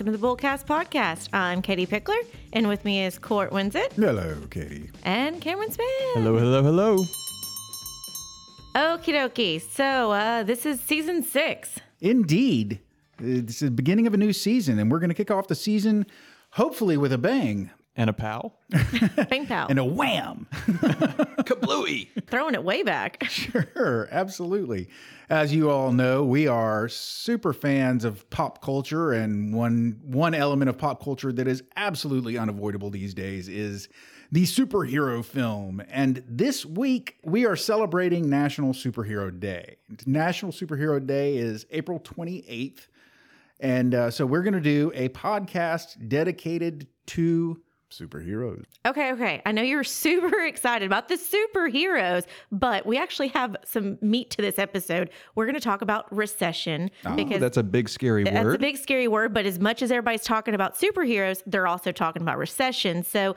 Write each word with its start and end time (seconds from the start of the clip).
welcome 0.00 0.14
to 0.14 0.18
the 0.18 0.26
Bullcast 0.26 0.64
Podcast. 0.64 1.28
I'm 1.34 1.60
Katie 1.60 1.86
Pickler, 1.86 2.16
and 2.54 2.66
with 2.68 2.86
me 2.86 3.04
is 3.04 3.18
Court 3.18 3.50
Winsett 3.50 3.92
Hello, 3.92 4.34
Katie. 4.48 4.88
and 5.04 5.42
Cameron 5.42 5.70
Smith. 5.70 5.86
Hello, 6.14 6.38
hello, 6.38 6.62
hello. 6.62 6.96
Okie 8.74 9.12
dokie. 9.12 9.60
So, 9.60 10.10
uh, 10.12 10.42
this 10.42 10.64
is 10.64 10.80
season 10.80 11.22
six. 11.22 11.80
Indeed. 12.00 12.80
It's 13.18 13.60
the 13.60 13.70
beginning 13.70 14.06
of 14.06 14.14
a 14.14 14.16
new 14.16 14.32
season, 14.32 14.78
and 14.78 14.90
we're 14.90 15.00
going 15.00 15.10
to 15.10 15.14
kick 15.14 15.30
off 15.30 15.48
the 15.48 15.54
season 15.54 16.06
hopefully 16.52 16.96
with 16.96 17.12
a 17.12 17.18
bang 17.18 17.70
And 18.00 18.08
a 18.08 18.14
pal. 18.14 18.54
Bang 19.28 19.46
pow. 19.46 19.66
and 19.68 19.78
a 19.78 19.84
wham. 19.84 20.46
Kablooey. 20.52 22.08
Throwing 22.28 22.54
it 22.54 22.64
way 22.64 22.82
back. 22.82 23.22
Sure, 23.30 24.08
absolutely. 24.10 24.88
As 25.28 25.52
you 25.52 25.70
all 25.70 25.92
know, 25.92 26.24
we 26.24 26.46
are 26.46 26.88
super 26.88 27.52
fans 27.52 28.06
of 28.06 28.28
pop 28.30 28.62
culture, 28.62 29.12
and 29.12 29.52
one 29.54 30.00
one 30.02 30.32
element 30.34 30.70
of 30.70 30.78
pop 30.78 31.04
culture 31.04 31.30
that 31.30 31.46
is 31.46 31.62
absolutely 31.76 32.38
unavoidable 32.38 32.88
these 32.88 33.12
days 33.12 33.48
is 33.48 33.88
the 34.32 34.44
superhero 34.44 35.22
film. 35.22 35.82
And 35.90 36.22
this 36.26 36.64
week 36.64 37.16
we 37.22 37.44
are 37.44 37.56
celebrating 37.56 38.30
National 38.30 38.72
Superhero 38.72 39.38
Day. 39.38 39.76
National 40.06 40.52
Superhero 40.52 41.04
Day 41.06 41.36
is 41.36 41.66
April 41.70 41.98
twenty 41.98 42.44
eighth, 42.48 42.88
and 43.60 43.94
uh, 43.94 44.10
so 44.10 44.24
we're 44.24 44.42
going 44.42 44.54
to 44.54 44.60
do 44.60 44.90
a 44.94 45.10
podcast 45.10 46.08
dedicated 46.08 46.86
to 47.08 47.60
superheroes. 47.90 48.64
Okay, 48.86 49.12
okay. 49.12 49.42
I 49.44 49.52
know 49.52 49.62
you're 49.62 49.84
super 50.06 50.40
excited 50.44 50.86
about 50.86 51.08
the 51.08 51.16
superheroes, 51.16 52.24
but 52.50 52.86
we 52.86 52.96
actually 52.98 53.28
have 53.28 53.56
some 53.64 53.98
meat 54.00 54.30
to 54.30 54.42
this 54.42 54.58
episode. 54.58 55.10
We're 55.34 55.46
going 55.46 55.54
to 55.54 55.60
talk 55.60 55.82
about 55.82 56.14
recession 56.14 56.90
because 57.16 57.40
That's 57.40 57.56
a 57.56 57.62
big, 57.62 57.88
scary 57.88 58.24
That's 58.24 58.44
word. 58.44 58.56
a 58.56 58.58
big 58.58 58.76
scary 58.76 59.08
word, 59.08 59.34
but 59.34 59.46
as 59.46 59.58
much 59.58 59.82
as 59.82 59.90
everybody's 59.90 60.22
talking 60.24 60.54
about 60.54 60.78
superheroes, 60.78 61.42
they're 61.46 61.66
also 61.66 61.92
talking 61.92 62.22
about 62.22 62.38
recession. 62.38 63.02
So 63.02 63.36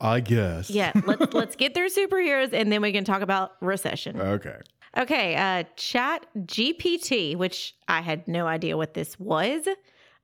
I 0.00 0.20
guess. 0.20 0.70
yeah, 0.70 0.92
let's 1.06 1.34
let's 1.34 1.56
get 1.56 1.74
through 1.74 1.90
superheroes 1.90 2.52
and 2.52 2.70
then 2.70 2.80
we 2.82 2.92
can 2.92 3.04
talk 3.04 3.20
about 3.22 3.52
recession. 3.60 4.20
Okay. 4.20 4.56
Okay, 4.96 5.34
uh 5.36 5.64
Chat 5.76 6.26
GPT, 6.38 7.36
which 7.36 7.74
I 7.88 8.00
had 8.00 8.26
no 8.28 8.46
idea 8.46 8.76
what 8.76 8.94
this 8.94 9.18
was. 9.18 9.66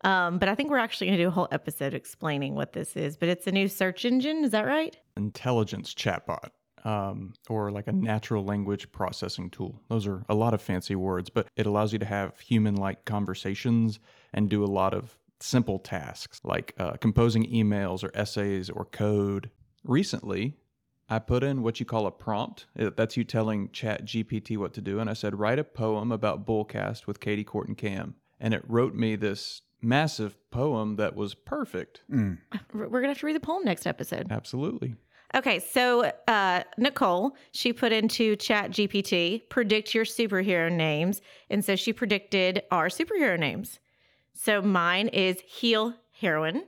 Um, 0.04 0.38
but 0.38 0.48
I 0.48 0.54
think 0.54 0.70
we're 0.70 0.78
actually 0.78 1.08
gonna 1.08 1.18
do 1.18 1.28
a 1.28 1.32
whole 1.32 1.48
episode 1.50 1.94
explaining 1.94 2.54
what 2.54 2.72
this 2.72 2.96
is. 2.96 3.16
But 3.16 3.30
it's 3.30 3.46
a 3.46 3.52
new 3.52 3.68
search 3.68 4.04
engine, 4.04 4.44
is 4.44 4.50
that 4.52 4.66
right? 4.66 4.96
Intelligence 5.16 5.94
chatbot. 5.94 6.50
Um, 6.84 7.32
or 7.48 7.70
like 7.70 7.86
a 7.86 7.92
natural 7.92 8.44
language 8.44 8.92
processing 8.92 9.48
tool. 9.48 9.80
Those 9.88 10.06
are 10.06 10.22
a 10.28 10.34
lot 10.34 10.52
of 10.52 10.60
fancy 10.60 10.94
words, 10.94 11.30
but 11.30 11.48
it 11.56 11.64
allows 11.64 11.94
you 11.94 11.98
to 11.98 12.04
have 12.04 12.38
human 12.38 12.76
like 12.76 13.06
conversations 13.06 14.00
and 14.34 14.50
do 14.50 14.62
a 14.62 14.66
lot 14.66 14.92
of 14.92 15.16
simple 15.40 15.78
tasks 15.78 16.42
like 16.44 16.74
uh, 16.78 16.92
composing 16.98 17.50
emails 17.50 18.04
or 18.04 18.10
essays 18.14 18.68
or 18.68 18.84
code. 18.84 19.50
Recently, 19.82 20.58
I 21.08 21.18
put 21.20 21.42
in 21.42 21.62
what 21.62 21.80
you 21.80 21.86
call 21.86 22.06
a 22.06 22.10
prompt. 22.10 22.66
That's 22.74 23.16
you 23.16 23.24
telling 23.24 23.70
Chat 23.70 24.04
GPT 24.04 24.56
what 24.56 24.74
to 24.74 24.80
do. 24.80 24.98
And 25.00 25.08
I 25.08 25.14
said, 25.14 25.38
write 25.38 25.58
a 25.58 25.64
poem 25.64 26.12
about 26.12 26.46
Bullcast 26.46 27.06
with 27.06 27.20
Katie, 27.20 27.44
Court, 27.44 27.68
and 27.68 27.78
Cam. 27.78 28.14
And 28.40 28.52
it 28.52 28.64
wrote 28.66 28.94
me 28.94 29.16
this 29.16 29.62
massive 29.84 30.36
poem 30.50 30.96
that 30.96 31.14
was 31.14 31.34
perfect. 31.34 32.02
We're 32.08 32.38
we're 32.72 33.00
gonna 33.00 33.08
have 33.08 33.18
to 33.18 33.26
read 33.26 33.36
the 33.36 33.40
poem 33.40 33.64
next 33.64 33.86
episode. 33.86 34.28
Absolutely. 34.30 34.96
Okay, 35.34 35.58
so 35.58 36.12
uh, 36.28 36.62
Nicole, 36.78 37.36
she 37.50 37.72
put 37.72 37.92
into 37.92 38.36
Chat 38.36 38.70
GPT, 38.70 39.48
predict 39.48 39.92
your 39.92 40.04
superhero 40.04 40.70
names. 40.70 41.20
And 41.50 41.64
so 41.64 41.74
she 41.74 41.92
predicted 41.92 42.62
our 42.70 42.88
superhero 42.88 43.36
names. 43.36 43.80
So 44.32 44.62
mine 44.62 45.08
is 45.08 45.40
heel 45.40 45.94
heroine. 46.20 46.62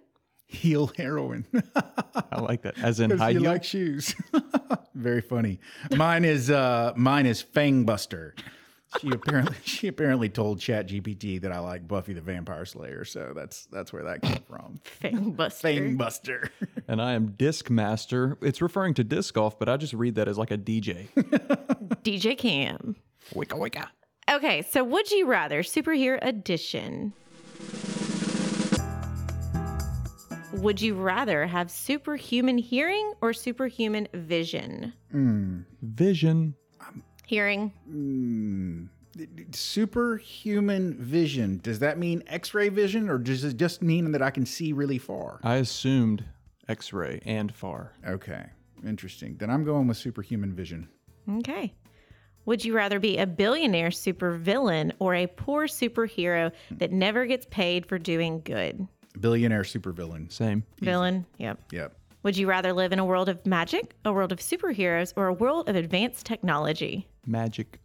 Heel 0.46 0.90
heroin. 0.96 1.46
I 2.32 2.40
like 2.40 2.62
that. 2.62 2.78
As 2.78 2.98
in 2.98 3.10
high 3.10 3.30
you 3.30 3.40
heel. 3.40 3.52
like 3.52 3.62
shoes. 3.64 4.14
Very 4.94 5.20
funny. 5.20 5.60
Mine 5.94 6.24
is 6.24 6.50
uh 6.50 6.92
mine 6.96 7.26
is 7.26 7.42
Fangbuster. 7.42 8.32
She 9.00 9.10
apparently 9.10 9.56
she 9.64 9.88
apparently 9.88 10.28
told 10.28 10.60
Chat 10.60 10.88
GPT 10.88 11.40
that 11.42 11.52
I 11.52 11.58
like 11.58 11.86
Buffy 11.86 12.12
the 12.12 12.20
Vampire 12.20 12.64
Slayer, 12.64 13.04
so 13.04 13.32
that's 13.34 13.66
that's 13.66 13.92
where 13.92 14.04
that 14.04 14.22
came 14.22 14.42
from. 14.48 14.80
Fangbuster. 15.02 15.96
Fangbuster. 15.96 16.48
and 16.88 17.02
I 17.02 17.12
am 17.12 17.32
disc 17.32 17.68
master. 17.68 18.38
It's 18.40 18.62
referring 18.62 18.94
to 18.94 19.04
disc 19.04 19.34
golf, 19.34 19.58
but 19.58 19.68
I 19.68 19.76
just 19.76 19.92
read 19.92 20.14
that 20.14 20.28
as 20.28 20.38
like 20.38 20.50
a 20.50 20.58
DJ. 20.58 21.08
DJ 22.02 22.38
Cam. 22.38 22.96
wicka 23.34 23.58
wicka. 23.58 23.88
Okay, 24.30 24.62
so 24.62 24.82
would 24.82 25.10
you 25.10 25.26
rather 25.26 25.62
superhero 25.62 26.18
edition? 26.22 27.12
Would 30.52 30.80
you 30.80 30.94
rather 30.94 31.46
have 31.46 31.70
superhuman 31.70 32.56
hearing 32.58 33.12
or 33.20 33.32
superhuman 33.32 34.08
vision? 34.14 34.92
Hmm, 35.12 35.60
vision. 35.82 36.54
Hearing. 37.26 37.72
Hmm. 37.88 38.84
Superhuman 39.52 40.94
vision. 40.94 41.60
Does 41.62 41.78
that 41.80 41.98
mean 41.98 42.22
X-ray 42.26 42.68
vision, 42.68 43.08
or 43.08 43.18
does 43.18 43.44
it 43.44 43.56
just 43.56 43.82
mean 43.82 44.12
that 44.12 44.22
I 44.22 44.30
can 44.30 44.46
see 44.46 44.72
really 44.72 44.98
far? 44.98 45.40
I 45.42 45.56
assumed 45.56 46.24
X-ray 46.68 47.20
and 47.24 47.54
far. 47.54 47.92
Okay, 48.06 48.44
interesting. 48.86 49.36
Then 49.38 49.50
I'm 49.50 49.64
going 49.64 49.86
with 49.86 49.96
superhuman 49.96 50.54
vision. 50.54 50.88
Okay. 51.38 51.74
Would 52.44 52.64
you 52.64 52.74
rather 52.76 53.00
be 53.00 53.18
a 53.18 53.26
billionaire 53.26 53.88
supervillain 53.88 54.92
or 55.00 55.14
a 55.14 55.26
poor 55.26 55.66
superhero 55.66 56.52
that 56.72 56.92
never 56.92 57.26
gets 57.26 57.46
paid 57.46 57.86
for 57.86 57.98
doing 57.98 58.40
good? 58.42 58.86
Billionaire 59.18 59.62
supervillain. 59.62 60.30
Same. 60.30 60.62
Villain, 60.80 61.26
yep. 61.38 61.58
Yep. 61.72 61.96
Would 62.22 62.36
you 62.36 62.48
rather 62.48 62.72
live 62.72 62.92
in 62.92 62.98
a 62.98 63.04
world 63.04 63.28
of 63.28 63.44
magic, 63.46 63.96
a 64.04 64.12
world 64.12 64.30
of 64.30 64.38
superheroes, 64.38 65.12
or 65.16 65.26
a 65.26 65.32
world 65.32 65.68
of 65.68 65.76
advanced 65.76 66.26
technology? 66.26 67.08
Magic. 67.26 67.80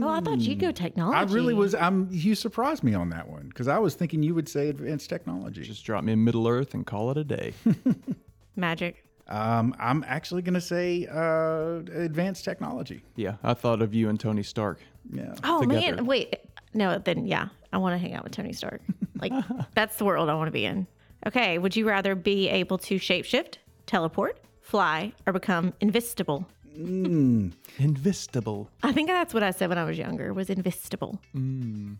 Oh, 0.00 0.08
I 0.08 0.20
thought 0.20 0.38
you'd 0.38 0.58
go 0.58 0.72
technology. 0.72 1.18
I 1.18 1.22
really 1.34 1.52
was. 1.52 1.74
I'm. 1.74 2.08
You 2.10 2.34
surprised 2.34 2.82
me 2.82 2.94
on 2.94 3.10
that 3.10 3.28
one 3.28 3.48
because 3.48 3.68
I 3.68 3.78
was 3.78 3.94
thinking 3.94 4.22
you 4.22 4.34
would 4.34 4.48
say 4.48 4.68
advanced 4.68 5.10
technology. 5.10 5.62
Just 5.62 5.84
drop 5.84 6.02
me 6.02 6.14
in 6.14 6.24
Middle 6.24 6.48
Earth 6.48 6.72
and 6.72 6.86
call 6.86 7.10
it 7.10 7.18
a 7.18 7.24
day. 7.24 7.52
magic. 8.56 9.04
Um, 9.28 9.74
I'm 9.78 10.04
actually 10.06 10.42
going 10.42 10.54
to 10.54 10.60
say 10.60 11.06
uh, 11.10 11.80
advanced 12.00 12.44
technology. 12.44 13.02
yeah, 13.16 13.36
I 13.42 13.54
thought 13.54 13.80
of 13.82 13.94
you 13.94 14.08
and 14.08 14.18
Tony 14.18 14.42
Stark. 14.42 14.80
Yeah. 15.12 15.34
Oh 15.44 15.60
Together. 15.62 15.96
man, 15.96 16.06
wait. 16.06 16.36
No, 16.74 16.98
then 16.98 17.26
yeah, 17.26 17.48
I 17.72 17.78
want 17.78 17.94
to 17.94 17.98
hang 17.98 18.14
out 18.14 18.24
with 18.24 18.32
Tony 18.32 18.52
Stark. 18.52 18.82
Like 19.20 19.32
that's 19.76 19.98
the 19.98 20.04
world 20.04 20.28
I 20.28 20.34
want 20.34 20.48
to 20.48 20.52
be 20.52 20.64
in. 20.64 20.84
Okay, 21.28 21.56
would 21.56 21.76
you 21.76 21.86
rather 21.86 22.16
be 22.16 22.48
able 22.48 22.76
to 22.78 22.96
shapeshift, 22.96 23.58
teleport, 23.86 24.40
fly, 24.62 25.12
or 25.28 25.32
become 25.32 25.72
invisible? 25.80 26.48
Mm. 26.76 27.52
Invisible. 27.78 28.70
I 28.82 28.92
think 28.92 29.08
that's 29.08 29.34
what 29.34 29.42
I 29.42 29.50
said 29.50 29.68
when 29.68 29.78
I 29.78 29.84
was 29.84 29.98
younger. 29.98 30.32
Was 30.32 30.50
invisible. 30.50 31.20
Mm. 31.34 31.96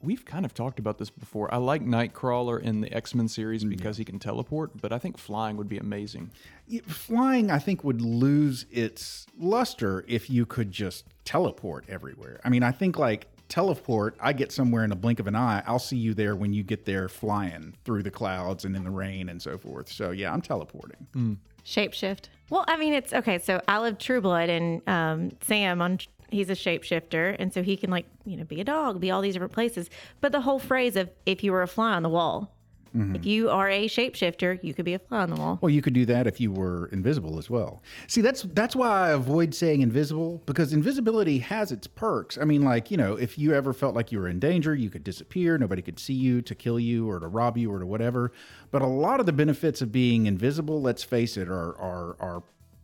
We've 0.00 0.24
kind 0.24 0.44
of 0.44 0.52
talked 0.52 0.80
about 0.80 0.98
this 0.98 1.10
before. 1.10 1.52
I 1.54 1.58
like 1.58 1.84
Nightcrawler 1.84 2.60
in 2.60 2.80
the 2.80 2.92
X-Men 2.92 3.28
series 3.28 3.64
mm. 3.64 3.70
because 3.70 3.96
he 3.96 4.04
can 4.04 4.18
teleport, 4.18 4.72
but 4.80 4.92
I 4.92 4.98
think 4.98 5.16
flying 5.16 5.56
would 5.56 5.68
be 5.68 5.78
amazing. 5.78 6.32
Y- 6.68 6.80
Flying, 6.86 7.52
I 7.52 7.60
think, 7.60 7.84
would 7.84 8.00
lose 8.02 8.66
its 8.72 9.26
luster 9.38 10.04
if 10.08 10.28
you 10.28 10.44
could 10.44 10.72
just 10.72 11.04
teleport 11.24 11.84
everywhere. 11.88 12.40
I 12.44 12.48
mean, 12.48 12.64
I 12.64 12.72
think 12.72 12.98
like 12.98 13.28
teleport, 13.48 14.16
I 14.20 14.32
get 14.32 14.50
somewhere 14.50 14.82
in 14.82 14.90
a 14.90 14.96
blink 14.96 15.20
of 15.20 15.28
an 15.28 15.36
eye. 15.36 15.62
I'll 15.66 15.78
see 15.78 15.98
you 15.98 16.14
there 16.14 16.34
when 16.34 16.52
you 16.52 16.64
get 16.64 16.84
there 16.84 17.08
flying 17.08 17.74
through 17.84 18.02
the 18.02 18.10
clouds 18.10 18.64
and 18.64 18.74
in 18.74 18.82
the 18.82 18.90
rain 18.90 19.28
and 19.28 19.40
so 19.40 19.56
forth. 19.56 19.88
So 19.88 20.10
yeah, 20.10 20.32
I'm 20.32 20.42
teleporting. 20.42 21.38
Shapeshift. 21.64 22.24
Well, 22.52 22.66
I 22.68 22.76
mean, 22.76 22.92
it's 22.92 23.14
okay. 23.14 23.38
So 23.38 23.62
I 23.66 23.78
love 23.78 23.96
True 23.96 24.20
Blood, 24.20 24.50
and 24.50 24.86
um, 24.86 25.30
Sam 25.40 25.80
on 25.80 25.98
he's 26.30 26.50
a 26.50 26.52
shapeshifter, 26.52 27.34
and 27.38 27.50
so 27.50 27.62
he 27.62 27.78
can 27.78 27.90
like 27.90 28.04
you 28.26 28.36
know 28.36 28.44
be 28.44 28.60
a 28.60 28.64
dog, 28.64 29.00
be 29.00 29.10
all 29.10 29.22
these 29.22 29.32
different 29.32 29.54
places. 29.54 29.88
But 30.20 30.32
the 30.32 30.42
whole 30.42 30.58
phrase 30.58 30.94
of 30.96 31.08
if 31.24 31.42
you 31.42 31.50
were 31.50 31.62
a 31.62 31.66
fly 31.66 31.94
on 31.94 32.02
the 32.02 32.10
wall, 32.10 32.54
Mm-hmm. 32.96 33.16
if 33.16 33.24
you 33.24 33.48
are 33.48 33.70
a 33.70 33.88
shapeshifter, 33.88 34.62
you 34.62 34.74
could 34.74 34.84
be 34.84 34.92
a 34.92 34.98
fly 34.98 35.20
on 35.20 35.30
the 35.30 35.36
wall. 35.36 35.58
Well, 35.62 35.70
you 35.70 35.80
could 35.80 35.94
do 35.94 36.04
that 36.06 36.26
if 36.26 36.40
you 36.40 36.52
were 36.52 36.86
invisible 36.92 37.38
as 37.38 37.48
well. 37.48 37.82
See, 38.06 38.20
that's 38.20 38.42
that's 38.42 38.76
why 38.76 39.08
I 39.08 39.10
avoid 39.10 39.54
saying 39.54 39.80
invisible 39.80 40.42
because 40.44 40.72
invisibility 40.72 41.38
has 41.38 41.72
its 41.72 41.86
perks. 41.86 42.36
I 42.36 42.44
mean, 42.44 42.62
like 42.62 42.90
you 42.90 42.96
know, 42.98 43.14
if 43.14 43.38
you 43.38 43.54
ever 43.54 43.72
felt 43.72 43.94
like 43.94 44.12
you 44.12 44.18
were 44.18 44.28
in 44.28 44.38
danger, 44.38 44.74
you 44.74 44.90
could 44.90 45.04
disappear. 45.04 45.56
Nobody 45.56 45.80
could 45.80 45.98
see 45.98 46.12
you 46.14 46.42
to 46.42 46.54
kill 46.54 46.78
you 46.78 47.08
or 47.08 47.18
to 47.18 47.28
rob 47.28 47.56
you 47.56 47.72
or 47.72 47.78
to 47.78 47.86
whatever. 47.86 48.32
But 48.70 48.82
a 48.82 48.86
lot 48.86 49.20
of 49.20 49.26
the 49.26 49.32
benefits 49.32 49.80
of 49.80 49.90
being 49.90 50.26
invisible, 50.26 50.82
let's 50.82 51.02
face 51.02 51.36
it, 51.36 51.48
are 51.48 51.76
are 51.78 52.16
are 52.20 52.42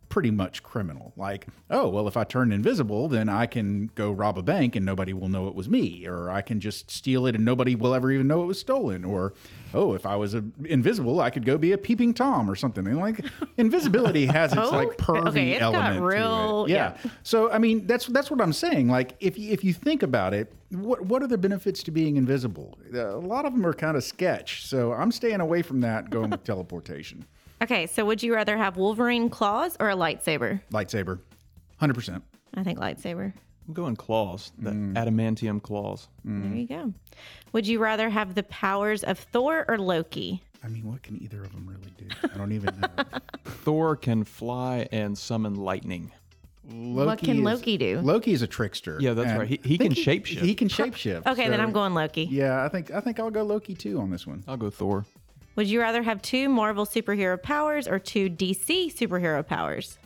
pretty 0.09 0.31
much 0.31 0.63
criminal. 0.63 1.13
Like, 1.15 1.47
oh, 1.69 1.87
well, 1.87 2.07
if 2.07 2.17
I 2.17 2.23
turn 2.23 2.51
invisible, 2.51 3.07
then 3.07 3.29
I 3.29 3.45
can 3.45 3.91
go 3.95 4.11
rob 4.11 4.37
a 4.37 4.41
bank 4.43 4.75
and 4.75 4.85
nobody 4.85 5.13
will 5.13 5.29
know 5.29 5.47
it 5.47 5.55
was 5.55 5.69
me, 5.69 6.05
or 6.07 6.29
I 6.29 6.41
can 6.41 6.59
just 6.59 6.91
steal 6.91 7.25
it 7.27 7.35
and 7.35 7.45
nobody 7.45 7.75
will 7.75 7.93
ever 7.93 8.11
even 8.11 8.27
know 8.27 8.41
it 8.41 8.47
was 8.47 8.59
stolen, 8.59 9.05
or 9.05 9.33
oh, 9.73 9.93
if 9.93 10.05
I 10.05 10.15
was 10.15 10.33
a, 10.35 10.43
invisible, 10.65 11.19
I 11.21 11.29
could 11.29 11.45
go 11.45 11.57
be 11.57 11.71
a 11.71 11.77
peeping 11.77 12.13
tom 12.13 12.49
or 12.49 12.55
something. 12.55 12.85
And 12.87 12.97
like, 12.97 13.23
invisibility 13.57 14.25
has 14.25 14.51
its 14.53 14.61
Oh, 14.61 14.69
like 14.71 14.89
pervy 14.97 15.27
okay, 15.29 15.51
it's 15.51 15.59
got 15.59 15.73
element 15.75 16.05
real- 16.05 16.65
to 16.65 16.71
it. 16.71 16.75
yeah. 16.75 16.97
So 17.23 17.51
I 17.51 17.57
mean, 17.57 17.85
that's 17.87 18.07
that's 18.07 18.29
what 18.31 18.41
I'm 18.41 18.53
saying. 18.53 18.87
Like, 18.87 19.15
if 19.19 19.37
you, 19.37 19.51
if 19.51 19.63
you 19.63 19.73
think 19.73 20.03
about 20.03 20.33
it, 20.33 20.53
what 20.71 21.01
what 21.05 21.21
are 21.23 21.27
the 21.27 21.37
benefits 21.37 21.83
to 21.83 21.91
being 21.91 22.17
invisible? 22.17 22.77
Uh, 22.93 23.15
a 23.15 23.17
lot 23.17 23.45
of 23.45 23.53
them 23.53 23.65
are 23.65 23.73
kind 23.73 23.97
of 23.97 24.03
sketch. 24.03 24.65
So 24.65 24.93
I'm 24.93 25.11
staying 25.11 25.41
away 25.41 25.61
from 25.61 25.81
that, 25.81 26.09
going 26.09 26.29
with 26.31 26.43
teleportation. 26.43 27.25
Okay, 27.61 27.87
so 27.87 28.05
would 28.05 28.23
you 28.23 28.33
rather 28.33 28.55
have 28.57 28.77
Wolverine 28.77 29.29
claws 29.29 29.75
or 29.79 29.89
a 29.89 29.95
lightsaber? 29.95 30.61
Lightsaber, 30.71 31.19
hundred 31.77 31.93
percent. 31.95 32.23
I 32.55 32.63
think 32.63 32.79
lightsaber. 32.79 33.33
I'm 33.69 33.73
going 33.75 33.95
claws, 33.95 34.51
the 34.57 34.71
Mm. 34.71 34.95
adamantium 34.95 35.61
claws. 35.61 36.07
There 36.25 36.55
you 36.55 36.65
go. 36.65 36.91
Would 37.53 37.67
you 37.67 37.77
rather 37.77 38.09
have 38.09 38.33
the 38.33 38.41
powers 38.41 39.03
of 39.03 39.19
Thor 39.19 39.63
or 39.67 39.77
Loki? 39.77 40.41
I 40.63 40.69
mean, 40.69 40.87
what 40.91 41.03
can 41.03 41.21
either 41.21 41.43
of 41.43 41.51
them 41.51 41.67
really 41.69 41.93
do? 41.95 42.07
I 42.33 42.35
don't 42.35 42.51
even 42.51 42.79
know. 42.79 42.87
Thor 43.45 43.95
can 43.95 44.23
fly 44.23 44.87
and 44.91 45.15
summon 45.15 45.53
lightning. 45.53 46.11
Loki 46.67 47.27
can 47.27 47.37
is- 47.37 47.43
Loki 47.43 47.77
do? 47.77 47.99
Loki 47.99 48.33
is 48.33 48.41
a 48.41 48.47
trickster. 48.47 48.97
Yeah, 48.99 49.13
that's 49.13 49.37
right. 49.37 49.47
He- 49.47 49.59
I 49.63 49.67
he 49.67 49.77
think 49.77 49.93
can 49.95 50.03
shapeshift. 50.03 50.39
He 50.41 50.55
can 50.55 50.67
shapeshift. 50.67 51.27
Okay, 51.27 51.47
then 51.47 51.61
I'm 51.61 51.71
going 51.71 51.93
Loki. 51.93 52.23
Yeah, 52.23 52.65
I 52.65 52.69
think 52.69 52.89
I 52.89 52.99
think 53.01 53.19
I'll 53.19 53.29
go 53.31 53.43
Loki 53.43 53.75
too 53.75 53.99
on 53.99 54.09
this 54.09 54.25
one. 54.25 54.43
I'll 54.47 54.57
go 54.57 54.71
Thor. 54.71 55.05
Would 55.55 55.67
you 55.67 55.79
rather 55.79 56.01
have 56.01 56.23
two 56.23 56.49
Marvel 56.49 56.87
superhero 56.87 57.41
powers 57.41 57.87
or 57.87 57.99
two 57.99 58.29
DC 58.31 58.91
superhero 58.95 59.45
powers? 59.45 59.99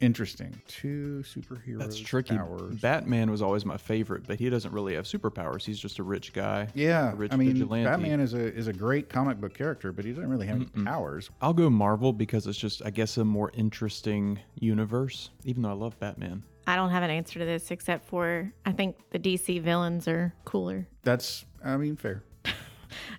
Interesting. 0.00 0.60
Two 0.68 1.22
superheroes. 1.24 1.78
That's 1.78 1.98
tricky. 1.98 2.36
Powers. 2.36 2.80
Batman 2.80 3.30
was 3.30 3.40
always 3.40 3.64
my 3.64 3.78
favorite, 3.78 4.26
but 4.26 4.38
he 4.38 4.50
doesn't 4.50 4.72
really 4.72 4.94
have 4.94 5.04
superpowers. 5.06 5.64
He's 5.64 5.78
just 5.78 5.98
a 5.98 6.02
rich 6.02 6.32
guy. 6.34 6.68
Yeah, 6.74 7.12
a 7.12 7.14
rich 7.14 7.32
I 7.32 7.36
mean, 7.36 7.52
vigilante. 7.52 7.88
Batman 7.88 8.20
is 8.20 8.34
a 8.34 8.54
is 8.54 8.66
a 8.68 8.72
great 8.72 9.08
comic 9.08 9.40
book 9.40 9.54
character, 9.54 9.92
but 9.92 10.04
he 10.04 10.12
doesn't 10.12 10.28
really 10.28 10.46
have 10.46 10.56
any 10.56 10.84
powers. 10.84 11.30
I'll 11.40 11.54
go 11.54 11.70
Marvel 11.70 12.12
because 12.12 12.46
it's 12.46 12.58
just, 12.58 12.84
I 12.84 12.90
guess, 12.90 13.16
a 13.16 13.24
more 13.24 13.50
interesting 13.54 14.38
universe. 14.60 15.30
Even 15.44 15.62
though 15.62 15.70
I 15.70 15.74
love 15.74 15.98
Batman. 15.98 16.42
I 16.66 16.76
don't 16.76 16.90
have 16.90 17.02
an 17.02 17.10
answer 17.10 17.38
to 17.38 17.44
this 17.44 17.70
except 17.70 18.06
for 18.06 18.52
I 18.66 18.72
think 18.72 18.96
the 19.10 19.18
DC 19.18 19.62
villains 19.62 20.08
are 20.08 20.34
cooler. 20.44 20.86
That's, 21.04 21.44
I 21.64 21.76
mean, 21.76 21.96
fair. 21.96 22.22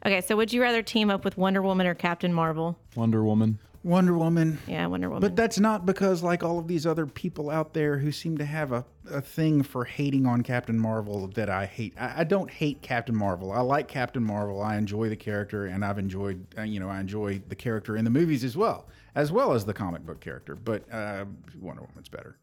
Okay, 0.05 0.21
so 0.21 0.35
would 0.37 0.53
you 0.53 0.61
rather 0.61 0.81
team 0.81 1.09
up 1.09 1.25
with 1.25 1.37
Wonder 1.37 1.61
Woman 1.61 1.85
or 1.85 1.93
Captain 1.93 2.33
Marvel? 2.33 2.79
Wonder 2.95 3.23
Woman. 3.23 3.59
Wonder 3.83 4.17
Woman. 4.17 4.59
Yeah, 4.67 4.85
Wonder 4.87 5.09
Woman. 5.09 5.21
But 5.21 5.35
that's 5.35 5.59
not 5.59 5.85
because, 5.85 6.23
like 6.23 6.43
all 6.43 6.59
of 6.59 6.67
these 6.67 6.85
other 6.85 7.05
people 7.05 7.49
out 7.49 7.73
there 7.73 7.97
who 7.97 8.11
seem 8.11 8.37
to 8.37 8.45
have 8.45 8.71
a, 8.71 8.85
a 9.09 9.21
thing 9.21 9.63
for 9.63 9.85
hating 9.85 10.25
on 10.25 10.43
Captain 10.43 10.79
Marvel, 10.79 11.27
that 11.29 11.49
I 11.49 11.65
hate. 11.65 11.93
I, 11.99 12.21
I 12.21 12.23
don't 12.23 12.49
hate 12.49 12.81
Captain 12.81 13.15
Marvel. 13.15 13.51
I 13.51 13.61
like 13.61 13.87
Captain 13.87 14.23
Marvel. 14.23 14.61
I 14.61 14.77
enjoy 14.77 15.09
the 15.09 15.15
character, 15.15 15.65
and 15.65 15.85
I've 15.85 15.99
enjoyed, 15.99 16.45
uh, 16.57 16.63
you 16.63 16.79
know, 16.79 16.89
I 16.89 16.99
enjoy 16.99 17.41
the 17.47 17.55
character 17.55 17.95
in 17.95 18.03
the 18.03 18.11
movies 18.11 18.43
as 18.43 18.57
well, 18.57 18.87
as 19.15 19.31
well 19.31 19.53
as 19.53 19.65
the 19.65 19.73
comic 19.73 20.05
book 20.05 20.19
character. 20.19 20.55
But 20.55 20.83
uh, 20.91 21.25
Wonder 21.59 21.83
Woman's 21.83 22.09
better. 22.09 22.37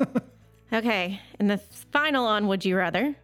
okay, 0.72 1.20
and 1.38 1.50
the 1.50 1.58
final 1.92 2.24
on 2.26 2.46
Would 2.48 2.64
You 2.64 2.76
Rather? 2.76 3.14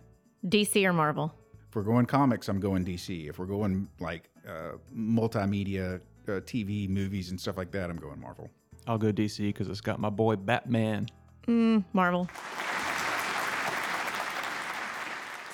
DC 0.47 0.85
or 0.85 0.93
Marvel? 0.93 1.35
If 1.69 1.75
we're 1.75 1.83
going 1.83 2.07
comics, 2.07 2.49
I'm 2.49 2.61
going 2.61 2.85
DC. 2.85 3.29
If 3.29 3.39
we're 3.39 3.47
going 3.47 3.89
like 3.99 4.31
uh, 4.47 4.73
multimedia, 4.95 6.01
uh, 6.29 6.41
TV, 6.41 6.89
movies, 6.89 7.31
and 7.31 7.41
stuff 7.41 7.57
like 7.57 7.71
that, 7.73 7.91
I'm 7.91 7.97
going 7.97 8.21
Marvel. 8.21 8.51
I'll 8.87 8.99
go 8.99 9.13
DC 9.13 9.39
because 9.39 9.69
it's 9.69 9.81
got 9.81 9.99
my 9.99 10.11
boy 10.11 10.37
Batman. 10.37 11.09
Marvel. 11.93 12.29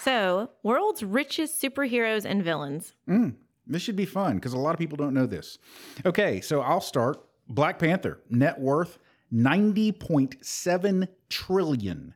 So, 0.01 0.51
world's 0.63 1.03
richest 1.05 1.63
superheroes 1.63 2.25
and 2.25 2.43
villains. 2.43 2.95
This 3.67 3.83
should 3.83 3.97
be 3.97 4.07
fun 4.07 4.37
because 4.37 4.53
a 4.53 4.59
lot 4.59 4.75
of 4.75 4.79
people 4.79 4.97
don't 4.97 5.15
know 5.15 5.27
this. 5.27 5.59
Okay, 6.05 6.41
so 6.41 6.61
I'll 6.61 6.81
start. 6.81 7.23
Black 7.49 7.79
Panther 7.79 8.21
net 8.31 8.59
worth 8.59 8.99
90.7 9.33 11.09
trillion. 11.29 12.15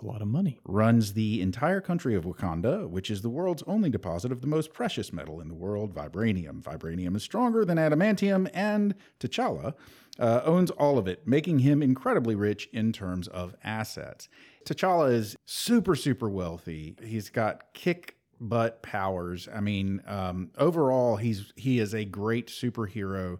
A 0.00 0.06
lot 0.06 0.22
of 0.22 0.28
money. 0.28 0.60
Runs 0.64 1.14
the 1.14 1.42
entire 1.42 1.80
country 1.80 2.14
of 2.14 2.24
Wakanda, 2.24 2.88
which 2.88 3.10
is 3.10 3.22
the 3.22 3.28
world's 3.28 3.64
only 3.66 3.90
deposit 3.90 4.30
of 4.30 4.40
the 4.40 4.46
most 4.46 4.72
precious 4.72 5.12
metal 5.12 5.40
in 5.40 5.48
the 5.48 5.54
world, 5.54 5.92
vibranium. 5.92 6.62
Vibranium 6.62 7.16
is 7.16 7.22
stronger 7.24 7.64
than 7.64 7.78
adamantium, 7.78 8.48
and 8.54 8.94
T'Challa 9.18 9.74
uh, 10.20 10.40
owns 10.44 10.70
all 10.72 10.98
of 10.98 11.08
it, 11.08 11.26
making 11.26 11.60
him 11.60 11.82
incredibly 11.82 12.36
rich 12.36 12.68
in 12.72 12.92
terms 12.92 13.26
of 13.28 13.56
assets. 13.64 14.28
T'Challa 14.64 15.10
is 15.12 15.36
super, 15.46 15.96
super 15.96 16.28
wealthy. 16.28 16.94
He's 17.02 17.28
got 17.28 17.72
kick 17.74 18.16
butt 18.40 18.82
powers. 18.82 19.48
I 19.52 19.60
mean, 19.60 20.00
um, 20.06 20.50
overall, 20.58 21.16
he's 21.16 21.52
he 21.56 21.80
is 21.80 21.92
a 21.92 22.04
great 22.04 22.48
superhero 22.48 23.38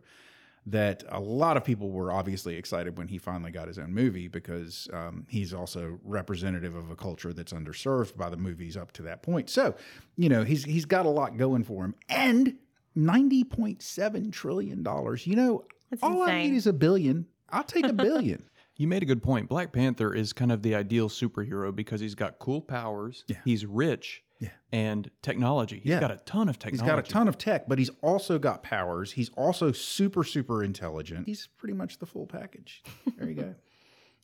that 0.67 1.03
a 1.09 1.21
lot 1.21 1.57
of 1.57 1.65
people 1.65 1.91
were 1.91 2.13
obviously 2.13 2.57
excited 2.57 2.99
when 2.99 3.09
he 3.09 3.19
finally 3.19 3.51
got 3.51 3.69
his 3.69 3.79
own 3.79 3.93
movie 3.93 4.29
because 4.29 4.89
um, 4.93 5.27
he's 5.29 5.55
also 5.55 5.99
representative 6.05 6.75
of 6.75 6.91
a 6.91 6.97
culture 6.97 7.33
that's 7.33 7.53
underserved 7.53 8.17
by 8.17 8.29
the 8.29 8.37
movies 8.37 8.77
up 8.77 8.93
to 8.93 9.03
that 9.03 9.23
point. 9.23 9.49
So, 9.51 9.75
you 10.17 10.29
know, 10.29 10.45
he's 10.45 10.65
he's 10.65 10.85
got 10.85 11.07
a 11.07 11.11
lot 11.11 11.37
going 11.37 11.65
for 11.65 11.85
him, 11.85 11.95
and 12.09 12.57
ninety 12.95 13.45
point 13.45 13.83
seven 13.83 14.31
trillion 14.31 14.83
dollars. 14.83 15.27
You 15.27 15.37
know, 15.37 15.65
That's 15.91 16.03
all 16.03 16.23
I 16.23 16.43
need 16.43 16.55
is 16.55 16.67
a 16.67 16.73
billion. 16.73 17.27
I'll 17.51 17.65
take 17.65 17.87
a 17.87 17.93
billion. 17.93 18.45
You 18.79 18.89
made 18.89 19.03
a 19.03 19.07
good 19.07 19.23
point. 19.23 19.49
Black 19.49 19.73
Panther 19.73 20.15
is 20.15 20.33
kind 20.33 20.51
of 20.51 20.63
the 20.63 20.75
ideal 20.75 21.09
superhero 21.09 21.75
because 21.75 22.01
he's 22.01 22.15
got 22.15 22.39
cool 22.39 22.61
powers. 22.63 23.25
Yeah. 23.27 23.37
He's 23.45 23.67
rich. 23.67 24.23
Yeah. 24.39 24.51
And 24.73 25.11
technology. 25.21 25.81
He's 25.81 25.91
Yeah. 25.91 26.01
got 26.01 26.13
a 26.13 26.19
ton 26.19 26.49
of 26.49 26.61
technology. 26.61 26.85
He's 26.85 26.89
got 26.89 26.99
a 27.01 27.03
ton 27.03 27.27
of 27.27 27.37
tech, 27.39 27.69
but 27.69 27.79
he's 27.79 27.91
also 28.03 28.39
got 28.39 28.63
powers. 28.63 29.13
He's 29.13 29.31
also 29.31 29.73
super 29.73 30.23
super 30.23 30.63
intelligent. 30.63 31.27
He's 31.27 31.49
pretty 31.59 31.75
much 31.75 31.99
the 31.99 32.07
full 32.07 32.27
package. 32.27 32.83
There 33.19 33.29
you 33.29 33.35
go. 33.35 33.55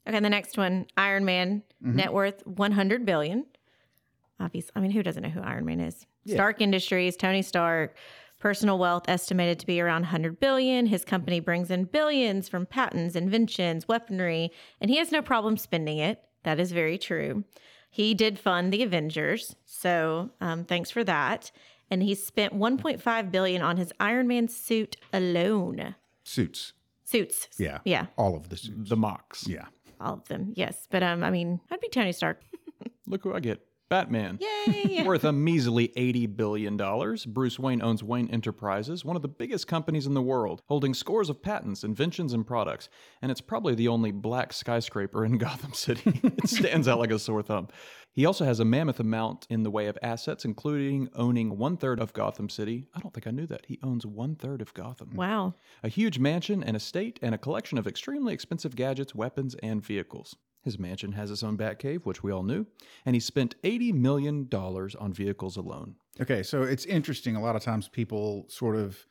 Okay, 0.06 0.20
the 0.20 0.28
next 0.28 0.58
one, 0.58 0.86
Iron 0.98 1.24
Man, 1.24 1.62
mm-hmm. 1.82 1.96
net 1.96 2.12
worth 2.12 2.46
100 2.46 3.06
billion. 3.06 3.46
Obviously, 4.38 4.70
I 4.76 4.80
mean, 4.80 4.90
who 4.90 5.02
doesn't 5.02 5.22
know 5.22 5.30
who 5.30 5.40
Iron 5.40 5.64
Man 5.64 5.80
is? 5.80 6.04
Stark 6.26 6.60
Industries, 6.60 7.16
Tony 7.16 7.40
Stark, 7.40 7.96
personal 8.44 8.78
wealth 8.78 9.04
estimated 9.08 9.58
to 9.58 9.64
be 9.66 9.80
around 9.80 10.02
100 10.02 10.38
billion. 10.38 10.84
His 10.84 11.02
company 11.02 11.40
brings 11.40 11.70
in 11.70 11.84
billions 11.84 12.46
from 12.46 12.66
patents, 12.66 13.16
inventions, 13.16 13.88
weaponry, 13.88 14.52
and 14.82 14.90
he 14.90 14.98
has 14.98 15.10
no 15.10 15.22
problem 15.22 15.56
spending 15.56 15.96
it. 15.96 16.22
That 16.42 16.60
is 16.60 16.70
very 16.70 16.98
true. 16.98 17.44
He 17.88 18.12
did 18.12 18.38
fund 18.38 18.70
the 18.70 18.82
Avengers, 18.82 19.56
so 19.64 20.28
um, 20.42 20.66
thanks 20.66 20.90
for 20.90 21.02
that. 21.04 21.52
And 21.90 22.02
he 22.02 22.14
spent 22.14 22.52
1.5 22.52 23.30
billion 23.30 23.62
on 23.62 23.78
his 23.78 23.94
Iron 23.98 24.28
Man 24.28 24.48
suit 24.48 24.96
alone. 25.10 25.94
Suits. 26.22 26.74
Suits. 27.02 27.48
Yeah. 27.56 27.78
Yeah. 27.86 28.06
All 28.18 28.36
of 28.36 28.50
the 28.50 28.58
suits. 28.58 28.90
the 28.90 28.96
marks. 28.96 29.48
Yeah. 29.48 29.68
All 30.02 30.14
of 30.14 30.28
them. 30.28 30.52
Yes. 30.54 30.86
But 30.90 31.02
um, 31.02 31.24
I 31.24 31.30
mean, 31.30 31.60
I'd 31.70 31.80
be 31.80 31.88
Tony 31.88 32.12
Stark. 32.12 32.42
Look 33.06 33.22
who 33.22 33.32
I 33.32 33.40
get. 33.40 33.66
Batman. 33.88 34.38
Yay. 34.66 35.02
Worth 35.06 35.24
a 35.24 35.32
measly 35.32 35.88
$80 35.88 36.36
billion, 36.36 36.76
Bruce 37.26 37.58
Wayne 37.58 37.82
owns 37.82 38.02
Wayne 38.02 38.28
Enterprises, 38.30 39.04
one 39.04 39.16
of 39.16 39.22
the 39.22 39.28
biggest 39.28 39.66
companies 39.66 40.06
in 40.06 40.14
the 40.14 40.22
world, 40.22 40.62
holding 40.66 40.94
scores 40.94 41.28
of 41.30 41.42
patents, 41.42 41.84
inventions, 41.84 42.32
and 42.32 42.46
products. 42.46 42.88
And 43.22 43.30
it's 43.30 43.40
probably 43.40 43.74
the 43.74 43.88
only 43.88 44.10
black 44.10 44.52
skyscraper 44.52 45.24
in 45.24 45.38
Gotham 45.38 45.74
City. 45.74 46.20
it 46.22 46.48
stands 46.48 46.88
out 46.88 46.98
like 46.98 47.10
a 47.10 47.18
sore 47.18 47.42
thumb. 47.42 47.68
He 48.12 48.26
also 48.26 48.44
has 48.44 48.60
a 48.60 48.64
mammoth 48.64 49.00
amount 49.00 49.46
in 49.50 49.64
the 49.64 49.70
way 49.72 49.86
of 49.86 49.98
assets, 50.00 50.44
including 50.44 51.08
owning 51.14 51.58
one 51.58 51.76
third 51.76 51.98
of 51.98 52.12
Gotham 52.12 52.48
City. 52.48 52.86
I 52.94 53.00
don't 53.00 53.12
think 53.12 53.26
I 53.26 53.32
knew 53.32 53.46
that. 53.48 53.66
He 53.66 53.80
owns 53.82 54.06
one 54.06 54.36
third 54.36 54.62
of 54.62 54.72
Gotham. 54.72 55.10
wow. 55.14 55.54
A 55.82 55.88
huge 55.88 56.18
mansion, 56.20 56.62
an 56.62 56.76
estate, 56.76 57.18
and 57.22 57.34
a 57.34 57.38
collection 57.38 57.76
of 57.76 57.86
extremely 57.88 58.32
expensive 58.32 58.76
gadgets, 58.76 59.14
weapons, 59.16 59.56
and 59.62 59.84
vehicles. 59.84 60.36
His 60.64 60.78
mansion 60.78 61.12
has 61.12 61.30
its 61.30 61.42
own 61.42 61.58
Batcave, 61.58 62.04
which 62.04 62.22
we 62.22 62.32
all 62.32 62.42
knew, 62.42 62.66
and 63.04 63.14
he 63.14 63.20
spent 63.20 63.54
$80 63.62 63.92
million 63.92 64.48
on 64.50 65.12
vehicles 65.12 65.56
alone. 65.56 65.96
Okay, 66.20 66.42
so 66.42 66.62
it's 66.62 66.86
interesting. 66.86 67.36
A 67.36 67.42
lot 67.42 67.54
of 67.54 67.62
times 67.62 67.86
people 67.88 68.46
sort 68.48 68.76
of 68.76 69.06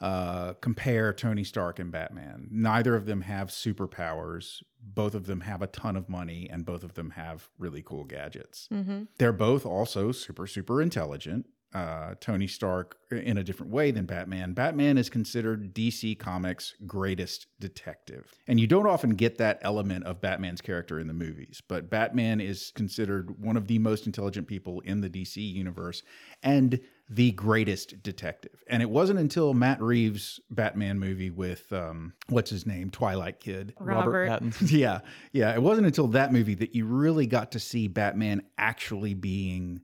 uh, 0.00 0.54
compare 0.54 1.12
Tony 1.12 1.44
Stark 1.44 1.78
and 1.78 1.92
Batman. 1.92 2.48
Neither 2.50 2.96
of 2.96 3.06
them 3.06 3.20
have 3.22 3.48
superpowers. 3.48 4.62
Both 4.82 5.14
of 5.14 5.26
them 5.26 5.40
have 5.42 5.62
a 5.62 5.66
ton 5.66 5.96
of 5.96 6.08
money, 6.08 6.48
and 6.50 6.64
both 6.64 6.84
of 6.84 6.94
them 6.94 7.10
have 7.10 7.48
really 7.58 7.82
cool 7.82 8.04
gadgets. 8.04 8.68
Mm-hmm. 8.72 9.04
They're 9.18 9.32
both 9.32 9.66
also 9.66 10.10
super, 10.10 10.46
super 10.46 10.80
intelligent. 10.80 11.46
Uh, 11.74 12.14
Tony 12.20 12.46
Stark 12.46 12.96
in 13.10 13.36
a 13.36 13.44
different 13.44 13.72
way 13.72 13.90
than 13.90 14.06
Batman. 14.06 14.52
Batman 14.52 14.96
is 14.96 15.10
considered 15.10 15.74
DC 15.74 16.16
Comics' 16.18 16.74
greatest 16.86 17.48
detective. 17.58 18.32
And 18.46 18.60
you 18.60 18.66
don't 18.66 18.86
often 18.86 19.10
get 19.10 19.38
that 19.38 19.58
element 19.62 20.04
of 20.04 20.20
Batman's 20.20 20.60
character 20.60 21.00
in 21.00 21.08
the 21.08 21.12
movies, 21.12 21.60
but 21.66 21.90
Batman 21.90 22.40
is 22.40 22.72
considered 22.74 23.42
one 23.42 23.56
of 23.56 23.66
the 23.66 23.80
most 23.80 24.06
intelligent 24.06 24.46
people 24.46 24.80
in 24.80 25.00
the 25.00 25.10
DC 25.10 25.36
universe 25.36 26.02
and 26.42 26.80
the 27.10 27.32
greatest 27.32 28.02
detective. 28.02 28.62
And 28.68 28.80
it 28.80 28.88
wasn't 28.88 29.18
until 29.18 29.52
Matt 29.52 29.82
Reeves' 29.82 30.40
Batman 30.50 30.98
movie 30.98 31.30
with, 31.30 31.70
um, 31.72 32.14
what's 32.28 32.50
his 32.50 32.66
name, 32.66 32.90
Twilight 32.90 33.40
Kid. 33.40 33.74
Robert. 33.78 34.28
Pattinson. 34.28 34.70
Yeah, 34.74 35.00
yeah. 35.32 35.52
It 35.54 35.62
wasn't 35.62 35.86
until 35.86 36.08
that 36.08 36.32
movie 36.32 36.54
that 36.54 36.74
you 36.74 36.86
really 36.86 37.26
got 37.26 37.52
to 37.52 37.60
see 37.60 37.88
Batman 37.88 38.42
actually 38.58 39.14
being 39.14 39.80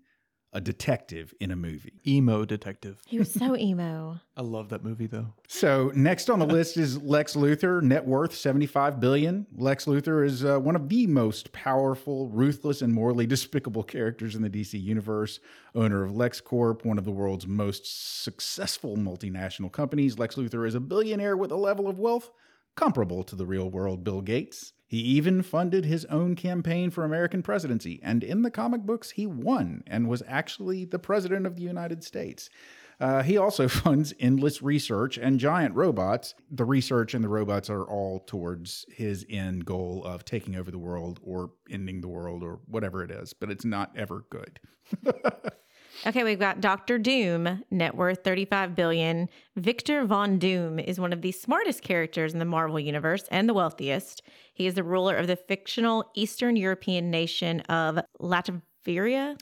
a 0.52 0.60
detective 0.60 1.32
in 1.40 1.50
a 1.50 1.56
movie. 1.56 2.00
Emo 2.06 2.44
detective. 2.44 3.00
He 3.06 3.18
was 3.18 3.32
so 3.32 3.56
emo. 3.56 4.20
I 4.36 4.42
love 4.42 4.70
that 4.70 4.82
movie 4.82 5.06
though. 5.06 5.34
So 5.46 5.92
next 5.94 6.28
on 6.28 6.38
the 6.38 6.46
list 6.46 6.76
is 6.76 7.00
Lex 7.02 7.36
Luthor, 7.36 7.82
net 7.82 8.04
worth 8.04 8.34
75 8.34 8.98
billion. 8.98 9.46
Lex 9.56 9.84
Luthor 9.84 10.24
is 10.24 10.44
uh, 10.44 10.58
one 10.58 10.74
of 10.74 10.88
the 10.88 11.06
most 11.06 11.52
powerful, 11.52 12.28
ruthless, 12.28 12.82
and 12.82 12.92
morally 12.92 13.26
despicable 13.28 13.84
characters 13.84 14.34
in 14.34 14.42
the 14.42 14.50
DC 14.50 14.80
universe. 14.80 15.38
Owner 15.74 16.02
of 16.02 16.12
LexCorp, 16.12 16.84
one 16.84 16.98
of 16.98 17.04
the 17.04 17.12
world's 17.12 17.46
most 17.46 18.22
successful 18.24 18.96
multinational 18.96 19.70
companies, 19.70 20.18
Lex 20.18 20.34
Luthor 20.34 20.66
is 20.66 20.74
a 20.74 20.80
billionaire 20.80 21.36
with 21.36 21.52
a 21.52 21.56
level 21.56 21.88
of 21.88 21.98
wealth 21.98 22.30
comparable 22.76 23.22
to 23.24 23.36
the 23.36 23.46
real 23.46 23.70
world 23.70 24.02
Bill 24.04 24.20
Gates. 24.20 24.72
He 24.90 24.98
even 24.98 25.44
funded 25.44 25.84
his 25.84 26.04
own 26.06 26.34
campaign 26.34 26.90
for 26.90 27.04
American 27.04 27.44
presidency, 27.44 28.00
and 28.02 28.24
in 28.24 28.42
the 28.42 28.50
comic 28.50 28.82
books, 28.82 29.12
he 29.12 29.24
won 29.24 29.84
and 29.86 30.08
was 30.08 30.20
actually 30.26 30.84
the 30.84 30.98
president 30.98 31.46
of 31.46 31.54
the 31.54 31.62
United 31.62 32.02
States. 32.02 32.50
Uh, 32.98 33.22
he 33.22 33.36
also 33.36 33.68
funds 33.68 34.12
endless 34.18 34.62
research 34.62 35.16
and 35.16 35.38
giant 35.38 35.76
robots. 35.76 36.34
The 36.50 36.64
research 36.64 37.14
and 37.14 37.22
the 37.22 37.28
robots 37.28 37.70
are 37.70 37.84
all 37.84 38.18
towards 38.26 38.84
his 38.90 39.24
end 39.30 39.64
goal 39.64 40.02
of 40.04 40.24
taking 40.24 40.56
over 40.56 40.72
the 40.72 40.78
world 40.78 41.20
or 41.22 41.52
ending 41.70 42.00
the 42.00 42.08
world 42.08 42.42
or 42.42 42.58
whatever 42.66 43.04
it 43.04 43.12
is, 43.12 43.32
but 43.32 43.48
it's 43.48 43.64
not 43.64 43.92
ever 43.96 44.24
good. 44.28 44.58
Okay, 46.06 46.24
we've 46.24 46.38
got 46.38 46.62
Doctor 46.62 46.98
Doom, 46.98 47.62
net 47.70 47.94
worth 47.94 48.24
35 48.24 48.74
billion. 48.74 49.28
Victor 49.56 50.06
Von 50.06 50.38
Doom 50.38 50.78
is 50.78 50.98
one 50.98 51.12
of 51.12 51.20
the 51.20 51.30
smartest 51.30 51.82
characters 51.82 52.32
in 52.32 52.38
the 52.38 52.46
Marvel 52.46 52.80
universe 52.80 53.24
and 53.30 53.46
the 53.46 53.52
wealthiest. 53.52 54.22
He 54.54 54.66
is 54.66 54.74
the 54.74 54.82
ruler 54.82 55.14
of 55.16 55.26
the 55.26 55.36
fictional 55.36 56.10
Eastern 56.14 56.56
European 56.56 57.10
nation 57.10 57.60
of 57.62 57.98
Latveria. 58.18 58.62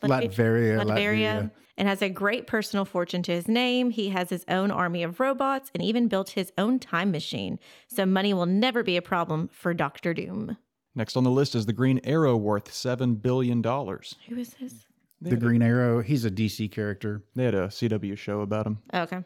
Latveria, 0.00 0.82
Latvia. 0.82 1.50
and 1.76 1.88
has 1.88 2.02
a 2.02 2.08
great 2.08 2.48
personal 2.48 2.84
fortune 2.84 3.22
to 3.22 3.32
his 3.32 3.46
name. 3.46 3.90
He 3.90 4.08
has 4.08 4.28
his 4.28 4.44
own 4.48 4.72
army 4.72 5.04
of 5.04 5.20
robots 5.20 5.70
and 5.74 5.82
even 5.84 6.08
built 6.08 6.30
his 6.30 6.52
own 6.58 6.80
time 6.80 7.12
machine. 7.12 7.60
So 7.86 8.04
money 8.04 8.34
will 8.34 8.46
never 8.46 8.82
be 8.82 8.96
a 8.96 9.02
problem 9.02 9.48
for 9.52 9.72
Doctor 9.74 10.12
Doom. 10.12 10.56
Next 10.96 11.16
on 11.16 11.22
the 11.22 11.30
list 11.30 11.54
is 11.54 11.66
the 11.66 11.72
Green 11.72 12.00
Arrow, 12.02 12.36
worth 12.36 12.72
seven 12.72 13.14
billion 13.14 13.62
dollars. 13.62 14.16
Who 14.28 14.36
is 14.36 14.56
this? 14.60 14.87
The 15.20 15.36
Green 15.36 15.62
Arrow, 15.62 16.00
he's 16.00 16.24
a 16.24 16.30
DC 16.30 16.70
character. 16.70 17.22
They 17.34 17.44
had 17.44 17.54
a 17.54 17.68
CW 17.68 18.16
show 18.16 18.40
about 18.40 18.66
him. 18.66 18.78
Oh, 18.92 19.02
okay. 19.02 19.24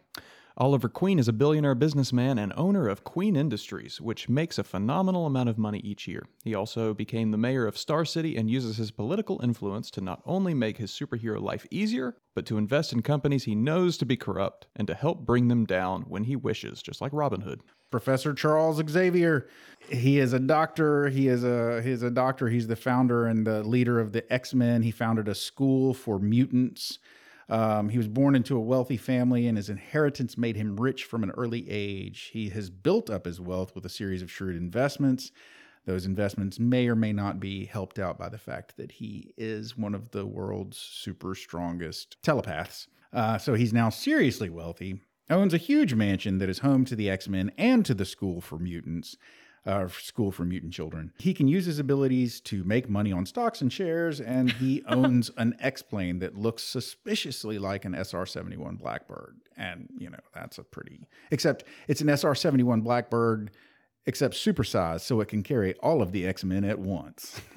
Oliver 0.59 0.91
Queen 0.91 1.19
is 1.19 1.29
a 1.29 1.33
billionaire 1.33 1.75
businessman 1.75 2.39
and 2.39 2.53
owner 2.57 2.87
of 2.87 3.05
Queen 3.05 3.37
Industries, 3.37 4.03
which 4.03 4.29
makes 4.29 4.59
a 4.59 4.65
phenomenal 4.65 5.25
amount 5.25 5.49
of 5.49 5.57
money 5.57 5.79
each 5.79 6.07
year. 6.07 6.27
He 6.45 6.55
also 6.55 6.93
became 6.93 7.31
the 7.31 7.39
mayor 7.39 7.67
of 7.67 7.79
Star 7.79 8.05
City 8.05 8.37
and 8.37 8.51
uses 8.51 8.77
his 8.77 8.91
political 8.91 9.41
influence 9.43 9.91
to 9.93 10.03
not 10.03 10.21
only 10.27 10.53
make 10.53 10.77
his 10.77 10.91
superhero 10.91 11.41
life 11.41 11.67
easier, 11.71 12.17
but 12.35 12.45
to 12.47 12.59
invest 12.59 12.93
in 12.93 13.01
companies 13.01 13.45
he 13.45 13.55
knows 13.55 13.97
to 13.97 14.05
be 14.05 14.17
corrupt 14.17 14.67
and 14.77 14.87
to 14.89 14.95
help 14.95 15.25
bring 15.25 15.49
them 15.49 15.65
down 15.65 16.03
when 16.03 16.25
he 16.25 16.37
wishes, 16.37 16.83
just 16.83 17.01
like 17.01 17.13
Robin 17.15 17.41
Hood. 17.41 17.63
Professor 17.91 18.35
Charles 18.35 18.83
Xavier. 18.91 19.49
He 19.89 20.19
is 20.19 20.35
a 20.35 20.39
doctor. 20.39 21.09
He 21.09 21.29
is 21.29 21.45
a 21.45 21.81
he's 21.83 22.03
a 22.03 22.11
doctor. 22.11 22.49
He's 22.49 22.67
the 22.67 22.77
founder 22.77 23.27
and 23.27 23.47
the 23.47 23.63
leader 23.63 24.01
of 24.01 24.13
the 24.13 24.31
X 24.33 24.55
Men. 24.55 24.83
He 24.83 24.91
founded 24.91 25.29
a 25.29 25.35
school 25.35 25.95
for 25.95 26.19
mutants. 26.19 26.99
Um, 27.53 27.91
he 27.91 27.99
was 27.99 28.09
born 28.09 28.35
into 28.35 28.57
a 28.57 28.61
wealthy 28.61 28.97
family, 28.97 29.47
and 29.47 29.59
his 29.59 29.69
inheritance 29.69 30.39
made 30.39 30.57
him 30.57 30.77
rich 30.77 31.05
from 31.05 31.23
an 31.23 31.33
early 31.33 31.69
age. 31.69 32.31
He 32.33 32.49
has 32.49 32.71
built 32.71 33.11
up 33.11 33.27
his 33.27 33.41
wealth 33.41 33.75
with 33.75 33.85
a 33.85 33.91
series 33.91 34.23
of 34.23 34.31
shrewd 34.31 34.57
investments. 34.57 35.33
Those 35.85 36.07
investments 36.07 36.59
may 36.59 36.89
or 36.89 36.97
may 36.97 37.13
not 37.13 37.41
be 37.41 37.67
helped 37.67 37.99
out 37.99 38.19
by 38.19 38.31
the 38.31 38.39
fact 38.39 38.79
that 38.79 38.93
he 38.93 39.35
is 39.37 39.77
one 39.77 39.95
of 39.95 40.13
the 40.13 40.25
world's 40.25 40.79
super 40.79 41.35
strongest 41.35 42.17
telepaths. 42.23 42.89
Uh, 43.13 43.37
so 43.37 43.53
he's 43.53 43.75
now 43.75 43.91
seriously 43.91 44.49
wealthy 44.49 45.03
owns 45.31 45.55
a 45.55 45.59
huge 45.59 45.95
mansion 45.95 46.39
that 46.39 46.49
is 46.49 46.61
home 46.61 46.85
to 46.85 46.97
the 46.97 47.11
X 47.11 47.29
Men 47.29 47.51
and 47.57 47.85
to 47.87 47.95
the 47.95 48.05
School 48.05 48.41
for 48.41 48.59
Mutants. 48.59 49.17
Uh, 49.65 49.87
school 49.87 50.33
for 50.33 50.45
mutant 50.45 50.73
children. 50.73 51.13
He 51.21 51.33
can 51.33 51.47
use 51.47 51.67
his 51.67 51.79
abilities 51.79 52.41
to 52.41 52.65
make 52.65 52.89
money 52.91 53.13
on 53.13 53.25
stocks 53.27 53.61
and 53.61 53.73
shares, 53.73 54.21
and 54.21 54.51
he 54.51 54.83
owns 54.89 55.31
an 55.37 55.55
X 55.61 55.83
plane 55.83 56.19
that 56.19 56.37
looks 56.37 56.65
suspiciously 56.65 57.61
like 57.61 57.85
an 57.85 57.95
SR 57.95 58.27
71 58.27 58.75
Blackbird. 58.75 59.37
And, 59.57 59.89
you 59.97 60.11
know, 60.11 60.19
that's 60.35 60.59
a 60.59 60.65
pretty, 60.65 61.07
except 61.31 61.63
it's 61.87 62.01
an 62.01 62.09
SR 62.09 62.35
71 62.35 62.81
Blackbird, 62.81 63.53
except 64.07 64.35
supersized, 64.35 65.03
so 65.03 65.21
it 65.21 65.29
can 65.29 65.45
carry 65.45 65.75
all 65.75 66.03
of 66.03 66.11
the 66.11 66.27
X 66.27 66.43
Men 66.43 66.65
at 66.65 66.81
once. 66.81 67.41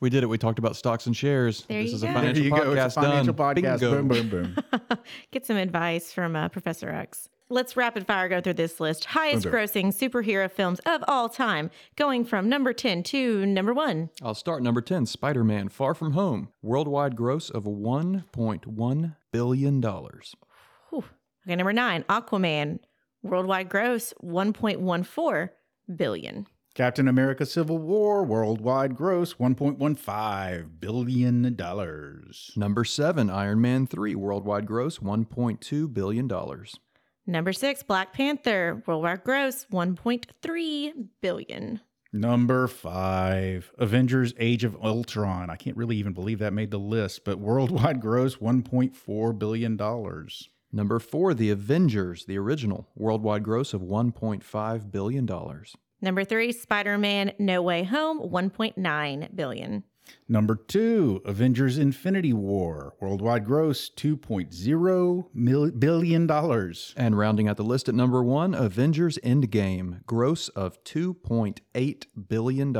We 0.00 0.10
did 0.10 0.22
it. 0.22 0.26
We 0.28 0.38
talked 0.38 0.60
about 0.60 0.76
stocks 0.76 1.06
and 1.06 1.16
shares. 1.16 1.64
There 1.68 1.82
this 1.82 1.90
you 1.90 1.96
is 1.96 2.02
go. 2.02 2.08
a 2.08 2.12
There 2.12 2.20
financial 2.20 2.44
you 2.44 2.52
podcast 2.52 2.64
go. 2.64 2.72
It's 2.84 2.96
a 2.96 3.00
financial 3.02 3.32
done. 3.32 3.56
podcast. 3.56 3.80
Bingo. 3.80 4.02
Boom, 4.02 4.08
boom, 4.08 4.54
boom. 4.70 4.98
Get 5.32 5.44
some 5.44 5.56
advice 5.56 6.12
from 6.12 6.36
uh, 6.36 6.48
Professor 6.50 6.88
X. 6.88 7.28
Let's 7.50 7.76
rapid 7.76 8.06
fire 8.06 8.28
go 8.28 8.40
through 8.42 8.54
this 8.54 8.78
list. 8.78 9.06
Highest 9.06 9.46
Okay. 9.46 9.56
grossing 9.56 9.86
superhero 9.86 10.50
films 10.50 10.80
of 10.84 11.02
all 11.08 11.28
time, 11.30 11.70
going 11.96 12.24
from 12.26 12.48
number 12.48 12.74
10 12.74 13.02
to 13.04 13.46
number 13.46 13.72
one. 13.72 14.10
I'll 14.22 14.34
start 14.34 14.62
number 14.62 14.82
10 14.82 15.06
Spider 15.06 15.42
Man 15.44 15.68
Far 15.70 15.94
From 15.94 16.12
Home. 16.12 16.50
Worldwide 16.60 17.16
gross 17.16 17.48
of 17.48 17.64
$1.1 17.64 19.16
billion. 19.32 19.84
Okay, 19.84 21.56
number 21.56 21.72
nine, 21.72 22.02
Aquaman, 22.10 22.80
worldwide 23.22 23.70
gross 23.70 24.12
1.14 24.22 25.48
billion. 25.96 26.46
Captain 26.74 27.08
America 27.08 27.46
Civil 27.46 27.78
War 27.78 28.22
worldwide 28.24 28.94
gross 28.94 29.34
$1.15 29.34 30.78
billion. 30.78 31.56
Number 32.56 32.84
7 32.84 33.30
Iron 33.30 33.60
Man 33.60 33.86
3. 33.86 34.14
Worldwide 34.14 34.66
gross 34.66 34.98
$1.2 34.98 35.92
billion. 35.94 36.28
Number 37.28 37.52
six, 37.52 37.82
Black 37.82 38.14
Panther, 38.14 38.82
worldwide 38.86 39.22
gross 39.22 39.66
1.3 39.70 41.08
billion. 41.20 41.80
Number 42.10 42.66
five, 42.66 43.70
Avengers 43.76 44.32
Age 44.38 44.64
of 44.64 44.74
Ultron. 44.82 45.50
I 45.50 45.56
can't 45.56 45.76
really 45.76 45.98
even 45.98 46.14
believe 46.14 46.38
that 46.38 46.54
made 46.54 46.70
the 46.70 46.78
list, 46.78 47.26
but 47.26 47.38
worldwide 47.38 48.00
gross 48.00 48.36
$1.4 48.36 49.38
billion. 49.38 49.78
Number 50.72 50.98
4 50.98 51.34
The 51.34 51.50
Avengers, 51.50 52.24
the 52.24 52.38
original. 52.38 52.88
Worldwide 52.96 53.42
gross 53.42 53.74
of 53.74 53.82
$1.5 53.82 54.90
billion. 54.90 55.28
Number 56.00 56.24
three, 56.24 56.52
Spider-Man 56.52 57.32
No 57.38 57.60
Way 57.60 57.82
Home, 57.84 58.20
1.9 58.20 59.36
billion. 59.36 59.84
Number 60.28 60.56
two, 60.56 61.22
Avengers 61.24 61.78
Infinity 61.78 62.32
War. 62.32 62.94
Worldwide 63.00 63.44
gross 63.44 63.90
$2.0 63.90 65.24
mil- 65.34 65.70
billion. 65.70 66.30
And 66.96 67.18
rounding 67.18 67.48
out 67.48 67.56
the 67.56 67.62
list 67.64 67.88
at 67.88 67.94
number 67.94 68.22
1 68.22 68.54
Avengers 68.54 69.18
Endgame. 69.24 70.04
Gross 70.06 70.48
of 70.50 70.82
$2.8 70.84 72.04
billion. 72.28 72.72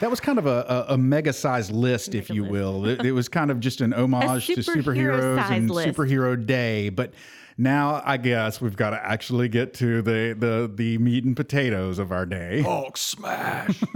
That 0.00 0.10
was 0.10 0.20
kind 0.20 0.38
of 0.38 0.44
a, 0.46 0.84
a, 0.88 0.94
a 0.94 0.98
mega 0.98 1.32
sized 1.32 1.72
list, 1.72 2.14
if 2.14 2.28
you 2.28 2.44
will. 2.44 2.84
It, 2.86 3.02
it 3.06 3.12
was 3.12 3.30
kind 3.30 3.50
of 3.50 3.60
just 3.60 3.80
an 3.80 3.94
homage 3.94 4.46
to 4.46 4.56
superheroes 4.56 5.38
and 5.50 5.70
list. 5.70 5.88
superhero 5.96 6.44
day. 6.44 6.90
But 6.90 7.14
now 7.58 8.02
I 8.04 8.16
guess 8.16 8.60
we've 8.60 8.76
got 8.76 8.90
to 8.90 9.04
actually 9.04 9.48
get 9.48 9.74
to 9.74 10.02
the, 10.02 10.36
the, 10.38 10.70
the 10.72 10.98
meat 10.98 11.24
and 11.24 11.36
potatoes 11.36 11.98
of 11.98 12.12
our 12.12 12.26
day. 12.26 12.62
Hulk 12.62 12.96
smash. 12.96 13.82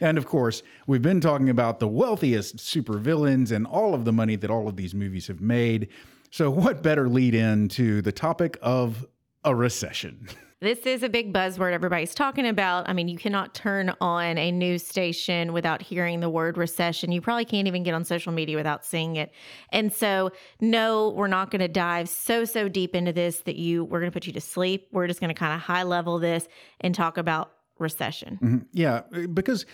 And 0.00 0.18
of 0.18 0.26
course, 0.26 0.62
we've 0.86 1.02
been 1.02 1.20
talking 1.20 1.48
about 1.48 1.78
the 1.78 1.88
wealthiest 1.88 2.56
supervillains 2.58 3.50
and 3.50 3.66
all 3.66 3.94
of 3.94 4.04
the 4.04 4.12
money 4.12 4.36
that 4.36 4.50
all 4.50 4.68
of 4.68 4.76
these 4.76 4.94
movies 4.94 5.26
have 5.28 5.40
made. 5.40 5.88
So, 6.30 6.50
what 6.50 6.82
better 6.82 7.08
lead 7.08 7.34
in 7.34 7.68
to 7.70 8.02
the 8.02 8.12
topic 8.12 8.58
of 8.60 9.06
a 9.44 9.54
recession? 9.54 10.28
This 10.62 10.78
is 10.86 11.02
a 11.02 11.10
big 11.10 11.34
buzzword 11.34 11.72
everybody's 11.72 12.14
talking 12.14 12.46
about. 12.46 12.88
I 12.88 12.94
mean, 12.94 13.08
you 13.08 13.18
cannot 13.18 13.54
turn 13.54 13.92
on 14.00 14.38
a 14.38 14.50
news 14.50 14.86
station 14.86 15.52
without 15.52 15.82
hearing 15.82 16.20
the 16.20 16.30
word 16.30 16.56
recession. 16.56 17.12
You 17.12 17.20
probably 17.20 17.44
can't 17.44 17.68
even 17.68 17.82
get 17.82 17.92
on 17.92 18.04
social 18.04 18.32
media 18.32 18.56
without 18.56 18.82
seeing 18.82 19.16
it. 19.16 19.32
And 19.70 19.92
so, 19.92 20.30
no, 20.58 21.10
we're 21.10 21.26
not 21.26 21.50
going 21.50 21.60
to 21.60 21.68
dive 21.68 22.08
so, 22.08 22.46
so 22.46 22.70
deep 22.70 22.94
into 22.94 23.12
this 23.12 23.40
that 23.40 23.56
you, 23.56 23.84
we're 23.84 24.00
going 24.00 24.10
to 24.10 24.14
put 24.14 24.26
you 24.26 24.32
to 24.32 24.40
sleep. 24.40 24.88
We're 24.92 25.06
just 25.06 25.20
going 25.20 25.28
to 25.28 25.38
kind 25.38 25.52
of 25.52 25.60
high 25.60 25.82
level 25.82 26.18
this 26.18 26.48
and 26.80 26.94
talk 26.94 27.18
about 27.18 27.52
recession. 27.78 28.38
Mm-hmm. 28.42 28.58
Yeah, 28.72 29.02
because 29.34 29.66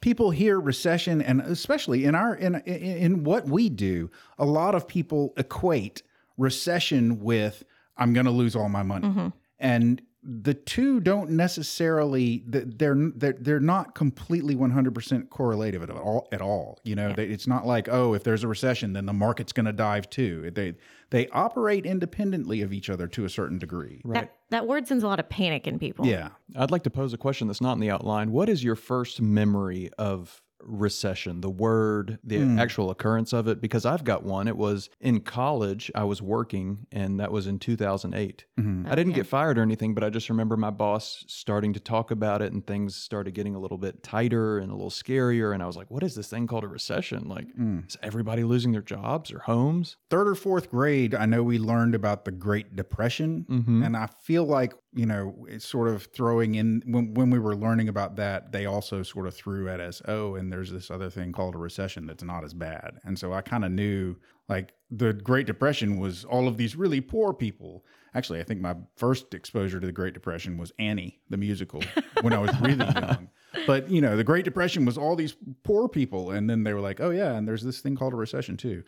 people 0.00 0.32
hear 0.32 0.58
recession 0.58 1.22
and 1.22 1.40
especially 1.42 2.04
in 2.04 2.16
our 2.16 2.34
in 2.34 2.56
in, 2.66 2.82
in 2.82 3.24
what 3.24 3.46
we 3.46 3.68
do, 3.68 4.10
a 4.36 4.44
lot 4.44 4.74
of 4.74 4.88
people 4.88 5.32
equate 5.36 6.02
recession 6.36 7.20
with 7.20 7.62
I'm 7.96 8.12
going 8.12 8.26
to 8.26 8.32
lose 8.32 8.56
all 8.56 8.68
my 8.68 8.82
money. 8.82 9.06
Mm-hmm. 9.06 9.28
And 9.58 10.02
the 10.22 10.52
two 10.52 11.00
don't 11.00 11.30
necessarily 11.30 12.42
they're 12.46 12.96
they're 13.14 13.36
they're 13.40 13.60
not 13.60 13.94
completely 13.94 14.54
100% 14.56 15.30
correlative 15.30 15.82
at 15.82 15.90
all 15.90 16.28
at 16.32 16.42
all 16.42 16.80
you 16.82 16.96
know? 16.96 17.12
They, 17.12 17.26
it's 17.26 17.46
not 17.46 17.66
like 17.66 17.88
oh 17.88 18.14
if 18.14 18.24
there's 18.24 18.42
a 18.42 18.48
recession 18.48 18.92
then 18.92 19.06
the 19.06 19.12
market's 19.12 19.52
going 19.52 19.66
to 19.66 19.72
dive 19.72 20.10
too. 20.10 20.50
They 20.50 20.74
they 21.10 21.28
operate 21.28 21.86
independently 21.86 22.62
of 22.62 22.72
each 22.72 22.90
other 22.90 23.06
to 23.08 23.24
a 23.24 23.30
certain 23.30 23.58
degree. 23.58 24.02
That, 24.04 24.34
that 24.50 24.66
word 24.66 24.86
sends 24.86 25.04
a 25.04 25.08
lot 25.08 25.20
of 25.20 25.28
panic 25.28 25.66
in 25.66 25.78
people. 25.78 26.04
yeah. 26.04 26.30
I'd 26.56 26.70
like 26.70 26.82
to 26.82 26.90
pose 26.90 27.14
a 27.14 27.18
question 27.18 27.46
that's 27.46 27.62
not 27.62 27.74
in 27.74 27.80
the 27.80 27.90
outline. 27.90 28.32
What 28.32 28.48
is 28.48 28.62
your 28.62 28.76
first 28.76 29.22
memory 29.22 29.90
of 29.98 30.42
recession, 30.60 31.40
the 31.40 31.50
word, 31.50 32.18
the 32.24 32.38
hmm. 32.38 32.58
actual 32.58 32.90
occurrence 32.90 33.32
of 33.32 33.48
it? 33.48 33.60
Because 33.60 33.86
I've 33.86 34.04
got 34.04 34.22
one. 34.22 34.48
It 34.48 34.56
was 34.56 34.90
in 35.00 35.20
college, 35.20 35.90
I 35.94 36.04
was 36.04 36.20
working, 36.20 36.86
and 36.92 37.20
that 37.20 37.32
was 37.32 37.46
in 37.46 37.58
2008. 37.58 38.44
Mm-hmm. 38.58 38.86
I 38.90 38.94
didn't 38.94 39.12
get 39.12 39.26
fired 39.26 39.58
or 39.58 39.62
anything, 39.62 39.94
but 39.94 40.04
I 40.04 40.10
just 40.10 40.28
remember 40.28 40.56
my 40.56 40.70
boss 40.70 41.24
starting 41.26 41.72
to 41.74 41.80
talk 41.80 42.10
about 42.10 42.42
it, 42.42 42.52
and 42.52 42.66
things 42.66 42.96
started 42.96 43.34
getting 43.34 43.54
a 43.54 43.58
little 43.58 43.78
bit 43.78 44.02
tighter 44.02 44.58
and 44.58 44.70
a 44.70 44.74
little 44.74 44.90
scarier. 44.90 45.54
And 45.54 45.62
I 45.62 45.66
was 45.66 45.76
like, 45.76 45.90
what 45.90 46.02
is 46.02 46.14
this 46.14 46.28
thing 46.28 46.46
called 46.46 46.64
a 46.64 46.68
recession? 46.68 47.28
Like, 47.28 47.52
hmm. 47.54 47.80
is 47.88 47.96
everybody 48.02 48.44
losing 48.44 48.72
their 48.72 48.82
jobs 48.82 49.32
or 49.32 49.40
homes? 49.40 49.96
third 50.10 50.28
or 50.28 50.34
fourth 50.34 50.70
grade, 50.70 51.14
I 51.14 51.26
know 51.26 51.42
we 51.42 51.58
learned 51.58 51.94
about 51.94 52.24
the 52.24 52.30
Great 52.30 52.74
Depression, 52.74 53.46
mm-hmm. 53.48 53.82
and 53.82 53.96
I 53.96 54.06
feel 54.06 54.44
like 54.44 54.74
you 54.98 55.06
know 55.06 55.46
it's 55.48 55.64
sort 55.64 55.86
of 55.86 56.06
throwing 56.06 56.56
in 56.56 56.82
when 56.84 57.14
when 57.14 57.30
we 57.30 57.38
were 57.38 57.54
learning 57.54 57.88
about 57.88 58.16
that, 58.16 58.50
they 58.50 58.66
also 58.66 59.04
sort 59.04 59.28
of 59.28 59.34
threw 59.34 59.68
at 59.68 59.78
us, 59.78 60.02
oh, 60.08 60.34
and 60.34 60.52
there's 60.52 60.72
this 60.72 60.90
other 60.90 61.08
thing 61.08 61.30
called 61.30 61.54
a 61.54 61.58
recession 61.58 62.04
that's 62.04 62.24
not 62.24 62.42
as 62.42 62.52
bad, 62.52 62.98
and 63.04 63.16
so 63.16 63.32
I 63.32 63.40
kind 63.40 63.64
of 63.64 63.70
knew 63.70 64.16
like 64.48 64.72
the 64.90 65.12
Great 65.12 65.46
Depression 65.46 66.00
was 66.00 66.24
all 66.24 66.48
of 66.48 66.56
these 66.56 66.74
really 66.74 67.00
poor 67.00 67.32
people. 67.32 67.84
Actually, 68.12 68.40
I 68.40 68.42
think 68.42 68.60
my 68.60 68.74
first 68.96 69.34
exposure 69.34 69.78
to 69.78 69.86
the 69.86 69.92
Great 69.92 70.14
Depression 70.14 70.58
was 70.58 70.72
Annie, 70.80 71.20
the 71.30 71.36
musical, 71.36 71.80
when 72.22 72.32
I 72.32 72.38
was 72.38 72.50
really 72.60 72.84
young. 72.94 73.28
But 73.68 73.88
you 73.88 74.00
know, 74.00 74.16
the 74.16 74.24
Great 74.24 74.44
Depression 74.44 74.84
was 74.84 74.98
all 74.98 75.14
these 75.14 75.36
poor 75.62 75.88
people, 75.88 76.32
and 76.32 76.50
then 76.50 76.64
they 76.64 76.74
were 76.74 76.80
like, 76.80 77.00
"Oh 77.00 77.10
yeah, 77.10 77.36
and 77.36 77.46
there's 77.46 77.62
this 77.62 77.80
thing 77.80 77.94
called 77.94 78.14
a 78.14 78.16
recession 78.16 78.56
too." 78.56 78.82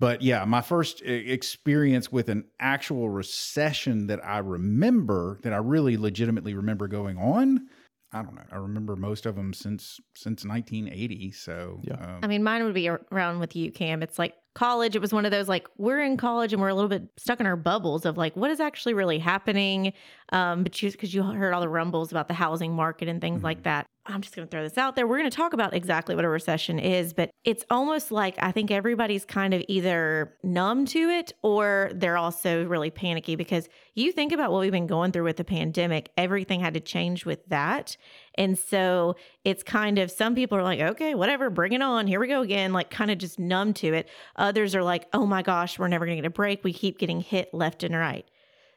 But 0.00 0.22
yeah, 0.22 0.44
my 0.44 0.60
first 0.60 1.02
e- 1.02 1.30
experience 1.30 2.10
with 2.10 2.28
an 2.28 2.44
actual 2.60 3.08
recession 3.08 4.08
that 4.08 4.24
I 4.24 4.38
remember, 4.38 5.38
that 5.42 5.52
I 5.52 5.58
really 5.58 5.96
legitimately 5.96 6.54
remember 6.54 6.88
going 6.88 7.16
on, 7.16 7.68
I 8.12 8.22
don't 8.22 8.34
know. 8.34 8.42
I 8.52 8.56
remember 8.56 8.96
most 8.96 9.26
of 9.26 9.34
them 9.34 9.52
since 9.52 10.00
since 10.14 10.44
1980. 10.44 11.32
So 11.32 11.80
Yeah. 11.84 11.94
um, 11.94 12.20
I 12.22 12.26
mean, 12.26 12.42
mine 12.42 12.64
would 12.64 12.74
be 12.74 12.88
around 12.88 13.40
with 13.40 13.56
you, 13.56 13.72
Cam. 13.72 14.02
It's 14.02 14.18
like 14.18 14.34
college. 14.54 14.94
It 14.94 15.00
was 15.00 15.12
one 15.12 15.24
of 15.24 15.30
those 15.30 15.48
like 15.48 15.66
we're 15.76 16.02
in 16.02 16.16
college 16.16 16.52
and 16.52 16.62
we're 16.62 16.68
a 16.68 16.74
little 16.74 16.88
bit 16.88 17.08
stuck 17.16 17.40
in 17.40 17.46
our 17.46 17.56
bubbles 17.56 18.04
of 18.04 18.16
like 18.16 18.36
what 18.36 18.50
is 18.50 18.60
actually 18.60 18.94
really 18.94 19.18
happening. 19.18 19.92
Um, 20.30 20.62
but 20.62 20.80
you 20.80 20.90
because 20.90 21.12
you 21.12 21.22
heard 21.22 21.52
all 21.52 21.60
the 21.60 21.68
rumbles 21.68 22.10
about 22.10 22.28
the 22.28 22.34
housing 22.34 22.72
market 22.72 23.08
and 23.08 23.20
things 23.20 23.42
like 23.42 23.64
that. 23.64 23.86
I'm 24.06 24.20
just 24.20 24.36
going 24.36 24.46
to 24.46 24.50
throw 24.50 24.62
this 24.62 24.76
out 24.76 24.96
there. 24.96 25.06
We're 25.06 25.18
going 25.18 25.30
to 25.30 25.36
talk 25.36 25.54
about 25.54 25.72
exactly 25.72 26.14
what 26.14 26.26
a 26.26 26.28
recession 26.28 26.78
is, 26.78 27.14
but 27.14 27.30
it's 27.44 27.64
almost 27.70 28.12
like 28.12 28.34
I 28.38 28.52
think 28.52 28.70
everybody's 28.70 29.24
kind 29.24 29.54
of 29.54 29.64
either 29.66 30.34
numb 30.42 30.84
to 30.86 31.08
it 31.08 31.32
or 31.42 31.90
they're 31.94 32.18
also 32.18 32.66
really 32.66 32.90
panicky 32.90 33.34
because 33.34 33.66
you 33.94 34.12
think 34.12 34.32
about 34.32 34.52
what 34.52 34.60
we've 34.60 34.70
been 34.70 34.86
going 34.86 35.12
through 35.12 35.24
with 35.24 35.38
the 35.38 35.44
pandemic, 35.44 36.10
everything 36.18 36.60
had 36.60 36.74
to 36.74 36.80
change 36.80 37.24
with 37.24 37.46
that. 37.46 37.96
And 38.36 38.58
so 38.58 39.16
it's 39.44 39.62
kind 39.62 39.98
of 39.98 40.10
some 40.10 40.34
people 40.34 40.58
are 40.58 40.62
like, 40.62 40.80
okay, 40.80 41.14
whatever, 41.14 41.50
bring 41.50 41.72
it 41.72 41.82
on. 41.82 42.06
Here 42.06 42.20
we 42.20 42.28
go 42.28 42.42
again, 42.42 42.72
like 42.72 42.90
kind 42.90 43.10
of 43.10 43.18
just 43.18 43.38
numb 43.38 43.72
to 43.74 43.94
it. 43.94 44.08
Others 44.36 44.74
are 44.74 44.82
like, 44.82 45.06
oh 45.12 45.26
my 45.26 45.42
gosh, 45.42 45.78
we're 45.78 45.88
never 45.88 46.04
going 46.06 46.16
to 46.16 46.22
get 46.22 46.26
a 46.26 46.30
break. 46.30 46.64
We 46.64 46.72
keep 46.72 46.98
getting 46.98 47.20
hit 47.20 47.52
left 47.52 47.82
and 47.82 47.94
right. 47.94 48.26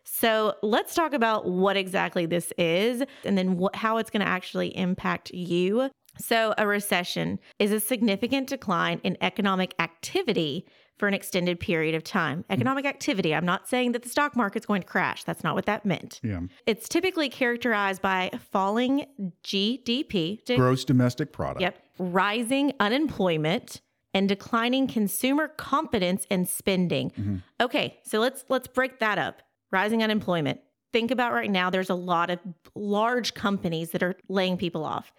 So 0.03 0.55
let's 0.63 0.95
talk 0.95 1.13
about 1.13 1.45
what 1.49 1.75
exactly 1.75 2.25
this 2.25 2.53
is 2.57 3.03
and 3.25 3.37
then 3.37 3.67
how 3.73 3.97
it's 3.97 4.09
going 4.09 4.21
to 4.21 4.27
actually 4.27 4.75
impact 4.77 5.31
you. 5.31 5.89
So, 6.19 6.55
a 6.57 6.65
recession 6.65 7.39
is 7.59 7.71
a 7.71 7.79
significant 7.79 8.47
decline 8.47 8.99
in 9.03 9.17
economic 9.21 9.75
activity 9.77 10.65
for 10.97 11.07
an 11.07 11.13
extended 11.13 11.59
period 11.59 11.93
of 11.95 12.03
time. 12.03 12.43
Economic 12.49 12.85
activity, 12.85 13.33
I'm 13.35 13.45
not 13.45 13.67
saying 13.69 13.91
that 13.91 14.01
the 14.03 14.09
stock 14.09 14.35
market's 14.35 14.65
going 14.65 14.81
to 14.81 14.87
crash. 14.87 15.23
That's 15.23 15.43
not 15.43 15.55
what 15.55 15.65
that 15.67 15.85
meant. 15.85 16.19
yeah, 16.23 16.41
It's 16.65 16.89
typically 16.89 17.29
characterized 17.29 18.01
by 18.01 18.31
falling 18.51 19.05
GDP, 19.43 20.43
gross 20.55 20.83
domestic 20.85 21.31
product. 21.31 21.61
Yep. 21.61 21.77
Rising 21.99 22.73
unemployment 22.79 23.81
and 24.13 24.27
declining 24.27 24.87
consumer 24.87 25.47
confidence 25.47 26.25
and 26.31 26.47
spending. 26.47 27.41
Okay, 27.61 27.99
so 28.03 28.19
let's 28.19 28.43
let's 28.49 28.67
break 28.67 28.99
that 28.99 29.17
up. 29.17 29.41
Rising 29.71 30.03
unemployment. 30.03 30.59
Think 30.93 31.11
about 31.11 31.33
right 31.33 31.51
now 31.51 31.69
there's 31.69 31.89
a 31.89 31.95
lot 31.95 32.29
of 32.29 32.39
large 32.73 33.33
companies 33.33 33.91
that 33.91 34.01
are 34.01 34.15
laying 34.29 34.57
people 34.57 34.85
off. 34.85 35.11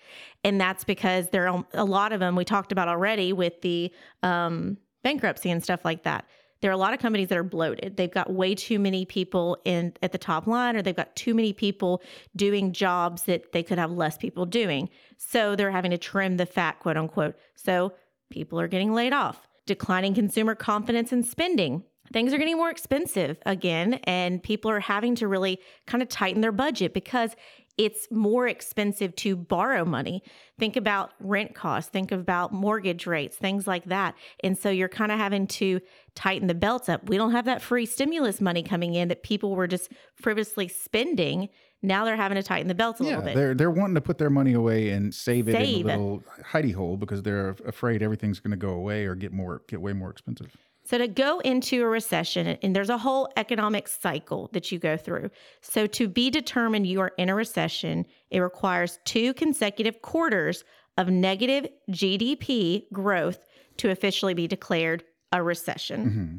And 0.42 0.60
that's 0.60 0.82
because 0.82 1.28
there 1.28 1.46
are 1.48 1.64
a 1.74 1.84
lot 1.84 2.12
of 2.12 2.20
them 2.20 2.34
we 2.36 2.44
talked 2.44 2.72
about 2.72 2.88
already 2.88 3.32
with 3.32 3.60
the 3.60 3.92
um, 4.22 4.78
bankruptcy 5.08 5.50
and 5.50 5.64
stuff 5.64 5.86
like 5.86 6.02
that. 6.02 6.26
There 6.60 6.70
are 6.70 6.74
a 6.74 6.84
lot 6.84 6.92
of 6.92 7.00
companies 7.00 7.28
that 7.28 7.38
are 7.38 7.42
bloated. 7.44 7.96
They've 7.96 8.12
got 8.12 8.30
way 8.30 8.54
too 8.54 8.78
many 8.78 9.06
people 9.06 9.56
in 9.64 9.94
at 10.02 10.12
the 10.12 10.18
top 10.18 10.46
line 10.46 10.76
or 10.76 10.82
they've 10.82 10.94
got 10.94 11.16
too 11.16 11.32
many 11.32 11.54
people 11.54 12.02
doing 12.36 12.72
jobs 12.72 13.22
that 13.22 13.52
they 13.52 13.62
could 13.62 13.78
have 13.78 13.90
less 13.90 14.18
people 14.18 14.44
doing. 14.44 14.90
So 15.16 15.56
they're 15.56 15.70
having 15.70 15.92
to 15.92 15.98
trim 15.98 16.36
the 16.36 16.44
fat, 16.44 16.80
quote 16.80 16.98
unquote. 16.98 17.36
So 17.54 17.94
people 18.28 18.60
are 18.60 18.68
getting 18.68 18.92
laid 18.92 19.14
off. 19.14 19.48
Declining 19.64 20.14
consumer 20.14 20.54
confidence 20.54 21.10
and 21.10 21.24
spending. 21.24 21.84
Things 22.12 22.34
are 22.34 22.38
getting 22.38 22.56
more 22.56 22.70
expensive 22.70 23.36
again, 23.44 23.94
and 24.04 24.42
people 24.42 24.70
are 24.70 24.80
having 24.80 25.14
to 25.16 25.28
really 25.28 25.60
kind 25.86 26.02
of 26.02 26.08
tighten 26.08 26.40
their 26.40 26.52
budget 26.52 26.94
because 26.94 27.36
it's 27.78 28.10
more 28.10 28.48
expensive 28.48 29.14
to 29.16 29.36
borrow 29.36 29.84
money. 29.84 30.22
Think 30.58 30.76
about 30.76 31.12
rent 31.20 31.54
costs, 31.54 31.88
think 31.90 32.10
about 32.12 32.52
mortgage 32.52 33.06
rates, 33.06 33.36
things 33.36 33.66
like 33.68 33.84
that. 33.84 34.16
And 34.42 34.58
so 34.58 34.68
you're 34.68 34.88
kind 34.88 35.12
of 35.12 35.18
having 35.18 35.46
to 35.46 35.80
tighten 36.16 36.48
the 36.48 36.54
belts 36.54 36.88
up. 36.88 37.08
We 37.08 37.16
don't 37.16 37.30
have 37.32 37.44
that 37.44 37.62
free 37.62 37.86
stimulus 37.86 38.40
money 38.40 38.62
coming 38.64 38.94
in 38.94 39.08
that 39.08 39.22
people 39.22 39.54
were 39.54 39.68
just 39.68 39.92
frivolously 40.16 40.66
spending. 40.68 41.48
Now 41.80 42.04
they're 42.04 42.16
having 42.16 42.34
to 42.34 42.42
tighten 42.42 42.66
the 42.66 42.74
belts 42.74 43.00
a 43.00 43.04
Yeah, 43.04 43.10
little 43.10 43.24
bit. 43.26 43.34
they're 43.36 43.54
they're 43.54 43.70
wanting 43.70 43.94
to 43.94 44.00
put 44.00 44.18
their 44.18 44.30
money 44.30 44.54
away 44.54 44.90
and 44.90 45.14
save 45.14 45.48
it 45.48 45.52
Save. 45.52 45.86
in 45.86 45.90
a 45.90 45.96
little 45.96 46.22
hidey 46.50 46.74
hole 46.74 46.96
because 46.96 47.22
they're 47.22 47.50
afraid 47.64 48.02
everything's 48.02 48.40
going 48.40 48.50
to 48.50 48.56
go 48.56 48.70
away 48.70 49.04
or 49.06 49.14
get 49.14 49.32
more 49.32 49.62
get 49.68 49.80
way 49.80 49.92
more 49.92 50.10
expensive. 50.10 50.56
So, 50.88 50.96
to 50.96 51.06
go 51.06 51.40
into 51.40 51.82
a 51.82 51.86
recession, 51.86 52.46
and 52.46 52.74
there's 52.74 52.88
a 52.88 52.96
whole 52.96 53.28
economic 53.36 53.88
cycle 53.88 54.48
that 54.54 54.72
you 54.72 54.78
go 54.78 54.96
through. 54.96 55.28
So, 55.60 55.86
to 55.86 56.08
be 56.08 56.30
determined 56.30 56.86
you 56.86 57.02
are 57.02 57.12
in 57.18 57.28
a 57.28 57.34
recession, 57.34 58.06
it 58.30 58.40
requires 58.40 58.98
two 59.04 59.34
consecutive 59.34 60.00
quarters 60.00 60.64
of 60.96 61.10
negative 61.10 61.70
GDP 61.90 62.90
growth 62.90 63.44
to 63.76 63.90
officially 63.90 64.32
be 64.32 64.46
declared 64.46 65.04
a 65.30 65.42
recession. 65.42 66.06
Mm-hmm. 66.06 66.36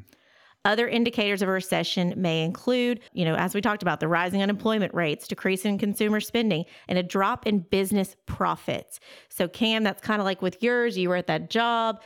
Other 0.66 0.88
indicators 0.88 1.44
of 1.44 1.48
a 1.48 1.52
recession 1.52 2.16
may 2.18 2.44
include, 2.44 3.02
you 3.14 3.26
know, 3.26 3.36
as 3.36 3.54
we 3.54 3.62
talked 3.62 3.84
about, 3.84 4.00
the 4.00 4.08
rising 4.08 4.42
unemployment 4.42 4.96
rates, 4.96 5.28
decrease 5.28 5.64
in 5.64 5.78
consumer 5.78 6.20
spending, 6.20 6.66
and 6.88 6.98
a 6.98 7.04
drop 7.04 7.46
in 7.46 7.60
business 7.60 8.16
profits. 8.26 9.00
So, 9.30 9.48
Cam, 9.48 9.84
that's 9.84 10.02
kind 10.02 10.20
of 10.20 10.26
like 10.26 10.42
with 10.42 10.64
yours. 10.64 10.98
You 10.98 11.10
were 11.10 11.16
at 11.18 11.28
that 11.28 11.52
job, 11.52 12.02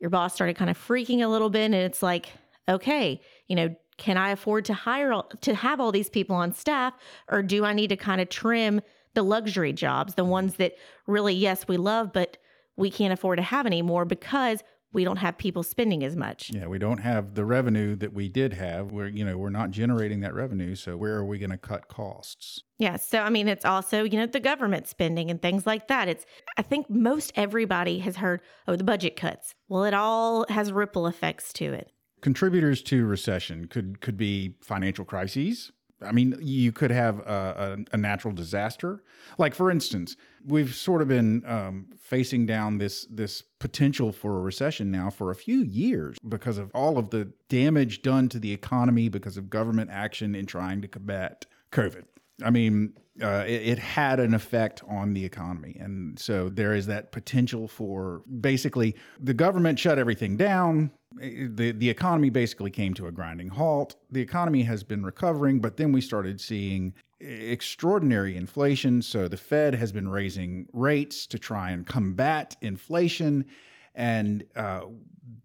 your 0.00 0.10
boss 0.10 0.34
started 0.34 0.56
kind 0.56 0.70
of 0.70 0.78
freaking 0.78 1.22
a 1.22 1.28
little 1.28 1.50
bit, 1.50 1.64
and 1.64 1.74
it's 1.74 2.02
like, 2.02 2.28
okay, 2.68 3.20
you 3.46 3.56
know, 3.56 3.74
can 3.96 4.16
I 4.16 4.30
afford 4.30 4.64
to 4.66 4.74
hire 4.74 5.12
all, 5.12 5.28
to 5.40 5.54
have 5.54 5.80
all 5.80 5.90
these 5.90 6.08
people 6.08 6.36
on 6.36 6.52
staff, 6.52 6.94
or 7.28 7.42
do 7.42 7.64
I 7.64 7.72
need 7.72 7.88
to 7.88 7.96
kind 7.96 8.20
of 8.20 8.28
trim 8.28 8.80
the 9.14 9.22
luxury 9.22 9.72
jobs, 9.72 10.14
the 10.14 10.24
ones 10.24 10.54
that 10.54 10.74
really, 11.06 11.34
yes, 11.34 11.66
we 11.66 11.76
love, 11.76 12.12
but 12.12 12.36
we 12.76 12.90
can't 12.90 13.12
afford 13.12 13.38
to 13.38 13.42
have 13.42 13.66
anymore 13.66 14.04
because 14.04 14.62
we 14.92 15.04
don't 15.04 15.16
have 15.16 15.36
people 15.36 15.62
spending 15.62 16.02
as 16.02 16.16
much. 16.16 16.50
Yeah, 16.52 16.66
we 16.66 16.78
don't 16.78 16.98
have 16.98 17.34
the 17.34 17.44
revenue 17.44 17.94
that 17.96 18.12
we 18.12 18.28
did 18.28 18.54
have. 18.54 18.90
We're 18.90 19.08
you 19.08 19.24
know 19.24 19.36
we're 19.36 19.50
not 19.50 19.70
generating 19.70 20.20
that 20.20 20.34
revenue, 20.34 20.74
so 20.74 20.96
where 20.96 21.14
are 21.14 21.24
we 21.24 21.38
going 21.38 21.50
to 21.50 21.58
cut 21.58 21.88
costs? 21.88 22.62
Yeah. 22.78 22.96
So, 22.96 23.20
I 23.20 23.28
mean, 23.28 23.48
it's 23.48 23.64
also, 23.64 24.04
you 24.04 24.18
know, 24.18 24.26
the 24.26 24.40
government 24.40 24.86
spending 24.86 25.30
and 25.30 25.42
things 25.42 25.66
like 25.66 25.88
that. 25.88 26.08
It's, 26.08 26.24
I 26.56 26.62
think 26.62 26.88
most 26.88 27.32
everybody 27.34 27.98
has 28.00 28.16
heard, 28.16 28.40
oh, 28.68 28.76
the 28.76 28.84
budget 28.84 29.16
cuts. 29.16 29.54
Well, 29.68 29.84
it 29.84 29.94
all 29.94 30.46
has 30.48 30.70
ripple 30.70 31.06
effects 31.06 31.52
to 31.54 31.72
it. 31.72 31.90
Contributors 32.20 32.82
to 32.82 33.06
recession 33.06 33.66
could 33.68 34.00
could 34.00 34.16
be 34.16 34.56
financial 34.60 35.04
crises. 35.04 35.70
I 36.02 36.12
mean, 36.12 36.36
you 36.40 36.72
could 36.72 36.90
have 36.90 37.18
a, 37.20 37.76
a, 37.92 37.94
a 37.94 37.96
natural 37.96 38.32
disaster. 38.32 39.02
Like, 39.36 39.54
for 39.54 39.70
instance, 39.70 40.16
we've 40.46 40.74
sort 40.74 41.02
of 41.02 41.08
been 41.08 41.44
um, 41.46 41.86
facing 41.98 42.46
down 42.46 42.78
this 42.78 43.06
this 43.10 43.42
potential 43.58 44.12
for 44.12 44.36
a 44.36 44.40
recession 44.40 44.90
now 44.90 45.10
for 45.10 45.30
a 45.30 45.34
few 45.34 45.62
years 45.64 46.16
because 46.28 46.58
of 46.58 46.70
all 46.74 46.98
of 46.98 47.10
the 47.10 47.32
damage 47.48 48.02
done 48.02 48.28
to 48.28 48.38
the 48.38 48.52
economy 48.52 49.08
because 49.08 49.36
of 49.36 49.50
government 49.50 49.90
action 49.90 50.34
in 50.34 50.46
trying 50.46 50.80
to 50.82 50.88
combat 50.88 51.46
COVID. 51.72 52.04
I 52.44 52.50
mean, 52.50 52.94
uh, 53.20 53.44
it, 53.46 53.62
it, 53.62 53.78
had 53.78 54.20
an 54.20 54.32
effect 54.32 54.82
on 54.88 55.12
the 55.12 55.24
economy. 55.24 55.76
And 55.80 56.18
so 56.18 56.48
there 56.48 56.72
is 56.74 56.86
that 56.86 57.10
potential 57.10 57.66
for 57.66 58.22
basically 58.40 58.94
the 59.18 59.34
government 59.34 59.78
shut 59.78 59.98
everything 59.98 60.36
down. 60.36 60.92
The, 61.16 61.72
the 61.72 61.88
economy 61.88 62.30
basically 62.30 62.70
came 62.70 62.94
to 62.94 63.06
a 63.06 63.12
grinding 63.12 63.48
halt. 63.48 63.96
The 64.10 64.20
economy 64.20 64.62
has 64.62 64.84
been 64.84 65.04
recovering, 65.04 65.60
but 65.60 65.76
then 65.76 65.90
we 65.90 66.00
started 66.00 66.40
seeing 66.40 66.94
extraordinary 67.20 68.36
inflation. 68.36 69.02
So 69.02 69.26
the 69.26 69.36
Fed 69.36 69.74
has 69.74 69.90
been 69.90 70.08
raising 70.08 70.66
rates 70.72 71.26
to 71.28 71.38
try 71.38 71.70
and 71.70 71.86
combat 71.86 72.56
inflation. 72.60 73.46
And 73.94 74.44
uh, 74.54 74.82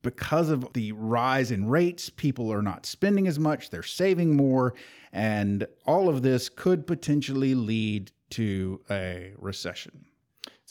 because 0.02 0.50
of 0.50 0.72
the 0.74 0.92
rise 0.92 1.50
in 1.50 1.68
rates, 1.68 2.10
people 2.10 2.52
are 2.52 2.62
not 2.62 2.86
spending 2.86 3.28
as 3.28 3.40
much, 3.40 3.70
they're 3.70 3.84
saving 3.84 4.36
more. 4.36 4.76
And 5.12 5.66
all 5.86 6.10
of 6.10 6.22
this 6.22 6.50
could 6.50 6.86
potentially 6.86 7.56
lead 7.56 8.12
to 8.32 8.82
a 8.90 9.34
recession. 9.38 10.06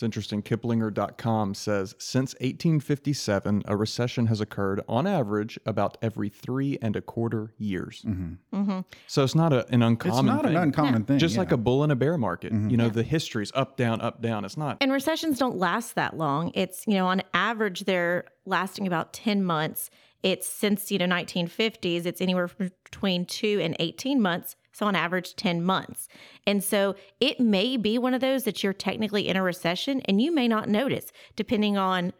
It's 0.02 0.04
interesting. 0.04 0.42
Kiplinger.com 0.42 1.54
says 1.54 1.94
since 1.96 2.34
1857, 2.40 3.62
a 3.66 3.76
recession 3.76 4.26
has 4.26 4.40
occurred 4.40 4.80
on 4.88 5.06
average 5.06 5.60
about 5.64 5.96
every 6.02 6.28
three 6.28 6.76
and 6.82 6.96
a 6.96 7.00
quarter 7.00 7.52
years. 7.56 8.02
Mm-hmm. 8.04 8.60
Mm-hmm. 8.60 8.80
So 9.06 9.22
it's 9.22 9.36
not 9.36 9.52
a, 9.52 9.64
an 9.72 9.80
uncommon. 9.84 10.18
It's 10.18 10.26
not 10.26 10.44
thing. 10.44 10.56
an 10.56 10.62
uncommon 10.62 11.04
thing. 11.04 11.20
Just 11.20 11.36
yeah. 11.36 11.42
like 11.42 11.52
a 11.52 11.56
bull 11.56 11.84
in 11.84 11.92
a 11.92 11.94
bear 11.94 12.18
market. 12.18 12.52
Mm-hmm. 12.52 12.70
You 12.70 12.78
know, 12.78 12.86
yeah. 12.86 12.90
the 12.90 13.04
history's 13.04 13.52
up, 13.54 13.76
down, 13.76 14.00
up, 14.00 14.20
down. 14.20 14.44
It's 14.44 14.56
not. 14.56 14.78
And 14.80 14.90
recessions 14.90 15.38
don't 15.38 15.56
last 15.56 15.94
that 15.94 16.16
long. 16.16 16.50
It's 16.54 16.84
you 16.88 16.94
know 16.94 17.06
on 17.06 17.22
average 17.32 17.84
they're 17.84 18.24
lasting 18.44 18.88
about 18.88 19.12
10 19.12 19.44
months. 19.44 19.88
It's 20.24 20.48
since 20.48 20.90
you 20.90 20.98
know 20.98 21.06
1950s. 21.06 22.06
It's 22.06 22.20
anywhere 22.20 22.50
between 22.58 23.24
two 23.24 23.60
and 23.62 23.76
18 23.78 24.20
months 24.20 24.56
so 24.72 24.86
on 24.86 24.96
average, 24.96 25.36
10 25.36 25.62
months. 25.62 26.08
And 26.46 26.62
so 26.62 26.94
it 27.20 27.38
may 27.38 27.76
be 27.76 27.98
one 27.98 28.14
of 28.14 28.20
those 28.20 28.44
that 28.44 28.62
you're 28.62 28.72
technically 28.72 29.28
in 29.28 29.36
a 29.36 29.42
recession 29.42 30.00
and 30.02 30.20
you 30.20 30.32
may 30.32 30.48
not 30.48 30.68
notice, 30.68 31.12
depending 31.36 31.76
on 31.76 32.12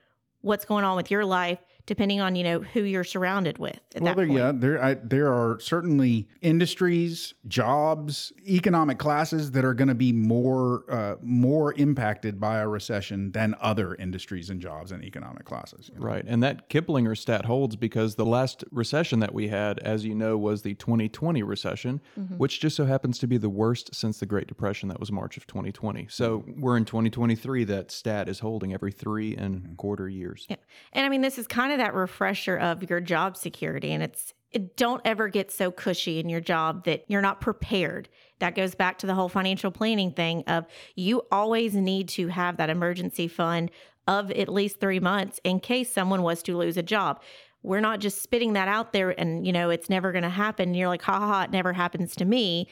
what's 0.43 0.65
going 0.65 0.85
on 0.85 0.97
with 0.97 1.11
your 1.11 1.25
life 1.25 1.59
depending 1.87 2.21
on 2.21 2.37
you 2.37 2.45
know 2.45 2.61
who 2.61 2.83
you're 2.83 3.05
surrounded 3.05 3.59
with. 3.59 3.79
well, 4.01 4.15
there, 4.15 4.25
yeah, 4.27 4.53
there 4.55 4.83
I, 4.83 4.95
there 4.95 5.33
are 5.33 5.59
certainly 5.61 6.29
industries, 6.41 7.35
jobs, 7.49 8.33
economic 8.47 8.99
classes 8.99 9.51
that 9.53 9.65
are 9.65 9.75
going 9.75 9.89
to 9.89 9.95
be 9.95 10.13
more 10.13 10.85
uh, 10.89 11.17
more 11.23 11.75
impacted 11.75 12.41
by 12.41 12.59
a 12.59 12.69
recession 12.69 13.33
than 13.33 13.55
other 13.61 13.95
industries 13.97 14.51
and 14.51 14.61
jobs 14.61 14.93
and 14.93 15.05
economic 15.05 15.45
classes. 15.45 15.91
You 15.93 15.99
know? 15.99 16.07
Right, 16.07 16.25
and 16.27 16.43
that 16.43 16.69
Kiplinger 16.69 17.17
stat 17.17 17.45
holds 17.47 17.77
because 17.77 18.15
the 18.15 18.27
last 18.27 18.65
recession 18.71 19.21
that 19.21 19.35
we 19.35 19.49
had, 19.49 19.79
as 19.81 20.05
you 20.05 20.15
know, 20.15 20.39
was 20.39 20.63
the 20.63 20.75
2020 20.75 21.43
recession, 21.43 22.01
mm-hmm. 22.19 22.37
which 22.37 22.61
just 22.61 22.77
so 22.77 22.85
happens 22.85 23.19
to 23.19 23.27
be 23.27 23.39
the 23.39 23.51
worst 23.51 23.95
since 23.95 24.19
the 24.19 24.27
Great 24.27 24.47
Depression. 24.47 24.89
That 24.89 25.01
was 25.01 25.11
March 25.11 25.37
of 25.37 25.47
2020. 25.47 26.07
So 26.11 26.45
we're 26.57 26.77
in 26.77 26.85
2023. 26.85 27.65
That 27.65 27.91
stat 27.91 28.29
is 28.29 28.39
holding 28.39 28.73
every 28.73 28.93
three 28.93 29.35
and 29.35 29.57
mm-hmm. 29.57 29.75
quarter 29.75 30.09
years. 30.09 30.47
Yeah, 30.49 30.57
and 30.93 31.05
I 31.05 31.09
mean 31.09 31.23
this 31.23 31.39
is 31.39 31.47
kind 31.47 31.72
kind 31.73 31.81
of 31.81 31.87
that 31.87 31.95
refresher 31.95 32.57
of 32.57 32.89
your 32.89 33.01
job 33.01 33.37
security. 33.37 33.93
And 33.93 34.03
it's, 34.03 34.35
it, 34.51 34.77
don't 34.77 35.01
ever 35.05 35.29
get 35.29 35.51
so 35.51 35.71
cushy 35.71 36.21
in 36.21 36.29
your 36.29 36.41
job 36.41 36.85
that 36.85 37.05
you're 37.09 37.23
not 37.23 37.41
prepared. 37.41 38.09
That 38.41 38.55
goes 38.55 38.75
back 38.75 38.99
to 38.99 39.07
the 39.07 39.15
whole 39.15 39.29
financial 39.29 39.71
planning 39.71 40.13
thing 40.13 40.45
of 40.47 40.67
you 40.97 41.23
always 41.31 41.75
need 41.75 42.09
to 42.11 42.29
have 42.29 42.59
that 42.59 42.69
emergency 42.69 43.27
fund 43.29 43.71
of 44.07 44.31
at 44.33 44.49
least 44.49 44.81
three 44.81 45.01
months 45.01 45.41
in 45.45 45.61
case 45.61 45.91
someone 45.91 46.23
was 46.23 46.43
to 46.43 46.57
lose 46.57 46.77
a 46.77 46.83
job. 46.83 47.23
We're 47.63 47.81
not 47.81 48.01
just 48.01 48.21
spitting 48.23 48.55
that 48.55 48.69
out 48.69 48.93
there 48.93 49.19
and, 49.19 49.47
you 49.47 49.53
know, 49.53 49.71
it's 49.71 49.89
never 49.89 50.13
going 50.13 50.25
to 50.25 50.29
happen. 50.29 50.75
You're 50.75 50.89
like, 50.89 51.03
ha 51.03 51.19
ha 51.19 51.27
ha, 51.27 51.43
it 51.45 51.51
never 51.53 51.73
happens 51.73 52.17
to 52.17 52.25
me 52.25 52.69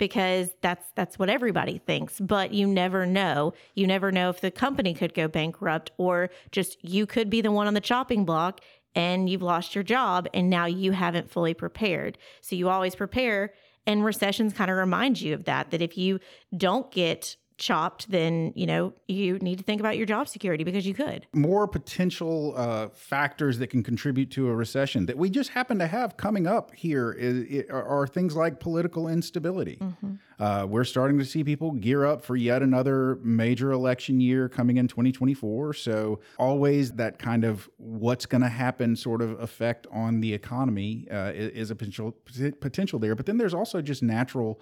because 0.00 0.50
that's 0.62 0.90
that's 0.96 1.18
what 1.18 1.28
everybody 1.28 1.78
thinks 1.78 2.18
but 2.18 2.52
you 2.52 2.66
never 2.66 3.06
know. 3.06 3.52
You 3.74 3.86
never 3.86 4.10
know 4.10 4.30
if 4.30 4.40
the 4.40 4.50
company 4.50 4.94
could 4.94 5.14
go 5.14 5.28
bankrupt 5.28 5.92
or 5.98 6.30
just 6.50 6.82
you 6.82 7.06
could 7.06 7.30
be 7.30 7.42
the 7.42 7.52
one 7.52 7.66
on 7.66 7.74
the 7.74 7.80
chopping 7.80 8.24
block 8.24 8.60
and 8.94 9.28
you've 9.28 9.42
lost 9.42 9.74
your 9.74 9.84
job 9.84 10.26
and 10.34 10.48
now 10.50 10.66
you 10.66 10.92
haven't 10.92 11.30
fully 11.30 11.54
prepared. 11.54 12.18
So 12.40 12.56
you 12.56 12.68
always 12.70 12.94
prepare 12.94 13.52
and 13.86 14.04
recessions 14.04 14.54
kind 14.54 14.70
of 14.70 14.78
remind 14.78 15.20
you 15.20 15.34
of 15.34 15.44
that 15.44 15.70
that 15.70 15.82
if 15.82 15.96
you 15.98 16.18
don't 16.56 16.90
get 16.90 17.36
chopped, 17.60 18.10
then 18.10 18.52
you 18.56 18.66
know 18.66 18.92
you 19.06 19.38
need 19.38 19.58
to 19.58 19.64
think 19.64 19.80
about 19.80 19.96
your 19.96 20.06
job 20.06 20.26
security 20.26 20.64
because 20.64 20.84
you 20.86 20.94
could. 20.94 21.26
More 21.32 21.68
potential 21.68 22.54
uh, 22.56 22.88
factors 22.88 23.58
that 23.58 23.68
can 23.68 23.84
contribute 23.84 24.30
to 24.32 24.48
a 24.48 24.54
recession 24.54 25.06
that 25.06 25.16
we 25.16 25.30
just 25.30 25.50
happen 25.50 25.78
to 25.78 25.86
have 25.86 26.16
coming 26.16 26.48
up 26.48 26.74
here 26.74 27.12
is, 27.12 27.64
are 27.70 28.06
things 28.06 28.34
like 28.34 28.58
political 28.58 29.06
instability. 29.06 29.76
Mm-hmm. 29.76 30.14
Uh, 30.40 30.64
we're 30.64 30.84
starting 30.84 31.18
to 31.18 31.24
see 31.24 31.44
people 31.44 31.72
gear 31.72 32.06
up 32.06 32.24
for 32.24 32.34
yet 32.34 32.62
another 32.62 33.16
major 33.22 33.72
election 33.72 34.20
year 34.20 34.48
coming 34.48 34.78
in 34.78 34.88
2024. 34.88 35.74
So 35.74 36.20
always 36.38 36.92
that 36.92 37.18
kind 37.18 37.44
of 37.44 37.68
what's 37.76 38.24
going 38.24 38.40
to 38.40 38.48
happen 38.48 38.96
sort 38.96 39.20
of 39.20 39.38
effect 39.38 39.86
on 39.92 40.20
the 40.20 40.32
economy 40.32 41.06
uh, 41.10 41.32
is 41.34 41.70
a 41.70 41.76
potential 41.76 42.16
potential 42.60 42.98
there. 42.98 43.14
But 43.14 43.26
then 43.26 43.36
there's 43.36 43.54
also 43.54 43.82
just 43.82 44.02
natural 44.02 44.60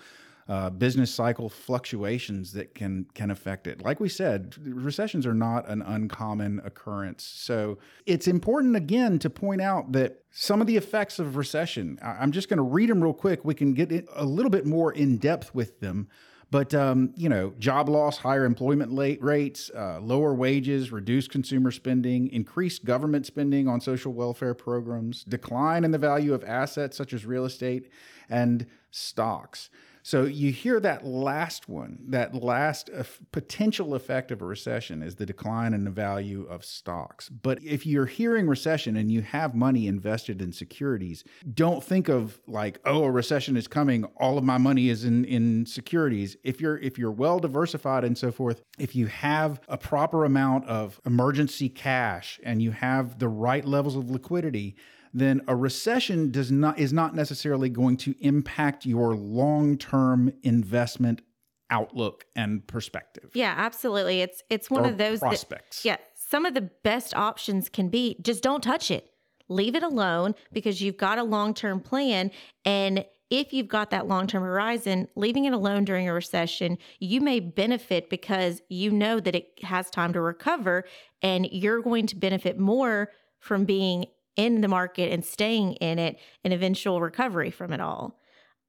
uh, 0.48 0.70
business 0.70 1.12
cycle 1.12 1.48
fluctuations 1.48 2.52
that 2.52 2.74
can 2.74 3.06
can 3.14 3.30
affect 3.30 3.66
it. 3.66 3.82
Like 3.82 4.00
we 4.00 4.08
said, 4.08 4.54
recessions 4.58 5.26
are 5.26 5.34
not 5.34 5.68
an 5.68 5.82
uncommon 5.82 6.60
occurrence. 6.64 7.24
So 7.24 7.78
it's 8.06 8.26
important 8.26 8.74
again 8.74 9.18
to 9.18 9.28
point 9.28 9.60
out 9.60 9.92
that 9.92 10.22
some 10.30 10.60
of 10.60 10.66
the 10.66 10.76
effects 10.76 11.18
of 11.18 11.36
recession. 11.36 11.98
I'm 12.02 12.32
just 12.32 12.48
going 12.48 12.58
to 12.58 12.62
read 12.62 12.88
them 12.88 13.02
real 13.02 13.12
quick. 13.12 13.44
We 13.44 13.54
can 13.54 13.74
get 13.74 13.92
a 14.14 14.24
little 14.24 14.50
bit 14.50 14.64
more 14.64 14.92
in 14.92 15.18
depth 15.18 15.54
with 15.54 15.80
them. 15.80 16.08
But 16.50 16.72
um, 16.72 17.12
you 17.14 17.28
know, 17.28 17.52
job 17.58 17.90
loss, 17.90 18.16
higher 18.16 18.46
employment 18.46 18.90
rates, 19.20 19.70
uh, 19.76 20.00
lower 20.00 20.34
wages, 20.34 20.90
reduced 20.90 21.30
consumer 21.30 21.70
spending, 21.70 22.28
increased 22.28 22.86
government 22.86 23.26
spending 23.26 23.68
on 23.68 23.82
social 23.82 24.14
welfare 24.14 24.54
programs, 24.54 25.24
decline 25.24 25.84
in 25.84 25.90
the 25.90 25.98
value 25.98 26.32
of 26.32 26.42
assets 26.44 26.96
such 26.96 27.12
as 27.12 27.26
real 27.26 27.44
estate 27.44 27.90
and 28.30 28.66
stocks. 28.90 29.68
So 30.02 30.24
you 30.24 30.52
hear 30.52 30.80
that 30.80 31.04
last 31.04 31.68
one, 31.68 31.98
that 32.08 32.34
last 32.34 32.90
potential 33.32 33.94
effect 33.94 34.30
of 34.30 34.42
a 34.42 34.44
recession 34.44 35.02
is 35.02 35.16
the 35.16 35.26
decline 35.26 35.74
in 35.74 35.84
the 35.84 35.90
value 35.90 36.46
of 36.48 36.64
stocks. 36.64 37.28
But 37.28 37.62
if 37.62 37.86
you're 37.86 38.06
hearing 38.06 38.46
recession 38.46 38.96
and 38.96 39.10
you 39.10 39.22
have 39.22 39.54
money 39.54 39.86
invested 39.86 40.40
in 40.40 40.52
securities, 40.52 41.24
don't 41.54 41.82
think 41.82 42.08
of 42.08 42.40
like, 42.46 42.78
oh, 42.84 43.04
a 43.04 43.10
recession 43.10 43.56
is 43.56 43.68
coming, 43.68 44.04
all 44.16 44.38
of 44.38 44.44
my 44.44 44.58
money 44.58 44.88
is 44.88 45.04
in 45.04 45.24
in 45.24 45.66
securities. 45.66 46.36
If 46.44 46.60
you're 46.60 46.78
if 46.78 46.98
you're 46.98 47.12
well 47.12 47.38
diversified 47.38 48.04
and 48.04 48.16
so 48.16 48.30
forth, 48.30 48.62
if 48.78 48.94
you 48.94 49.06
have 49.06 49.60
a 49.68 49.76
proper 49.76 50.24
amount 50.24 50.66
of 50.66 51.00
emergency 51.04 51.68
cash 51.68 52.40
and 52.42 52.62
you 52.62 52.70
have 52.72 53.18
the 53.18 53.28
right 53.28 53.64
levels 53.64 53.96
of 53.96 54.10
liquidity, 54.10 54.76
then 55.12 55.42
a 55.48 55.56
recession 55.56 56.30
does 56.30 56.50
not 56.50 56.78
is 56.78 56.92
not 56.92 57.14
necessarily 57.14 57.68
going 57.68 57.96
to 57.98 58.14
impact 58.20 58.86
your 58.86 59.14
long-term 59.14 60.32
investment 60.42 61.22
outlook 61.70 62.24
and 62.34 62.66
perspective. 62.66 63.30
Yeah, 63.34 63.54
absolutely. 63.56 64.20
It's 64.20 64.42
it's 64.50 64.70
one 64.70 64.84
of 64.84 64.98
those 64.98 65.20
prospects. 65.20 65.82
That, 65.82 65.88
yeah, 65.88 65.96
some 66.14 66.44
of 66.46 66.54
the 66.54 66.70
best 66.82 67.14
options 67.14 67.68
can 67.68 67.88
be 67.88 68.16
just 68.22 68.42
don't 68.42 68.62
touch 68.62 68.90
it. 68.90 69.10
Leave 69.48 69.74
it 69.74 69.82
alone 69.82 70.34
because 70.52 70.82
you've 70.82 70.98
got 70.98 71.16
a 71.18 71.22
long-term 71.22 71.80
plan 71.80 72.30
and 72.66 73.04
if 73.30 73.52
you've 73.52 73.68
got 73.68 73.90
that 73.90 74.08
long 74.08 74.26
term 74.26 74.42
horizon, 74.42 75.08
leaving 75.14 75.44
it 75.44 75.52
alone 75.52 75.84
during 75.84 76.08
a 76.08 76.12
recession, 76.12 76.78
you 76.98 77.20
may 77.20 77.40
benefit 77.40 78.08
because 78.08 78.62
you 78.68 78.90
know 78.90 79.20
that 79.20 79.34
it 79.34 79.62
has 79.62 79.90
time 79.90 80.12
to 80.14 80.20
recover 80.20 80.84
and 81.22 81.46
you're 81.52 81.82
going 81.82 82.06
to 82.06 82.16
benefit 82.16 82.58
more 82.58 83.10
from 83.38 83.64
being 83.64 84.06
in 84.38 84.62
the 84.62 84.68
market 84.68 85.12
and 85.12 85.22
staying 85.22 85.74
in 85.74 85.98
it 85.98 86.18
and 86.44 86.54
eventual 86.54 87.02
recovery 87.02 87.50
from 87.50 87.72
it 87.72 87.80
all. 87.80 88.18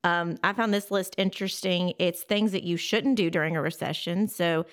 Um, 0.04 0.38
I 0.44 0.52
found 0.54 0.74
this 0.74 0.92
list 0.92 1.16
interesting. 1.18 1.94
It's 2.00 2.24
things 2.24 2.52
that 2.52 2.64
you 2.64 2.76
shouldn't 2.76 3.16
do 3.16 3.30
during 3.30 3.56
a 3.56 3.62
recession. 3.62 4.28
So, 4.28 4.66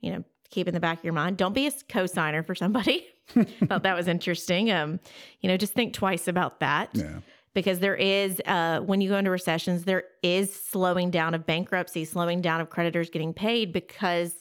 you 0.00 0.12
know, 0.12 0.24
keep 0.50 0.68
in 0.68 0.74
the 0.74 0.80
back 0.80 0.98
of 0.98 1.04
your 1.04 1.14
mind. 1.14 1.38
Don't 1.38 1.54
be 1.54 1.66
a 1.66 1.72
co-signer 1.88 2.42
for 2.42 2.54
somebody. 2.54 3.06
Thought 3.28 3.82
that 3.82 3.96
was 3.96 4.08
interesting. 4.08 4.70
Um, 4.70 5.00
you 5.40 5.48
know, 5.48 5.56
just 5.56 5.72
think 5.72 5.94
twice 5.94 6.28
about 6.28 6.60
that. 6.60 6.90
Yeah. 6.92 7.20
Because 7.54 7.80
there 7.80 7.96
is, 7.96 8.40
uh, 8.46 8.80
when 8.80 9.00
you 9.00 9.08
go 9.08 9.16
into 9.16 9.30
recessions, 9.30 9.84
there 9.84 10.04
is 10.22 10.54
slowing 10.54 11.10
down 11.10 11.34
of 11.34 11.46
bankruptcy, 11.46 12.04
slowing 12.04 12.40
down 12.40 12.60
of 12.60 12.70
creditors 12.70 13.10
getting 13.10 13.32
paid 13.32 13.72
because, 13.72 14.34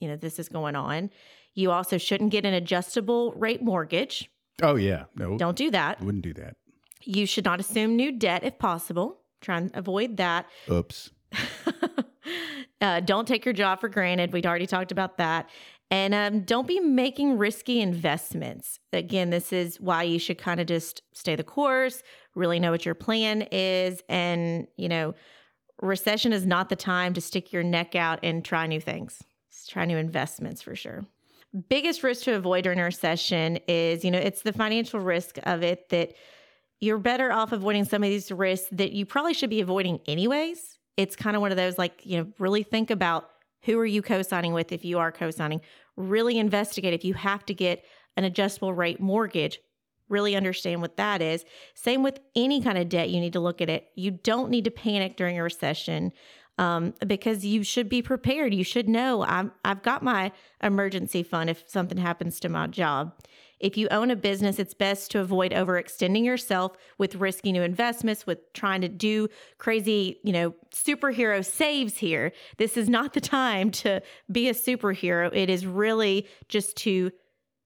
you 0.00 0.08
know, 0.08 0.16
this 0.16 0.38
is 0.38 0.48
going 0.48 0.76
on. 0.76 1.10
You 1.54 1.70
also 1.70 1.96
shouldn't 1.96 2.30
get 2.30 2.44
an 2.44 2.54
adjustable 2.54 3.32
rate 3.32 3.62
mortgage 3.62 4.30
Oh 4.62 4.76
yeah, 4.76 5.04
no. 5.14 5.36
Don't 5.36 5.56
do 5.56 5.70
that. 5.70 6.00
Wouldn't 6.00 6.24
do 6.24 6.34
that. 6.34 6.56
You 7.02 7.26
should 7.26 7.44
not 7.44 7.60
assume 7.60 7.96
new 7.96 8.12
debt 8.12 8.42
if 8.42 8.58
possible. 8.58 9.20
Try 9.40 9.58
and 9.58 9.70
avoid 9.74 10.16
that. 10.16 10.46
Oops. 10.70 11.10
uh, 12.80 13.00
don't 13.00 13.28
take 13.28 13.44
your 13.44 13.54
job 13.54 13.80
for 13.80 13.88
granted. 13.88 14.32
We'd 14.32 14.46
already 14.46 14.66
talked 14.66 14.92
about 14.92 15.18
that. 15.18 15.48
And 15.90 16.14
um, 16.14 16.40
don't 16.40 16.66
be 16.66 16.80
making 16.80 17.38
risky 17.38 17.80
investments. 17.80 18.80
Again, 18.92 19.30
this 19.30 19.52
is 19.52 19.80
why 19.80 20.02
you 20.02 20.18
should 20.18 20.38
kind 20.38 20.58
of 20.58 20.66
just 20.66 21.02
stay 21.12 21.36
the 21.36 21.44
course, 21.44 22.02
really 22.34 22.58
know 22.58 22.72
what 22.72 22.84
your 22.84 22.96
plan 22.96 23.42
is, 23.52 24.02
and, 24.08 24.66
you 24.76 24.88
know, 24.88 25.14
recession 25.80 26.32
is 26.32 26.44
not 26.44 26.70
the 26.70 26.76
time 26.76 27.14
to 27.14 27.20
stick 27.20 27.52
your 27.52 27.62
neck 27.62 27.94
out 27.94 28.18
and 28.24 28.44
try 28.44 28.66
new 28.66 28.80
things. 28.80 29.22
Try 29.68 29.84
new 29.84 29.96
investments 29.96 30.62
for 30.62 30.74
sure. 30.74 31.04
Biggest 31.68 32.02
risk 32.02 32.24
to 32.24 32.34
avoid 32.34 32.64
during 32.64 32.80
a 32.80 32.84
recession 32.84 33.58
is, 33.68 34.04
you 34.04 34.10
know, 34.10 34.18
it's 34.18 34.42
the 34.42 34.52
financial 34.52 35.00
risk 35.00 35.38
of 35.44 35.62
it 35.62 35.88
that 35.90 36.14
you're 36.80 36.98
better 36.98 37.32
off 37.32 37.52
avoiding 37.52 37.84
some 37.84 38.02
of 38.02 38.10
these 38.10 38.30
risks 38.30 38.68
that 38.72 38.92
you 38.92 39.06
probably 39.06 39.32
should 39.32 39.48
be 39.48 39.60
avoiding 39.60 40.00
anyways. 40.06 40.78
It's 40.96 41.16
kind 41.16 41.36
of 41.36 41.40
one 41.42 41.52
of 41.52 41.56
those 41.56 41.78
like, 41.78 42.04
you 42.04 42.18
know, 42.18 42.26
really 42.38 42.62
think 42.62 42.90
about 42.90 43.30
who 43.62 43.78
are 43.78 43.86
you 43.86 44.02
co-signing 44.02 44.52
with 44.52 44.72
if 44.72 44.84
you 44.84 44.98
are 44.98 45.10
co-signing. 45.10 45.60
Really 45.96 46.38
investigate 46.38 46.92
if 46.92 47.04
you 47.04 47.14
have 47.14 47.46
to 47.46 47.54
get 47.54 47.84
an 48.16 48.24
adjustable 48.24 48.74
rate 48.74 49.00
mortgage, 49.00 49.58
really 50.08 50.36
understand 50.36 50.80
what 50.80 50.96
that 50.96 51.22
is. 51.22 51.44
Same 51.74 52.02
with 52.02 52.20
any 52.34 52.60
kind 52.60 52.78
of 52.78 52.88
debt, 52.88 53.10
you 53.10 53.20
need 53.20 53.32
to 53.32 53.40
look 53.40 53.60
at 53.60 53.70
it. 53.70 53.88
You 53.94 54.10
don't 54.10 54.50
need 54.50 54.64
to 54.64 54.70
panic 54.70 55.16
during 55.16 55.38
a 55.38 55.42
recession 55.42 56.12
um, 56.58 56.94
because 57.06 57.44
you 57.44 57.62
should 57.62 57.88
be 57.88 58.02
prepared. 58.02 58.54
You 58.54 58.64
should 58.64 58.88
know 58.88 59.24
I'm, 59.24 59.52
I've 59.64 59.82
got 59.82 60.02
my 60.02 60.32
emergency 60.62 61.22
fund 61.22 61.50
if 61.50 61.64
something 61.66 61.98
happens 61.98 62.40
to 62.40 62.48
my 62.48 62.66
job. 62.66 63.14
If 63.58 63.78
you 63.78 63.88
own 63.90 64.10
a 64.10 64.16
business, 64.16 64.58
it's 64.58 64.74
best 64.74 65.10
to 65.12 65.20
avoid 65.20 65.52
overextending 65.52 66.24
yourself 66.24 66.76
with 66.98 67.14
risky 67.14 67.52
new 67.52 67.62
investments, 67.62 68.26
with 68.26 68.52
trying 68.52 68.82
to 68.82 68.88
do 68.88 69.28
crazy, 69.58 70.20
you 70.22 70.32
know, 70.32 70.54
superhero 70.74 71.44
saves 71.44 71.96
here. 71.96 72.32
This 72.58 72.76
is 72.76 72.88
not 72.88 73.14
the 73.14 73.20
time 73.22 73.70
to 73.72 74.02
be 74.30 74.48
a 74.48 74.54
superhero. 74.54 75.30
It 75.32 75.48
is 75.48 75.66
really 75.66 76.28
just 76.48 76.76
to 76.78 77.10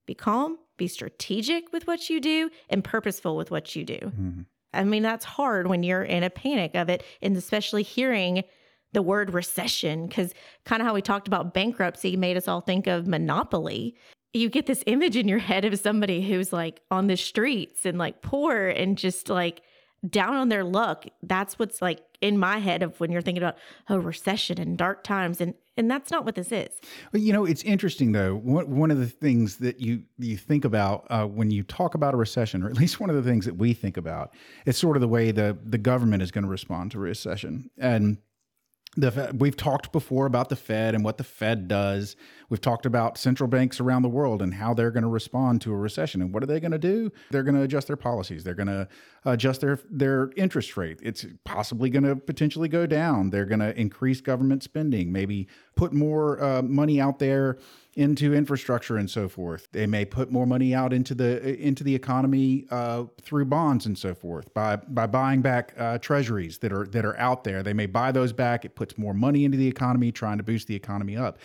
be 0.07 0.15
calm, 0.15 0.59
be 0.77 0.87
strategic 0.87 1.73
with 1.73 1.87
what 1.87 2.09
you 2.09 2.21
do, 2.21 2.51
and 2.69 2.85
purposeful 2.85 3.37
with 3.37 3.51
what 3.51 3.75
you 3.75 3.85
do. 3.85 3.99
Mm-hmm. 3.99 4.41
I 4.73 4.85
mean, 4.85 5.03
that's 5.03 5.25
hard 5.25 5.67
when 5.67 5.83
you're 5.83 6.05
in 6.05 6.23
a 6.23 6.31
panic 6.31 6.77
of 6.77 6.89
it, 6.89 7.03
and 7.21 7.37
especially 7.37 7.83
hearing 7.83 8.45
the 8.93 9.03
word 9.03 9.33
recession, 9.33 10.07
because 10.07 10.35
kind 10.65 10.83
of 10.83 10.87
how 10.87 10.95
we 10.95 11.03
talked 11.03 11.29
about 11.29 11.55
bankruptcy 11.55 12.17
made 12.17 12.37
us 12.37 12.49
all 12.49 12.61
think 12.61 12.87
of 12.87 13.07
monopoly 13.07 13.97
you 14.33 14.49
get 14.49 14.67
this 14.67 14.85
image 14.87 15.17
in 15.17 15.27
your 15.27 15.39
head 15.39 15.65
of 15.65 15.79
somebody 15.79 16.23
who's 16.23 16.53
like 16.53 16.81
on 16.91 17.09
the 17.09 17.17
streets 17.17 17.85
and 17.85 17.99
like 17.99 18.23
poor 18.23 18.69
and 18.69 18.97
just 18.97 19.29
like 19.29 19.63
down 20.09 20.35
on 20.35 20.49
their 20.49 20.65
luck. 20.65 21.07
That's 21.23 21.59
what's 21.59 21.83
like 21.83 22.01
in 22.21 22.39
my 22.39 22.59
head 22.59 22.83
of 22.83 22.99
when 23.01 23.11
you're 23.11 23.23
thinking 23.23 23.43
about 23.43 23.57
a 23.89 23.95
oh, 23.95 23.99
recession 23.99 24.61
and 24.61 24.79
dark 24.79 25.03
times 25.05 25.41
and 25.41 25.55
and 25.77 25.91
that's 25.91 26.11
not 26.11 26.27
what 26.27 26.35
this 26.35 26.53
is. 26.53 26.69
Well, 27.11 27.23
you 27.23 27.33
know, 27.33 27.47
it's 27.47 27.63
interesting 27.63 28.13
though. 28.13 28.37
One, 28.37 28.77
one 28.77 28.91
of 28.91 28.99
the 28.99 29.07
things 29.07 29.57
that 29.57 29.81
you 29.81 30.03
you 30.19 30.37
think 30.37 30.65
about 30.65 31.07
uh, 31.11 31.27
when 31.27 31.51
you 31.51 31.63
talk 31.63 31.95
about 31.95 32.15
a 32.15 32.17
recession, 32.17 32.63
or 32.63 32.69
at 32.69 32.77
least 32.77 33.01
one 33.01 33.11
of 33.11 33.17
the 33.17 33.23
things 33.23 33.47
that 33.47 33.57
we 33.57 33.73
think 33.73 33.97
about, 33.97 34.33
it's 34.67 34.79
sort 34.79 34.97
of 34.97 35.01
the 35.01 35.09
way 35.09 35.33
the 35.33 35.59
the 35.65 35.79
government 35.79 36.23
is 36.23 36.31
going 36.31 36.45
to 36.45 36.51
respond 36.51 36.93
to 36.93 36.99
recession. 36.99 37.71
And 37.79 38.19
the 38.97 39.35
we've 39.39 39.57
talked 39.57 39.93
before 39.93 40.27
about 40.27 40.49
the 40.49 40.57
Fed 40.57 40.95
and 40.95 41.05
what 41.05 41.17
the 41.17 41.25
Fed 41.25 41.69
does. 41.69 42.17
We've 42.49 42.61
talked 42.61 42.87
about 42.87 43.17
central 43.17 43.49
banks 43.49 43.79
around 43.79 44.03
the 44.03 44.09
world 44.09 44.43
and 44.43 44.53
how 44.53 44.75
they're 44.75 44.91
going 44.91 45.05
to 45.05 45.09
respond 45.09 45.61
to 45.63 45.73
a 45.73 45.77
recession. 45.77 46.21
And 46.21 46.35
what 46.35 46.43
are 46.43 46.47
they 46.47 46.59
going 46.59 46.73
to 46.73 46.79
do? 46.79 47.13
They're 47.31 47.45
going 47.45 47.55
to 47.55 47.63
adjust 47.63 47.87
their 47.87 47.97
policies. 47.97 48.43
They're 48.43 48.55
going 48.55 48.67
to 48.67 48.89
adjust 49.25 49.61
their 49.61 49.79
their 49.89 50.33
interest 50.37 50.77
rate. 50.77 50.99
It's 51.03 51.25
possibly 51.45 51.89
going 51.89 52.03
to 52.03 52.17
potentially 52.17 52.69
go 52.69 52.85
down. 52.87 53.31
They're 53.31 53.45
going 53.47 53.61
to 53.61 53.79
increase 53.79 54.21
government 54.21 54.65
spending, 54.65 55.13
maybe 55.13 55.47
put 55.77 55.93
more 55.93 56.43
uh, 56.43 56.63
money 56.63 57.01
out 57.01 57.21
there 57.21 57.59
into 58.01 58.33
infrastructure 58.33 58.97
and 58.97 59.11
so 59.11 59.29
forth. 59.29 59.69
They 59.73 59.87
may 59.87 60.07
put 60.07 60.33
more 60.33 60.47
money 60.47 60.75
out 60.75 60.95
into 60.95 61.15
the 61.15 61.55
into 61.57 61.85
the 61.85 61.95
economy 61.95 62.67
uh, 62.71 63.05
through 63.21 63.45
bonds 63.45 63.85
and 63.85 63.97
so 63.97 64.15
forth 64.15 64.53
by 64.55 64.77
by 64.77 65.07
buying 65.07 65.43
back 65.43 65.75
uh, 65.77 65.99
treasuries 65.99 66.59
that 66.59 66.73
are 66.73 66.87
that 66.87 67.05
are 67.05 67.17
out 67.19 67.45
there. 67.45 67.63
They 67.63 67.75
may 67.75 67.85
buy 67.85 68.11
those 68.11 68.33
back. 68.33 68.65
It 68.65 68.75
puts 68.75 68.97
more 68.97 69.13
money 69.13 69.45
into 69.45 69.59
the 69.59 69.69
economy, 69.69 70.13
trying 70.13 70.39
to 70.39 70.43
boost 70.43 70.67
the 70.67 70.75
economy 70.75 71.15
up. 71.15 71.39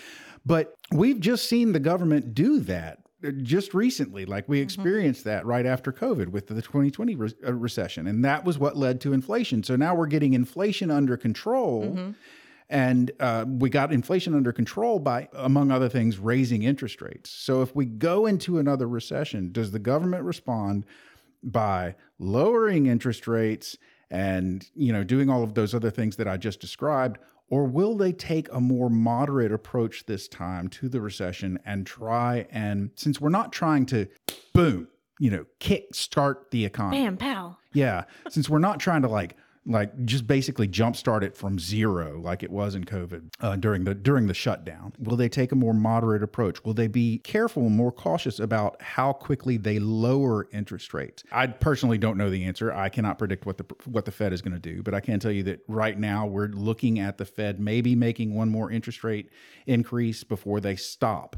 But 0.45 0.75
we've 0.93 1.19
just 1.19 1.49
seen 1.49 1.73
the 1.73 1.79
government 1.79 2.33
do 2.33 2.61
that 2.61 2.99
uh, 3.25 3.31
just 3.31 3.73
recently 3.73 4.25
like 4.25 4.47
we 4.47 4.57
mm-hmm. 4.57 4.63
experienced 4.63 5.21
mm-hmm. 5.21 5.29
that 5.29 5.45
right 5.45 5.65
after 5.65 5.91
covid 5.91 6.27
with 6.27 6.47
the 6.47 6.61
2020 6.61 7.15
re- 7.15 7.33
uh, 7.47 7.53
recession 7.53 8.07
and 8.07 8.23
that 8.23 8.43
was 8.43 8.59
what 8.59 8.75
led 8.75 8.99
to 9.01 9.13
inflation 9.13 9.63
so 9.63 9.75
now 9.75 9.95
we're 9.95 10.05
getting 10.05 10.33
inflation 10.33 10.91
under 10.91 11.15
control 11.15 11.83
mm-hmm. 11.83 12.11
And 12.69 13.11
uh, 13.19 13.45
we 13.47 13.69
got 13.69 13.93
inflation 13.93 14.33
under 14.33 14.51
control 14.51 14.99
by, 14.99 15.29
among 15.33 15.71
other 15.71 15.89
things, 15.89 16.17
raising 16.17 16.63
interest 16.63 17.01
rates. 17.01 17.29
So 17.29 17.61
if 17.61 17.75
we 17.75 17.85
go 17.85 18.25
into 18.25 18.57
another 18.57 18.87
recession, 18.87 19.51
does 19.51 19.71
the 19.71 19.79
government 19.79 20.23
respond 20.23 20.85
by 21.43 21.95
lowering 22.17 22.87
interest 22.87 23.27
rates 23.27 23.77
and 24.09 24.67
you 24.75 24.93
know 24.93 25.03
doing 25.03 25.29
all 25.29 25.43
of 25.43 25.53
those 25.53 25.73
other 25.73 25.91
things 25.91 26.15
that 26.15 26.27
I 26.27 26.37
just 26.37 26.59
described? 26.59 27.19
Or 27.49 27.65
will 27.65 27.95
they 27.95 28.11
take 28.11 28.51
a 28.51 28.59
more 28.59 28.89
moderate 28.89 29.51
approach 29.51 30.07
this 30.07 30.27
time 30.27 30.67
to 30.69 30.89
the 30.89 30.99
recession 30.99 31.59
and 31.63 31.85
try 31.85 32.47
and, 32.49 32.89
since 32.95 33.21
we're 33.21 33.29
not 33.29 33.53
trying 33.53 33.85
to 33.87 34.07
boom, 34.53 34.87
you 35.19 35.29
know, 35.29 35.45
kick 35.59 35.93
start 35.93 36.49
the 36.49 36.65
economy. 36.65 37.03
Bam, 37.03 37.17
pal. 37.17 37.59
Yeah. 37.73 38.05
since 38.29 38.49
we're 38.49 38.57
not 38.57 38.79
trying 38.79 39.03
to 39.03 39.07
like 39.07 39.35
like 39.65 40.05
just 40.05 40.27
basically 40.27 40.67
jumpstart 40.67 41.23
it 41.23 41.35
from 41.35 41.57
zero 41.57 42.19
like 42.21 42.43
it 42.43 42.51
was 42.51 42.75
in 42.75 42.83
covid 42.83 43.29
uh, 43.41 43.55
during 43.55 43.83
the 43.83 43.95
during 43.95 44.27
the 44.27 44.33
shutdown. 44.33 44.93
Will 44.99 45.17
they 45.17 45.29
take 45.29 45.51
a 45.51 45.55
more 45.55 45.73
moderate 45.73 46.23
approach? 46.23 46.63
Will 46.63 46.73
they 46.73 46.87
be 46.87 47.19
careful 47.19 47.63
and 47.63 47.75
more 47.75 47.91
cautious 47.91 48.39
about 48.39 48.81
how 48.81 49.11
quickly 49.11 49.57
they 49.57 49.79
lower 49.79 50.47
interest 50.51 50.93
rates? 50.93 51.23
I 51.31 51.47
personally 51.47 51.97
don't 51.97 52.17
know 52.17 52.29
the 52.29 52.45
answer. 52.45 52.71
I 52.71 52.89
cannot 52.89 53.17
predict 53.17 53.45
what 53.45 53.57
the 53.57 53.65
what 53.85 54.05
the 54.05 54.11
fed 54.11 54.33
is 54.33 54.41
going 54.41 54.53
to 54.53 54.59
do 54.59 54.83
but 54.83 54.93
i 54.93 54.99
can 54.99 55.19
tell 55.19 55.31
you 55.31 55.43
that 55.43 55.59
right 55.67 55.99
now 55.99 56.25
we're 56.25 56.47
looking 56.47 56.99
at 56.99 57.17
the 57.17 57.25
fed 57.25 57.59
maybe 57.59 57.95
making 57.95 58.33
one 58.33 58.49
more 58.49 58.71
interest 58.71 59.03
rate 59.03 59.29
increase 59.65 60.23
before 60.23 60.59
they 60.59 60.75
stop. 60.75 61.35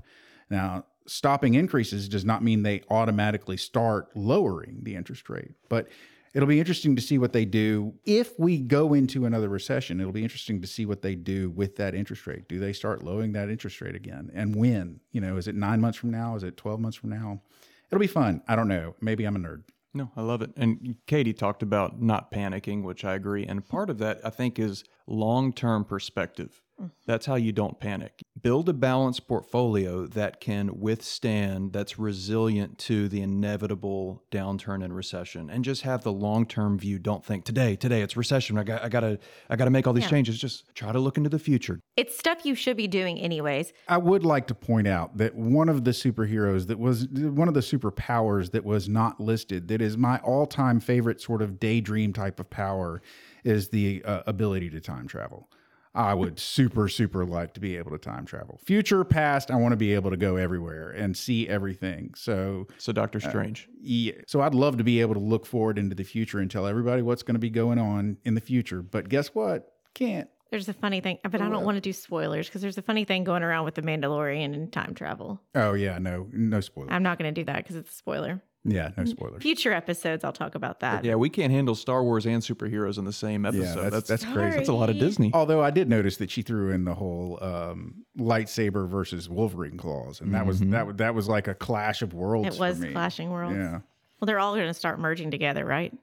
Now 0.50 0.86
stopping 1.06 1.54
increases 1.54 2.10
does 2.10 2.26
not 2.26 2.44
mean 2.44 2.63
they 2.63 2.84
automatically 2.90 3.58
start 3.58 4.10
lowering 4.16 4.80
the 4.84 4.94
interest 4.96 5.30
rate 5.30 5.52
but 5.70 5.88
it'll 6.34 6.48
be 6.48 6.60
interesting 6.60 6.96
to 6.96 7.02
see 7.02 7.18
what 7.18 7.34
they 7.34 7.46
do 7.46 7.94
if 8.06 8.38
we 8.40 8.60
go 8.60 8.94
into 8.94 9.26
another 9.26 9.50
recession. 9.50 10.00
It'll 10.00 10.12
be 10.12 10.24
interesting 10.24 10.62
to 10.62 10.68
see 10.68 10.86
what 10.86 11.02
they 11.02 11.16
do 11.16 11.50
with 11.50 11.76
that 11.78 11.96
interest 11.96 12.28
rate. 12.28 12.48
Do 12.48 12.60
they 12.60 12.74
start 12.74 13.04
lowering 13.04 13.34
that 13.34 13.50
interest 13.50 13.82
rate 13.82 13.96
again, 13.96 14.32
and 14.34 14.56
when? 14.56 15.00
You 15.12 15.22
know, 15.22 15.38
is 15.38 15.48
it 15.48 15.56
nine 15.56 15.82
months 15.82 15.98
from 15.98 16.12
now? 16.12 16.36
Is 16.36 16.44
it 16.44 16.58
twelve 16.58 16.80
months 16.80 16.98
from 16.98 17.10
now? 17.10 17.42
It'll 17.90 18.00
be 18.00 18.08
fun. 18.08 18.42
I 18.48 18.56
don't 18.56 18.68
know. 18.68 18.96
Maybe 19.02 19.26
I'm 19.26 19.36
a 19.36 19.40
nerd. 19.40 19.63
No, 19.94 20.12
I 20.16 20.22
love 20.22 20.42
it. 20.42 20.52
And 20.58 20.96
Katie 21.08 21.34
talked 21.34 21.63
about 21.63 22.02
not 22.02 22.32
panicking, 22.32 22.84
which 22.84 23.04
I 23.04 23.16
agree. 23.16 23.46
And 23.46 23.68
part 23.68 23.90
of 23.90 23.98
that, 24.00 24.20
I 24.24 24.30
think, 24.30 24.60
is 24.60 24.84
long 25.08 25.54
term 25.54 25.86
perspective. 25.86 26.62
That's 27.06 27.26
how 27.26 27.36
you 27.36 27.52
don't 27.52 27.80
panic. 27.80 28.22
Build 28.40 28.70
a 28.70 28.74
balanced 28.74 29.28
portfolio 29.28 30.06
that 30.08 30.40
can 30.40 30.80
withstand, 30.80 31.74
that's 31.74 31.98
resilient 31.98 32.78
to 32.80 33.08
the 33.10 33.22
inevitable 33.22 34.24
downturn 34.32 34.84
and 34.84 34.96
recession, 34.96 35.50
and 35.50 35.63
just 35.63 35.82
have 35.82 36.04
the 36.04 36.12
long 36.12 36.46
term 36.46 36.78
view. 36.78 37.00
Don't 37.00 37.26
think 37.26 37.46
today, 37.46 37.76
today 37.76 38.02
it's 38.02 38.16
recession. 38.16 38.58
I 38.58 38.63
got, 38.63 38.84
I 38.84 38.90
gotta, 38.90 39.20
I 39.50 39.56
gotta 39.56 39.72
make 39.72 39.88
all 39.88 39.94
these 39.94 40.04
yeah. 40.04 40.10
changes. 40.10 40.38
Just 40.38 40.66
try 40.76 40.92
to 40.92 41.00
look 41.00 41.18
into 41.18 41.30
the 41.30 41.40
future. 41.40 41.80
It's 41.96 42.18
stuff 42.18 42.46
you 42.46 42.54
should 42.54 42.78
be 42.78 42.88
doing 42.88 43.18
anyways. 43.20 43.74
I 43.88 43.98
would 43.98 44.24
like 44.24 44.48
to 44.48 44.56
point 44.56 44.88
out 44.88 45.18
that 45.18 45.36
one 45.36 45.70
of 45.70 45.84
the 45.84 45.92
superheroes 45.92 46.68
that 46.68 46.78
was 46.78 47.08
one 47.08 47.48
of 47.48 47.56
the 47.56 47.62
superpowers 47.62 48.52
that 48.52 48.63
was 48.63 48.88
not 48.88 49.20
listed, 49.20 49.68
that 49.70 49.82
is 49.82 49.98
my 49.98 50.20
all 50.20 50.46
time 50.46 50.80
favorite 50.80 51.22
sort 51.22 51.42
of 51.42 51.60
daydream 51.60 52.13
type 52.13 52.40
of 52.40 52.50
power, 52.50 53.02
is 53.44 53.70
the 53.70 54.04
uh, 54.04 54.22
ability 54.28 54.70
to 54.70 54.80
time 54.80 55.08
travel. 55.08 55.50
I 55.98 56.14
would 56.14 56.40
super, 56.40 56.88
super 56.88 57.26
like 57.26 57.56
to 57.56 57.60
be 57.60 57.76
able 57.76 57.90
to 57.90 57.98
time 57.98 58.26
travel. 58.26 58.60
Future, 58.64 59.04
past, 59.04 59.50
I 59.50 59.56
want 59.56 59.72
to 59.72 59.78
be 59.78 59.96
able 59.96 60.12
to 60.12 60.18
go 60.18 60.36
everywhere 60.36 60.92
and 60.92 61.18
see 61.18 61.50
everything. 61.50 62.14
So, 62.16 62.68
so 62.78 62.92
Doctor 62.92 63.18
uh, 63.18 63.28
Strange. 63.28 63.68
Uh, 63.68 63.78
yeah. 63.82 64.12
So 64.28 64.42
I'd 64.42 64.54
love 64.54 64.78
to 64.78 64.84
be 64.84 65.02
able 65.02 65.16
to 65.16 65.20
look 65.20 65.48
forward 65.48 65.80
into 65.80 65.96
the 65.96 66.04
future 66.04 66.38
and 66.38 66.52
tell 66.52 66.68
everybody 66.68 67.02
what's 67.02 67.24
going 67.24 67.34
to 67.34 67.40
be 67.40 67.50
going 67.50 67.80
on 67.80 68.18
in 68.26 68.36
the 68.36 68.42
future. 68.42 68.84
But 68.84 69.10
guess 69.10 69.30
what? 69.30 69.74
Can't. 69.96 70.30
There's 70.52 70.70
a 70.70 70.74
funny 70.74 71.02
thing, 71.02 71.18
but 71.24 71.42
I 71.42 71.50
don't 71.50 71.66
want 71.66 71.76
to 71.76 71.82
do 71.82 71.92
spoilers 71.92 72.48
because 72.48 72.62
there's 72.62 72.78
a 72.78 72.82
funny 72.84 73.04
thing 73.04 73.26
going 73.26 73.44
around 73.44 73.66
with 73.66 73.76
the 73.76 73.82
Mandalorian 73.82 74.54
and 74.54 74.72
time 74.72 74.94
travel. 74.94 75.42
Oh 75.56 75.74
yeah, 75.74 75.98
no, 75.98 76.28
no 76.32 76.62
spoilers. 76.62 76.92
I'm 76.94 77.04
not 77.04 77.20
going 77.20 77.34
to 77.34 77.42
do 77.42 77.44
that 77.46 77.58
because 77.58 77.76
it's 77.76 77.92
a 77.92 77.96
spoiler. 77.96 78.42
Yeah, 78.67 78.91
no 78.97 79.06
spoilers. 79.06 79.41
Future 79.41 79.71
episodes, 79.71 80.23
I'll 80.23 80.34
talk 80.34 80.56
about 80.56 80.82
that. 80.82 81.06
Yeah, 81.06 81.15
we 81.15 81.30
can't 81.30 81.51
handle 81.51 81.73
Star 81.73 82.03
Wars 82.03 82.25
and 82.25 82.43
superheroes 82.43 82.97
in 82.97 83.06
the 83.06 83.13
same 83.13 83.45
episode. 83.45 83.63
Yeah, 83.63 83.89
that's, 83.89 84.08
that's, 84.08 84.23
that's 84.23 84.25
crazy. 84.25 84.58
That's 84.58 84.69
a 84.69 84.73
lot 84.73 84.89
of 84.89 84.99
Disney. 84.99 85.32
Although 85.34 85.63
I 85.63 85.71
did 85.71 85.88
notice 85.88 86.17
that 86.17 86.30
she 86.30 86.41
threw 86.41 86.71
in 86.71 86.84
the 86.84 86.93
whole 86.93 87.39
um, 87.41 88.03
lightsaber 88.19 88.88
versus 88.88 89.30
Wolverine 89.30 89.77
claws, 89.77 90.19
and 90.19 90.34
that 90.34 90.39
mm-hmm. 90.39 90.47
was 90.47 90.60
that 90.60 90.97
that 90.97 91.15
was 91.15 91.30
like 91.30 91.47
a 91.47 91.56
clash 91.56 92.01
of 92.01 92.13
worlds. 92.13 92.56
It 92.56 92.60
was 92.60 92.84
clashing 92.91 93.32
worlds. 93.32 93.58
Yeah. 93.58 93.80
Well, 94.19 94.25
they're 94.25 94.39
all 94.39 94.56
going 94.56 94.67
to 94.67 94.73
start 94.73 94.99
merging 94.99 95.32
together, 95.32 95.63
right? 95.63 95.93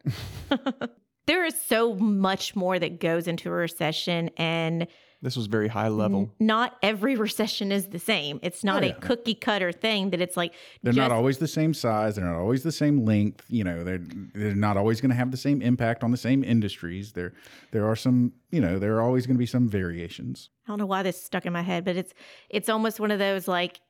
there 1.27 1.45
is 1.45 1.61
so 1.61 1.95
much 1.95 2.57
more 2.57 2.79
that 2.79 3.01
goes 3.01 3.29
into 3.29 3.51
a 3.51 3.53
recession, 3.53 4.31
and 4.37 4.87
This 5.25 5.37
was 5.37 5.47
very 5.47 5.69
high 5.69 5.89
level. 5.89 6.31
Not 6.39 6.77
every 6.83 7.17
recession 7.17 7.73
is 7.73 7.89
the 7.89 7.99
same. 7.99 8.39
It's 8.43 8.63
not 8.63 8.85
Oh, 8.85 8.89
a 8.89 8.93
cookie 8.93 9.35
cutter 9.35 9.73
thing 9.73 10.11
that 10.11 10.21
it's 10.21 10.37
like 10.37 10.53
They're 10.83 10.93
just, 10.93 10.99
not 10.99 11.11
always 11.11 11.39
the 11.39 11.49
same 11.49 11.73
size. 11.73 12.17
They're 12.17 12.27
not 12.27 12.39
always 12.39 12.63
the 12.63 12.71
same 12.71 13.07
length. 13.07 13.43
You 13.49 13.65
know, 13.65 13.83
they're 13.85 14.03
they're 14.35 14.55
not 14.55 14.77
always 14.77 15.01
going 15.01 15.09
to 15.11 15.17
have 15.17 15.31
the 15.31 15.39
same 15.39 15.63
impact 15.63 16.05
on 16.05 16.11
the 16.11 16.19
same 16.19 16.45
industries. 16.45 17.13
There 17.13 17.33
there 17.71 17.87
are 17.89 17.97
some. 17.97 18.33
You 18.51 18.61
know, 18.61 18.79
there 18.79 18.95
are 18.97 19.01
always 19.03 19.27
going 19.27 19.37
to 19.37 19.39
be 19.39 19.47
some 19.47 19.67
variations. 19.67 20.51
I 20.67 20.73
don't 20.73 20.79
know 20.79 20.87
why 20.87 21.03
this 21.03 21.21
stuck 21.21 21.47
in 21.47 21.53
my 21.55 21.63
head, 21.63 21.87
but 21.87 21.97
it's 21.97 22.13
it's 22.51 22.69
almost 22.69 23.01
one 23.01 23.11
of 23.11 23.19
those 23.19 23.49
like, 23.49 23.81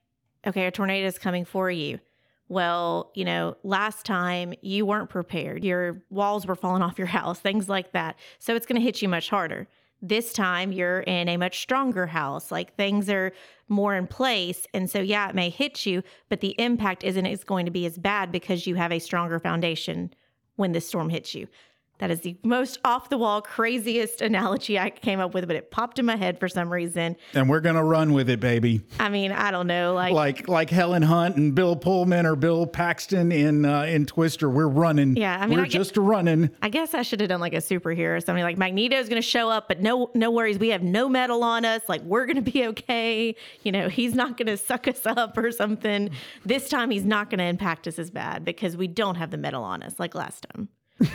okay, 0.47 0.67
a 0.67 0.71
tornado 0.71 1.07
is 1.09 1.19
coming 1.19 1.45
for 1.45 1.69
you. 1.69 1.99
Well, 2.49 3.11
you 3.15 3.25
know, 3.25 3.57
last 3.65 4.07
time 4.07 4.55
you 4.63 4.87
weren't 4.87 5.11
prepared. 5.11 5.65
Your 5.65 6.03
walls 6.11 6.47
were 6.47 6.55
falling 6.55 6.83
off 6.83 6.97
your 6.97 7.07
house, 7.09 7.41
things 7.41 7.69
like 7.69 7.91
that. 7.93 8.17
So 8.39 8.55
it's 8.55 8.67
going 8.67 8.77
to 8.81 8.85
hit 8.85 9.03
you 9.03 9.09
much 9.09 9.31
harder. 9.31 9.67
This 10.07 10.35
time 10.35 10.71
you're 10.71 11.01
in 11.01 11.31
a 11.31 11.39
much 11.39 11.61
stronger 11.63 12.07
house. 12.07 12.53
Like 12.53 12.77
things 12.77 13.09
are 13.09 13.33
more 13.69 13.95
in 13.95 14.07
place. 14.07 14.67
And 14.75 14.91
so 14.91 15.01
yeah, 15.01 15.31
it 15.31 15.35
may 15.35 15.49
hit 15.49 15.87
you, 15.87 16.03
but 16.29 16.41
the 16.41 16.55
impact 16.59 17.05
isn't 17.05 17.25
as 17.25 17.43
going 17.43 17.65
to 17.65 17.71
be 17.71 17.87
as 17.87 17.97
bad 17.97 18.31
because 18.31 18.67
you 18.67 18.75
have 18.75 18.93
a 18.93 18.99
stronger 18.99 19.41
foundation 19.41 20.13
when 20.57 20.73
this 20.73 20.87
storm 20.87 21.09
hits 21.09 21.35
you. 21.35 21.49
That 22.05 22.11
is 22.11 22.21
the 22.21 22.37
most 22.43 22.81
off 22.85 23.09
the 23.09 23.17
wall, 23.17 23.41
craziest 23.41 24.21
analogy 24.21 24.79
I 24.79 24.91
came 24.91 25.21
up 25.21 25.33
with, 25.33 25.47
but 25.47 25.57
it 25.57 25.71
popped 25.71 25.99
in 25.99 26.05
my 26.05 26.17
head 26.17 26.39
for 26.39 26.51
some 26.51 26.71
reason. 26.71 27.17
And 27.33 27.49
we're 27.49 27.63
going 27.63 27.77
to 27.77 27.83
run 27.83 28.13
with 28.13 28.29
it, 28.29 28.41
baby. 28.41 28.83
I 29.01 29.09
mean, 29.09 29.33
I 29.33 29.51
don't 29.51 29.67
know. 29.67 29.95
Like, 29.95 30.13
Like 30.13 30.47
like 30.47 30.69
Helen 30.69 31.01
Hunt 31.01 31.37
and 31.37 31.55
Bill 31.55 31.75
Pullman 31.75 32.27
or 32.27 32.37
Bill 32.37 32.67
Paxton 32.67 33.33
in 33.33 33.65
uh, 33.65 33.85
in 33.85 34.05
Twister. 34.05 34.51
We're 34.51 34.69
running. 34.69 35.17
Yeah, 35.17 35.39
I 35.41 35.47
mean, 35.47 35.57
we're 35.57 35.65
I 35.65 35.69
just 35.69 35.97
running. 35.97 36.51
I 36.61 36.69
guess 36.69 36.93
I 36.93 37.01
should 37.01 37.21
have 37.21 37.31
done 37.31 37.41
like 37.41 37.55
a 37.55 37.63
superhero 37.63 38.19
or 38.19 38.21
something. 38.21 38.45
Like 38.45 38.59
Magneto's 38.59 39.09
going 39.09 39.23
to 39.23 39.27
show 39.27 39.49
up, 39.49 39.67
but 39.67 39.81
no, 39.81 40.11
no 40.15 40.31
worries. 40.31 40.59
We 40.59 40.69
have 40.69 40.83
no 40.83 41.09
metal 41.09 41.43
on 41.43 41.65
us. 41.65 41.81
Like 41.89 42.03
we're 42.03 42.27
going 42.27 42.45
to 42.45 42.53
be 42.53 42.67
okay. 42.67 43.35
You 43.63 43.73
know, 43.73 43.89
he's 43.89 44.15
not 44.15 44.37
going 44.37 44.49
to 44.49 44.59
suck 44.59 44.87
us 44.89 45.07
up 45.07 45.39
or 45.39 45.51
something. 45.51 46.11
This 46.45 46.69
time, 46.69 46.91
he's 46.91 47.07
not 47.07 47.31
going 47.31 47.39
to 47.39 47.47
impact 47.47 47.89
us 47.89 47.99
as 47.99 48.11
bad 48.11 48.45
because 48.45 48.77
we 48.77 48.89
don't 48.89 49.15
have 49.15 49.31
the 49.31 49.39
metal 49.39 49.65
on 49.65 49.83
us 49.83 49.99
like 49.99 50.15
last 50.15 50.45
time. 50.53 50.69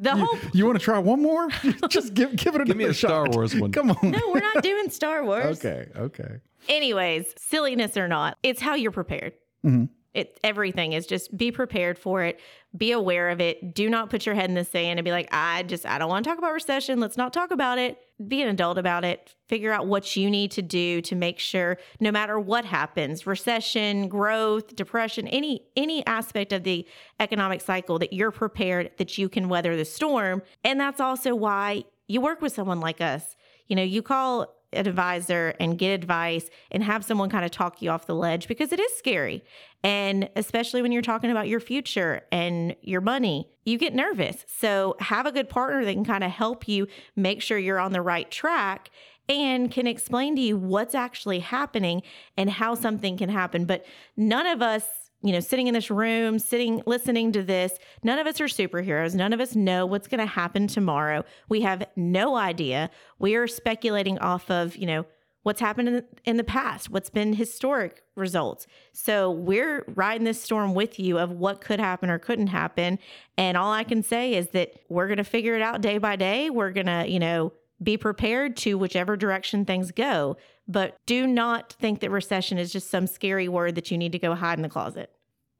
The 0.00 0.16
whole 0.16 0.38
You 0.52 0.66
want 0.66 0.78
to 0.78 0.84
try 0.84 0.98
one 0.98 1.22
more? 1.22 1.48
just 1.88 2.14
give 2.14 2.34
give 2.36 2.54
it 2.54 2.62
another 2.62 2.64
Give 2.64 2.76
me 2.76 2.84
a 2.84 2.94
Star. 2.94 3.28
Wars 3.28 3.54
one. 3.54 3.72
Come 3.72 3.90
on. 3.90 4.10
no, 4.10 4.18
we're 4.32 4.40
not 4.40 4.62
doing 4.62 4.90
Star 4.90 5.24
Wars. 5.24 5.64
Okay. 5.64 5.88
Okay. 5.96 6.36
Anyways, 6.68 7.34
silliness 7.36 7.96
or 7.96 8.06
not, 8.08 8.38
it's 8.42 8.60
how 8.60 8.74
you're 8.74 8.90
prepared. 8.92 9.32
Mm-hmm. 9.64 9.84
It 10.14 10.38
everything 10.44 10.92
is 10.92 11.06
just 11.06 11.34
be 11.36 11.50
prepared 11.50 11.98
for 11.98 12.22
it. 12.22 12.38
Be 12.76 12.92
aware 12.92 13.30
of 13.30 13.40
it. 13.40 13.74
Do 13.74 13.88
not 13.88 14.10
put 14.10 14.26
your 14.26 14.34
head 14.34 14.50
in 14.50 14.54
the 14.54 14.64
sand 14.64 14.98
and 14.98 15.04
be 15.04 15.10
like, 15.10 15.28
I 15.32 15.62
just 15.62 15.86
I 15.86 15.98
don't 15.98 16.08
want 16.08 16.24
to 16.24 16.30
talk 16.30 16.38
about 16.38 16.52
recession. 16.52 17.00
Let's 17.00 17.16
not 17.16 17.32
talk 17.32 17.50
about 17.50 17.78
it. 17.78 17.98
Be 18.28 18.42
an 18.42 18.48
adult 18.48 18.76
about 18.76 19.04
it. 19.04 19.34
Figure 19.48 19.72
out 19.72 19.86
what 19.86 20.14
you 20.14 20.30
need 20.30 20.50
to 20.52 20.62
do 20.62 21.00
to 21.02 21.14
make 21.14 21.38
sure 21.38 21.78
no 21.98 22.12
matter 22.12 22.38
what 22.38 22.66
happens, 22.66 23.26
recession, 23.26 24.08
growth, 24.08 24.76
depression, 24.76 25.26
any 25.28 25.66
any 25.76 26.04
aspect 26.06 26.52
of 26.52 26.62
the 26.62 26.86
economic 27.18 27.62
cycle 27.62 27.98
that 27.98 28.12
you're 28.12 28.30
prepared 28.30 28.90
that 28.98 29.16
you 29.16 29.30
can 29.30 29.48
weather 29.48 29.76
the 29.76 29.84
storm. 29.86 30.42
And 30.62 30.78
that's 30.78 31.00
also 31.00 31.34
why 31.34 31.84
you 32.06 32.20
work 32.20 32.42
with 32.42 32.52
someone 32.52 32.80
like 32.80 33.00
us. 33.00 33.34
You 33.66 33.76
know, 33.76 33.82
you 33.82 34.02
call 34.02 34.54
advisor 34.72 35.54
and 35.60 35.78
get 35.78 35.90
advice 35.90 36.50
and 36.70 36.82
have 36.82 37.04
someone 37.04 37.30
kind 37.30 37.44
of 37.44 37.50
talk 37.50 37.82
you 37.82 37.90
off 37.90 38.06
the 38.06 38.14
ledge 38.14 38.48
because 38.48 38.72
it 38.72 38.80
is 38.80 38.92
scary. 38.96 39.44
And 39.84 40.28
especially 40.36 40.82
when 40.82 40.92
you're 40.92 41.02
talking 41.02 41.30
about 41.30 41.48
your 41.48 41.60
future 41.60 42.22
and 42.30 42.76
your 42.82 43.00
money, 43.00 43.48
you 43.64 43.78
get 43.78 43.94
nervous. 43.94 44.44
So 44.46 44.96
have 45.00 45.26
a 45.26 45.32
good 45.32 45.48
partner 45.48 45.84
that 45.84 45.92
can 45.92 46.04
kind 46.04 46.24
of 46.24 46.30
help 46.30 46.68
you 46.68 46.86
make 47.16 47.42
sure 47.42 47.58
you're 47.58 47.80
on 47.80 47.92
the 47.92 48.02
right 48.02 48.30
track 48.30 48.90
and 49.28 49.70
can 49.70 49.86
explain 49.86 50.36
to 50.36 50.42
you 50.42 50.56
what's 50.56 50.94
actually 50.94 51.40
happening 51.40 52.02
and 52.36 52.50
how 52.50 52.74
something 52.74 53.16
can 53.16 53.28
happen. 53.28 53.64
But 53.64 53.84
none 54.16 54.46
of 54.46 54.62
us 54.62 54.84
you 55.22 55.32
know, 55.32 55.40
sitting 55.40 55.68
in 55.68 55.74
this 55.74 55.90
room, 55.90 56.38
sitting, 56.38 56.82
listening 56.86 57.32
to 57.32 57.42
this, 57.42 57.78
none 58.02 58.18
of 58.18 58.26
us 58.26 58.40
are 58.40 58.46
superheroes. 58.46 59.14
None 59.14 59.32
of 59.32 59.40
us 59.40 59.54
know 59.54 59.86
what's 59.86 60.08
going 60.08 60.20
to 60.20 60.26
happen 60.26 60.66
tomorrow. 60.66 61.24
We 61.48 61.60
have 61.62 61.84
no 61.96 62.36
idea. 62.36 62.90
We 63.18 63.36
are 63.36 63.46
speculating 63.46 64.18
off 64.18 64.50
of, 64.50 64.76
you 64.76 64.86
know, 64.86 65.06
what's 65.42 65.60
happened 65.60 65.88
in 65.88 65.94
the, 65.94 66.04
in 66.24 66.36
the 66.36 66.44
past, 66.44 66.90
what's 66.90 67.10
been 67.10 67.32
historic 67.32 68.02
results. 68.14 68.66
So 68.92 69.30
we're 69.30 69.84
riding 69.94 70.24
this 70.24 70.40
storm 70.40 70.74
with 70.74 71.00
you 71.00 71.18
of 71.18 71.32
what 71.32 71.60
could 71.60 71.80
happen 71.80 72.10
or 72.10 72.18
couldn't 72.18 72.48
happen. 72.48 72.98
And 73.36 73.56
all 73.56 73.72
I 73.72 73.84
can 73.84 74.02
say 74.02 74.34
is 74.34 74.48
that 74.48 74.74
we're 74.88 75.08
going 75.08 75.18
to 75.18 75.24
figure 75.24 75.54
it 75.54 75.62
out 75.62 75.80
day 75.80 75.98
by 75.98 76.16
day. 76.16 76.50
We're 76.50 76.70
going 76.70 76.86
to, 76.86 77.06
you 77.08 77.18
know, 77.18 77.52
be 77.82 77.96
prepared 77.96 78.56
to 78.58 78.78
whichever 78.78 79.16
direction 79.16 79.64
things 79.64 79.90
go. 79.90 80.36
But 80.68 80.96
do 81.06 81.26
not 81.26 81.72
think 81.72 82.00
that 82.00 82.10
recession 82.10 82.58
is 82.58 82.72
just 82.72 82.90
some 82.90 83.06
scary 83.06 83.48
word 83.48 83.74
that 83.74 83.90
you 83.90 83.98
need 83.98 84.12
to 84.12 84.18
go 84.18 84.34
hide 84.34 84.58
in 84.58 84.62
the 84.62 84.68
closet. 84.68 85.10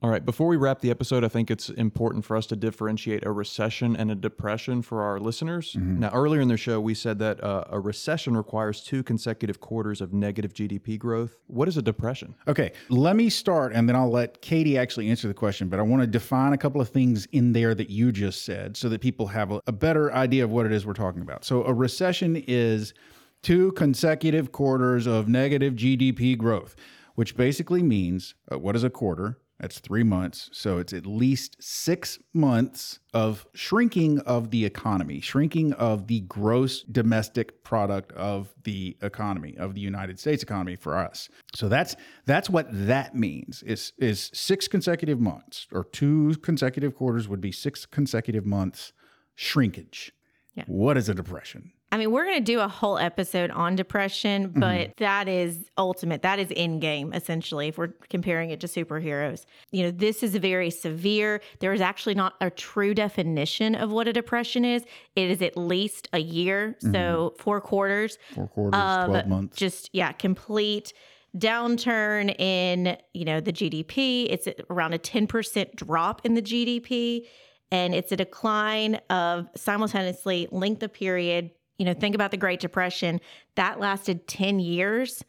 All 0.03 0.11
right, 0.11 0.25
before 0.25 0.49
we 0.49 0.57
wrap 0.57 0.81
the 0.81 0.91
episode, 0.91 1.23
I 1.23 1.29
think 1.29 1.49
it's 1.49 1.69
important 1.69 2.25
for 2.25 2.37
us 2.37 2.47
to 2.47 2.57
differentiate 2.57 3.25
a 3.25 3.31
recession 3.31 3.95
and 3.95 4.11
a 4.11 4.17
depression 4.17 4.83
for 4.83 5.01
our 5.01 5.21
listeners. 5.21 5.77
Now, 6.01 6.11
earlier 6.11 6.41
in 6.41 6.49
the 6.49 6.57
show, 6.57 6.81
we 6.81 6.93
said 6.93 7.21
that 7.21 7.43
uh, 7.43 7.67
a 7.71 7.79
recession 7.79 8.37
requires 8.37 8.83
two 8.83 9.05
consecutive 9.05 9.61
quarters 9.61 10.01
of 10.01 10.12
negative 10.12 10.55
GDP 10.55 10.99
growth. 10.99 11.37
What 11.47 11.69
is 11.69 11.77
a 11.77 11.83
depression? 11.83 12.35
Okay, 12.49 12.73
let 12.88 13.15
me 13.15 13.31
start 13.31 13.73
and 13.75 13.88
then 13.88 13.95
I'll 13.95 14.11
let 14.11 14.43
Katie 14.43 14.77
actually 14.77 15.09
answer 15.09 15.29
the 15.29 15.35
question. 15.35 15.69
But 15.69 15.79
I 15.79 15.83
want 15.83 16.03
to 16.03 16.09
define 16.09 16.53
a 16.53 16.59
couple 16.59 16.81
of 16.81 16.88
things 16.88 17.27
in 17.27 17.53
there 17.53 17.73
that 17.73 17.88
you 17.88 18.11
just 18.11 18.45
said 18.45 18.77
so 18.77 18.88
that 18.88 19.01
people 19.01 19.29
have 19.29 19.53
a, 19.53 19.61
a 19.69 19.73
better 19.73 20.12
idea 20.12 20.43
of 20.43 20.51
what 20.51 20.67
it 20.67 20.73
is 20.73 20.85
we're 20.85 20.95
talking 20.95 21.23
about. 21.23 21.45
So, 21.45 21.62
a 21.62 21.73
recession 21.73 22.43
is 22.49 22.93
two 23.41 23.71
consecutive 23.73 24.51
quarters 24.51 25.07
of 25.07 25.29
negative 25.29 25.75
GDP 25.75 26.37
growth, 26.37 26.75
which 27.15 27.37
basically 27.37 27.85
means 27.85 28.35
uh, 28.51 28.59
what 28.59 28.75
is 28.75 28.83
a 28.83 28.91
quarter? 28.91 29.38
That's 29.61 29.79
three 29.79 30.03
months. 30.03 30.51
So 30.53 30.79
it's 30.79 30.93
at 30.93 31.07
least 31.07 31.57
six 31.61 32.19
months 32.35 32.99
of 33.15 33.47
shrinking 33.55 34.19
of 34.21 34.51
the 34.51 34.65
economy, 34.65 35.21
shrinking 35.21 35.73
of 35.75 36.09
the 36.09 36.21
gross 36.23 36.83
domestic 36.83 37.62
product 37.62 38.11
of 38.12 38.53
the 38.65 38.97
economy, 39.03 39.57
of 39.57 39.75
the 39.75 39.81
United 39.81 40.19
States 40.19 40.43
economy 40.43 40.75
for 40.75 40.99
us. 40.99 41.29
So 41.55 41.69
that's 41.69 41.95
that's 42.27 42.51
what 42.51 42.67
that 42.71 43.15
means. 43.15 43.62
Is 43.62 43.93
is 43.99 44.31
six 44.35 44.67
consecutive 44.67 45.21
months 45.21 45.69
or 45.71 45.85
two 45.85 46.35
consecutive 46.43 46.97
quarters 46.97 47.29
would 47.29 47.41
be 47.41 47.53
six 47.53 47.87
consecutive 47.87 48.45
months 48.45 48.93
shrinkage. 49.37 50.12
Yeah. 50.55 50.65
What 50.67 50.99
is 50.99 51.09
a 51.09 51.15
depression? 51.15 51.73
I 51.92 51.98
mean, 51.98 52.11
we're 52.11 52.24
going 52.24 52.38
to 52.38 52.52
do 52.52 52.61
a 52.61 52.68
whole 52.68 52.96
episode 52.96 53.50
on 53.50 53.76
depression, 53.76 54.48
mm-hmm. 54.48 54.61
but 54.61 54.96
that 54.96 55.28
is 55.28 55.70
ultimate. 55.76 56.22
That 56.22 56.38
is 56.38 56.48
endgame, 56.48 57.14
essentially, 57.14 57.68
if 57.68 57.76
we're 57.76 57.92
comparing 58.09 58.48
it 58.48 58.61
to 58.61 58.66
superheroes. 58.66 59.44
You 59.72 59.85
know, 59.85 59.90
this 59.90 60.22
is 60.22 60.35
very 60.37 60.70
severe. 60.70 61.42
There 61.61 61.74
is 61.74 61.83
actually 61.83 62.14
not 62.14 62.33
a 62.40 62.48
true 62.48 62.94
definition 62.94 63.74
of 63.74 63.92
what 63.92 64.09
a 64.09 64.12
depression 64.12 64.64
is. 64.64 64.85
It 65.16 65.31
is 65.31 65.42
at 65.42 65.55
least 65.55 66.09
a 66.14 66.18
year, 66.18 66.76
so 66.81 66.88
mm-hmm. 66.88 67.42
four 67.42 67.61
quarters. 67.61 68.16
Four 68.35 68.48
quarters, 68.48 68.81
of 68.81 69.11
twelve 69.11 69.28
months. 69.28 69.57
Just, 69.59 69.90
yeah, 69.92 70.12
complete 70.12 70.94
downturn 71.37 72.38
in, 72.40 72.96
you 73.12 73.26
know, 73.26 73.40
the 73.40 73.52
GDP. 73.52 74.28
It's 74.31 74.48
around 74.70 74.94
a 74.94 74.98
10% 74.98 75.76
drop 75.76 76.24
in 76.24 76.35
the 76.35 76.42
GDP. 76.42 77.26
And 77.70 77.94
it's 77.94 78.12
a 78.12 78.16
decline 78.16 78.96
of 79.09 79.48
simultaneously 79.57 80.46
length 80.50 80.83
of 80.83 80.92
period. 80.92 81.50
You 81.79 81.87
know, 81.87 81.95
think 81.95 82.15
about 82.15 82.31
the 82.31 82.37
Great 82.37 82.61
Depression. 82.61 83.21
That 83.57 83.81
lasted 83.81 84.29
10 84.29 84.61
years 84.61 85.25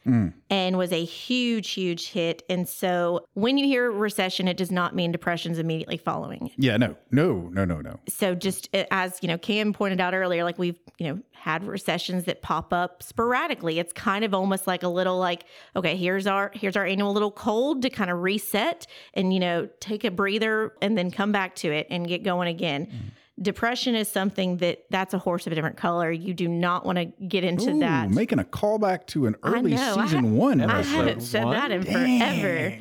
and 0.49 0.77
was 0.77 0.91
a 0.91 1.03
huge, 1.03 1.71
huge 1.71 2.09
hit. 2.09 2.43
And 2.49 2.67
so 2.69 3.25
when 3.33 3.57
you 3.57 3.65
hear 3.65 3.91
recession, 3.91 4.47
it 4.47 4.57
does 4.57 4.71
not 4.71 4.95
mean 4.95 5.11
depression's 5.11 5.57
immediately 5.59 5.97
following 5.97 6.47
it 6.47 6.53
yeah, 6.57 6.77
no, 6.77 6.95
no, 7.11 7.49
no, 7.51 7.65
no, 7.65 7.81
no. 7.81 7.99
so 8.07 8.35
just 8.35 8.69
uh, 8.73 8.83
as 8.91 9.19
you 9.21 9.27
know 9.27 9.37
cam 9.37 9.73
pointed 9.73 9.99
out 9.99 10.13
earlier 10.13 10.43
like 10.43 10.57
we've 10.57 10.79
you 10.97 11.07
know 11.07 11.19
had 11.31 11.63
recessions 11.63 12.25
that 12.25 12.41
pop 12.41 12.71
up 12.73 13.01
sporadically 13.03 13.79
it's 13.79 13.93
kind 13.93 14.23
of 14.23 14.33
almost 14.33 14.67
like 14.67 14.83
a 14.83 14.87
little 14.87 15.17
like 15.17 15.45
okay 15.75 15.95
here's 15.95 16.27
our 16.27 16.51
here's 16.53 16.75
our 16.75 16.85
annual 16.85 17.13
little 17.13 17.31
cold 17.31 17.81
to 17.81 17.89
kind 17.89 18.09
of 18.11 18.21
reset 18.21 18.85
and 19.13 19.33
you 19.33 19.39
know 19.39 19.67
take 19.79 20.03
a 20.03 20.11
breather 20.11 20.73
and 20.81 20.97
then 20.97 21.11
come 21.11 21.31
back 21.31 21.55
to 21.55 21.71
it 21.71 21.87
and 21.89 22.07
get 22.07 22.23
going 22.23 22.47
again 22.47 23.11
depression 23.41 23.95
is 23.95 24.07
something 24.07 24.57
that 24.57 24.85
that's 24.91 25.13
a 25.13 25.17
horse 25.17 25.47
of 25.47 25.51
a 25.51 25.55
different 25.55 25.75
color 25.75 26.11
you 26.11 26.33
do 26.35 26.47
not 26.47 26.85
want 26.85 26.97
to 26.99 27.05
get 27.25 27.43
into 27.43 27.71
Ooh, 27.71 27.79
that 27.79 28.11
making 28.11 28.37
a 28.39 28.43
callback 28.43 29.07
to 29.07 29.25
an 29.25 29.35
early 29.43 29.71
know. 29.73 29.95
Season 29.95 30.23
ha- 30.23 30.29
one. 30.29 30.61
I 30.61 30.79
episode. 30.79 30.95
haven't 30.95 31.21
said 31.21 31.45
one? 31.45 31.53
that 31.55 31.71
in 31.71 31.83
forever. 31.83 32.77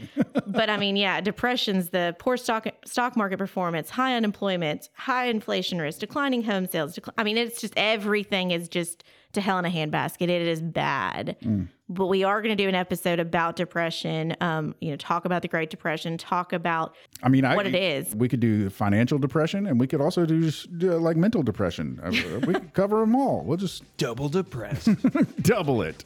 but 0.46 0.68
I 0.68 0.76
mean, 0.82 0.96
yeah, 0.96 1.20
depression's 1.22 1.88
the 1.88 2.14
poor 2.18 2.36
stock 2.36 2.66
stock 2.84 3.16
market 3.16 3.38
performance, 3.38 3.88
high 3.90 4.14
unemployment, 4.14 4.90
high 4.94 5.26
inflation 5.26 5.80
risk, 5.80 6.00
declining 6.00 6.42
home 6.42 6.66
sales. 6.68 6.96
Decl- 6.96 7.14
I 7.16 7.24
mean, 7.24 7.38
it's 7.38 7.60
just 7.60 7.72
everything 7.76 8.50
is 8.50 8.68
just 8.68 9.04
to 9.32 9.40
hell 9.40 9.58
in 9.58 9.64
a 9.64 9.70
handbasket. 9.70 10.28
It 10.28 10.42
is 10.42 10.60
bad. 10.60 11.36
Mm. 11.42 11.68
But 11.92 12.07
we 12.07 12.24
are 12.24 12.40
going 12.40 12.57
to 12.57 12.62
do 12.62 12.68
an 12.68 12.74
episode 12.74 13.20
about 13.20 13.57
depression. 13.57 14.35
Um, 14.40 14.74
you 14.81 14.90
know, 14.90 14.96
talk 14.96 15.24
about 15.24 15.42
the 15.42 15.48
Great 15.48 15.68
Depression. 15.68 16.16
Talk 16.16 16.52
about 16.52 16.94
I 17.22 17.28
mean, 17.28 17.44
I, 17.44 17.55
What 17.55 17.66
it 17.66 17.74
is. 17.74 18.14
We 18.14 18.28
could 18.28 18.40
do 18.40 18.70
financial 18.70 19.18
depression, 19.18 19.66
and 19.66 19.78
we 19.78 19.87
could 19.87 20.00
also 20.00 20.24
do 20.24 20.40
just 20.40 20.78
do, 20.78 20.92
like 20.92 21.16
mental 21.16 21.42
depression. 21.42 22.00
Uh, 22.02 22.11
we 22.46 22.55
could 22.55 22.72
cover 22.72 23.00
them 23.00 23.14
all. 23.14 23.42
We'll 23.44 23.59
just 23.59 23.85
Double 23.98 24.28
depressed. 24.28 24.88
double 25.42 25.83
it. 25.83 26.05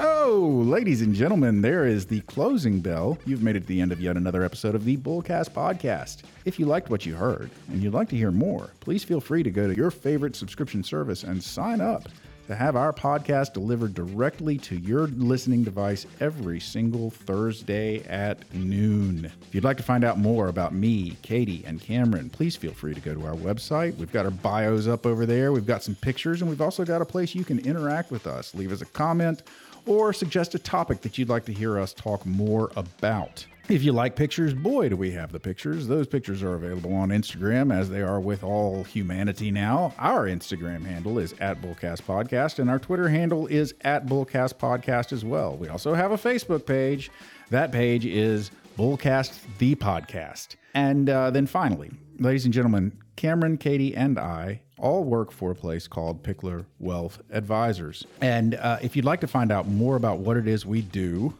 Oh, 0.00 0.62
ladies 0.64 1.02
and 1.02 1.12
gentlemen, 1.12 1.60
there 1.60 1.84
is 1.84 2.06
the 2.06 2.20
closing 2.22 2.80
bell. 2.80 3.18
You've 3.26 3.42
made 3.42 3.56
it 3.56 3.60
to 3.62 3.66
the 3.66 3.80
end 3.80 3.90
of 3.90 4.00
yet 4.00 4.16
another 4.16 4.44
episode 4.44 4.76
of 4.76 4.84
the 4.84 4.96
Bullcast 4.96 5.50
Podcast. 5.50 6.22
If 6.44 6.60
you 6.60 6.66
liked 6.66 6.88
what 6.88 7.04
you 7.04 7.16
heard 7.16 7.50
and 7.68 7.82
you'd 7.82 7.94
like 7.94 8.08
to 8.10 8.16
hear 8.16 8.30
more, 8.30 8.70
please 8.78 9.02
feel 9.02 9.20
free 9.20 9.42
to 9.42 9.50
go 9.50 9.66
to 9.66 9.74
your 9.74 9.90
favorite 9.90 10.36
subscription 10.36 10.84
service 10.84 11.24
and 11.24 11.42
sign 11.42 11.80
up 11.80 12.08
to 12.48 12.54
have 12.56 12.76
our 12.76 12.94
podcast 12.94 13.52
delivered 13.52 13.92
directly 13.92 14.56
to 14.56 14.74
your 14.76 15.06
listening 15.08 15.62
device 15.62 16.06
every 16.18 16.58
single 16.58 17.10
Thursday 17.10 18.02
at 18.04 18.38
noon. 18.54 19.26
If 19.26 19.54
you'd 19.54 19.64
like 19.64 19.76
to 19.76 19.82
find 19.82 20.02
out 20.02 20.18
more 20.18 20.48
about 20.48 20.72
me, 20.72 21.18
Katie, 21.20 21.62
and 21.66 21.78
Cameron, 21.78 22.30
please 22.30 22.56
feel 22.56 22.72
free 22.72 22.94
to 22.94 23.00
go 23.02 23.12
to 23.12 23.26
our 23.26 23.34
website. 23.34 23.96
We've 23.96 24.10
got 24.10 24.24
our 24.24 24.30
bios 24.30 24.88
up 24.88 25.04
over 25.04 25.26
there, 25.26 25.52
we've 25.52 25.66
got 25.66 25.82
some 25.82 25.94
pictures, 25.96 26.40
and 26.40 26.48
we've 26.48 26.62
also 26.62 26.86
got 26.86 27.02
a 27.02 27.04
place 27.04 27.34
you 27.34 27.44
can 27.44 27.58
interact 27.58 28.10
with 28.10 28.26
us. 28.26 28.54
Leave 28.54 28.72
us 28.72 28.80
a 28.80 28.86
comment 28.86 29.42
or 29.88 30.12
suggest 30.12 30.54
a 30.54 30.58
topic 30.58 31.00
that 31.00 31.18
you'd 31.18 31.28
like 31.28 31.44
to 31.46 31.52
hear 31.52 31.78
us 31.78 31.92
talk 31.92 32.24
more 32.26 32.70
about. 32.76 33.44
If 33.68 33.82
you 33.82 33.92
like 33.92 34.16
pictures, 34.16 34.54
boy, 34.54 34.88
do 34.88 34.96
we 34.96 35.10
have 35.10 35.30
the 35.30 35.38
pictures. 35.38 35.86
Those 35.86 36.06
pictures 36.06 36.42
are 36.42 36.54
available 36.54 36.94
on 36.94 37.10
Instagram 37.10 37.70
as 37.70 37.90
they 37.90 38.00
are 38.00 38.18
with 38.18 38.42
all 38.42 38.82
humanity 38.82 39.50
now. 39.50 39.92
Our 39.98 40.26
Instagram 40.26 40.86
handle 40.86 41.18
is 41.18 41.34
at 41.40 41.60
Bullcast 41.60 42.02
Podcast, 42.02 42.60
and 42.60 42.70
our 42.70 42.78
Twitter 42.78 43.10
handle 43.10 43.46
is 43.48 43.74
at 43.82 44.06
Bullcast 44.06 44.54
Podcast 44.54 45.12
as 45.12 45.22
well. 45.22 45.54
We 45.56 45.68
also 45.68 45.92
have 45.92 46.12
a 46.12 46.16
Facebook 46.16 46.64
page. 46.64 47.10
That 47.50 47.70
page 47.70 48.06
is 48.06 48.50
Bullcast 48.78 49.38
the 49.58 49.74
Podcast. 49.74 50.56
And 50.72 51.10
uh, 51.10 51.30
then 51.30 51.46
finally, 51.46 51.90
ladies 52.18 52.46
and 52.46 52.54
gentlemen, 52.54 52.96
Cameron, 53.18 53.58
Katie, 53.58 53.94
and 53.96 54.16
I 54.16 54.60
all 54.78 55.02
work 55.02 55.32
for 55.32 55.50
a 55.50 55.54
place 55.54 55.88
called 55.88 56.22
Pickler 56.22 56.64
Wealth 56.78 57.20
Advisors. 57.32 58.06
And 58.20 58.54
uh, 58.54 58.78
if 58.80 58.94
you'd 58.94 59.04
like 59.04 59.20
to 59.22 59.26
find 59.26 59.50
out 59.50 59.66
more 59.66 59.96
about 59.96 60.20
what 60.20 60.36
it 60.36 60.46
is 60.46 60.64
we 60.64 60.82
do, 60.82 61.34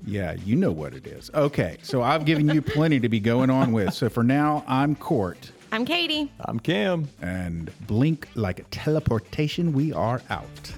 Yeah, 0.04 0.34
you 0.44 0.56
know 0.56 0.72
what 0.72 0.94
it 0.94 1.06
is. 1.06 1.30
Okay, 1.34 1.78
so 1.82 2.02
I've 2.02 2.24
given 2.24 2.48
you 2.48 2.60
plenty 2.62 3.00
to 3.00 3.08
be 3.08 3.20
going 3.20 3.50
on 3.50 3.72
with. 3.72 3.94
So 3.94 4.08
for 4.08 4.22
now, 4.22 4.64
I'm 4.66 4.96
Court. 4.96 5.50
I'm 5.70 5.84
Katie. 5.84 6.30
I'm 6.44 6.60
Cam. 6.60 7.08
And 7.20 7.70
blink 7.86 8.28
like 8.34 8.58
a 8.58 8.64
teleportation, 8.64 9.72
we 9.72 9.92
are 9.92 10.20
out. 10.28 10.72